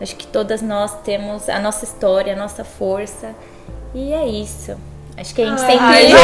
Acho 0.00 0.16
que 0.16 0.26
todas 0.26 0.62
nós 0.62 0.94
temos 1.02 1.46
a 1.50 1.58
nossa 1.58 1.84
história, 1.84 2.32
a 2.32 2.36
nossa 2.36 2.64
força. 2.64 3.34
E 3.94 4.12
é 4.12 4.26
isso. 4.26 4.76
Acho 5.16 5.34
que 5.34 5.42
a 5.42 5.46
gente 5.46 5.60
sempre. 5.60 5.78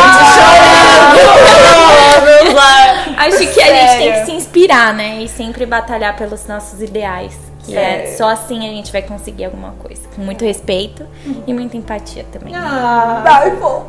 Acho 3.18 3.38
que 3.52 3.60
a 3.60 3.74
gente 3.74 3.98
tem 3.98 4.12
que 4.12 4.24
se 4.26 4.32
inspirar, 4.32 4.94
né? 4.94 5.22
E 5.22 5.28
sempre 5.28 5.66
batalhar 5.66 6.16
pelos 6.16 6.46
nossos 6.46 6.80
ideais. 6.80 7.34
Que 7.64 7.76
é 7.76 8.14
só 8.16 8.28
assim 8.28 8.60
a 8.60 8.70
gente 8.70 8.92
vai 8.92 9.02
conseguir 9.02 9.46
alguma 9.46 9.72
coisa. 9.72 10.02
Com 10.14 10.22
muito 10.22 10.44
respeito 10.44 11.04
e 11.46 11.52
muita 11.52 11.76
empatia 11.76 12.24
também. 12.32 12.52
Vai, 12.52 13.50
pô. 13.56 13.82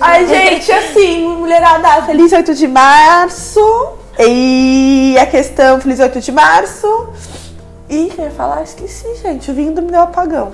Ai, 0.00 0.26
gente, 0.26 0.72
assim, 0.72 1.28
mulherada, 1.28 2.02
feliz 2.06 2.32
8 2.32 2.54
de 2.54 2.66
março. 2.66 3.60
E 4.18 5.16
a 5.20 5.26
questão, 5.26 5.80
feliz 5.80 6.00
8 6.00 6.20
de 6.20 6.32
março. 6.32 7.10
E 7.90 8.12
eu 8.16 8.24
ia 8.26 8.30
falar? 8.30 8.62
Esqueci, 8.62 9.04
gente. 9.20 9.50
O 9.50 9.54
vinho 9.54 9.72
do 9.74 9.82
me 9.82 9.90
deu 9.90 10.02
apagão. 10.02 10.52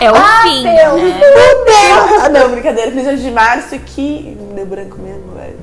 É 0.00 0.10
o 0.10 0.14
fim. 0.42 0.62
né? 0.64 0.84
Fudeu! 0.90 2.20
Ah, 2.24 2.28
não, 2.28 2.48
brincadeira. 2.50 2.90
Feliz 2.90 3.06
8 3.06 3.20
de 3.22 3.30
março 3.30 3.78
que. 3.78 4.36
Deu 4.54 4.66
branco 4.66 4.96
mesmo, 4.98 5.32
velho. 5.36 5.56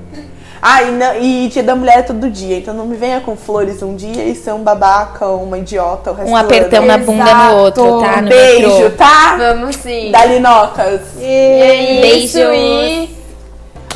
Ah, 0.61 0.81
e, 0.83 0.91
não- 0.91 1.15
e 1.19 1.47
dia 1.49 1.61
da 1.61 1.75
mulher 1.75 1.99
é 1.99 2.01
todo 2.01 2.29
dia. 2.29 2.57
Então 2.57 2.73
não 2.73 2.85
me 2.85 2.95
venha 2.95 3.19
com 3.21 3.35
flores 3.35 3.83
um 3.83 3.95
dia 3.95 4.23
e 4.23 4.33
ser 4.33 4.53
um 4.53 4.63
babaca 4.63 5.25
ou 5.27 5.43
uma 5.43 5.57
idiota 5.59 6.11
o 6.11 6.13
resto 6.15 6.29
Um 6.29 6.33
do 6.33 6.39
apertão 6.39 6.79
ano. 6.79 6.87
na 6.87 6.97
bunda 6.97 7.33
no 7.33 7.55
outro, 7.57 7.99
tá? 8.01 8.21
No 8.21 8.29
Beijo, 8.29 8.67
metrô. 8.67 8.89
tá? 8.91 9.35
Vamos 9.37 9.75
sim. 9.75 10.09
Dalinocas. 10.11 11.01
E 11.19 11.23
é 11.25 12.13
isso. 12.17 12.37
Beijos. 12.39 12.57
E 12.57 13.16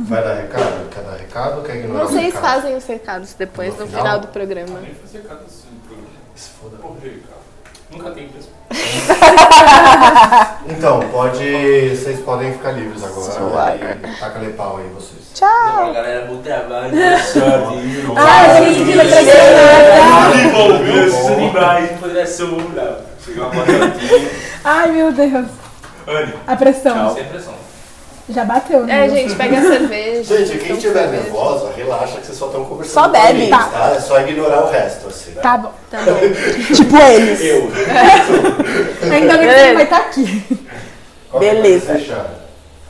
Vai 0.08 0.22
dar 0.22 0.34
recado? 0.34 0.88
Quer 0.90 1.02
dar 1.02 1.16
recado 1.16 1.56
ou 1.58 1.62
quer 1.64 1.76
ignorar 1.76 2.04
o 2.04 2.08
Vocês 2.08 2.34
recado? 2.34 2.42
fazem 2.42 2.76
os 2.76 2.86
recados 2.86 3.34
depois, 3.34 3.74
No 3.74 3.80
no 3.80 3.86
final? 3.86 4.02
final 4.02 4.20
do 4.20 4.28
programa. 4.28 4.80
Nem 4.80 4.94
fazer 4.94 5.18
cada 5.20 5.40
assim 5.42 5.68
no 5.72 5.80
programa. 5.80 6.08
Se 6.34 6.50
foda. 6.50 6.76
Nunca 7.90 8.10
tem 8.10 8.30
mesmo. 8.34 8.52
Então, 10.68 11.00
pode. 11.10 11.96
Vocês 11.96 12.20
podem 12.20 12.52
ficar 12.52 12.72
livres 12.72 13.02
agora. 13.02 13.74
E 13.76 14.20
taca-lhe 14.20 14.52
pau 14.52 14.76
aí 14.76 14.84
vocês. 14.94 15.18
Não, 15.40 15.92
galera, 15.92 16.26
bom 16.26 16.42
trabalho, 16.42 16.90
boa 16.90 17.18
sorte. 17.18 18.14
Ah, 18.16 18.60
gente, 18.60 18.84
que 18.84 18.94
bom, 20.52 20.78
viu? 20.84 21.10
Se 21.10 21.16
você 21.22 21.34
lembrar, 21.36 21.80
não 21.82 21.98
poderia 21.98 22.26
ser 22.26 22.42
um 22.44 22.50
bom 22.56 22.70
uma 23.32 23.48
botatinha. 23.50 24.30
Ai, 24.64 24.92
meu 24.92 25.12
Deus. 25.12 25.46
Anne, 26.06 26.34
A 26.46 26.56
pressão. 26.56 27.14
sem 27.14 27.24
pressão. 27.24 27.54
Já 28.30 28.44
bateu, 28.44 28.84
né? 28.84 29.06
É, 29.06 29.08
gente, 29.08 29.34
pega 29.34 29.58
a 29.58 29.62
cerveja. 29.62 30.36
Gente, 30.38 30.50
quem 30.58 30.64
Então, 30.66 30.76
estiver 30.76 31.00
cerveja. 31.00 31.22
nervosa, 31.22 31.72
relaxa 31.74 32.18
que 32.18 32.26
vocês 32.26 32.36
só 32.38 32.46
estão 32.46 32.64
conversando. 32.64 32.92
Só 32.94 33.02
com 33.04 33.12
bebe. 33.12 33.38
eles, 33.38 33.50
Tá. 33.50 33.92
É 33.96 34.00
só 34.00 34.20
ignorar 34.20 34.64
o 34.64 34.70
resto, 34.70 35.08
assim. 35.08 35.32
Tá 35.32 35.56
bom. 35.56 35.72
Tá 35.90 35.98
bom. 36.02 36.18
Tipo 36.74 36.96
eles. 36.98 37.40
Eu. 37.40 37.70
Ainda 39.12 39.38
bem 39.38 39.48
que 39.48 39.54
você 39.54 39.74
vai 39.74 39.82
estar 39.84 39.96
aqui. 39.96 40.44
Qualquer 41.30 41.50
coisa 41.62 41.62
Beleza. 41.62 42.26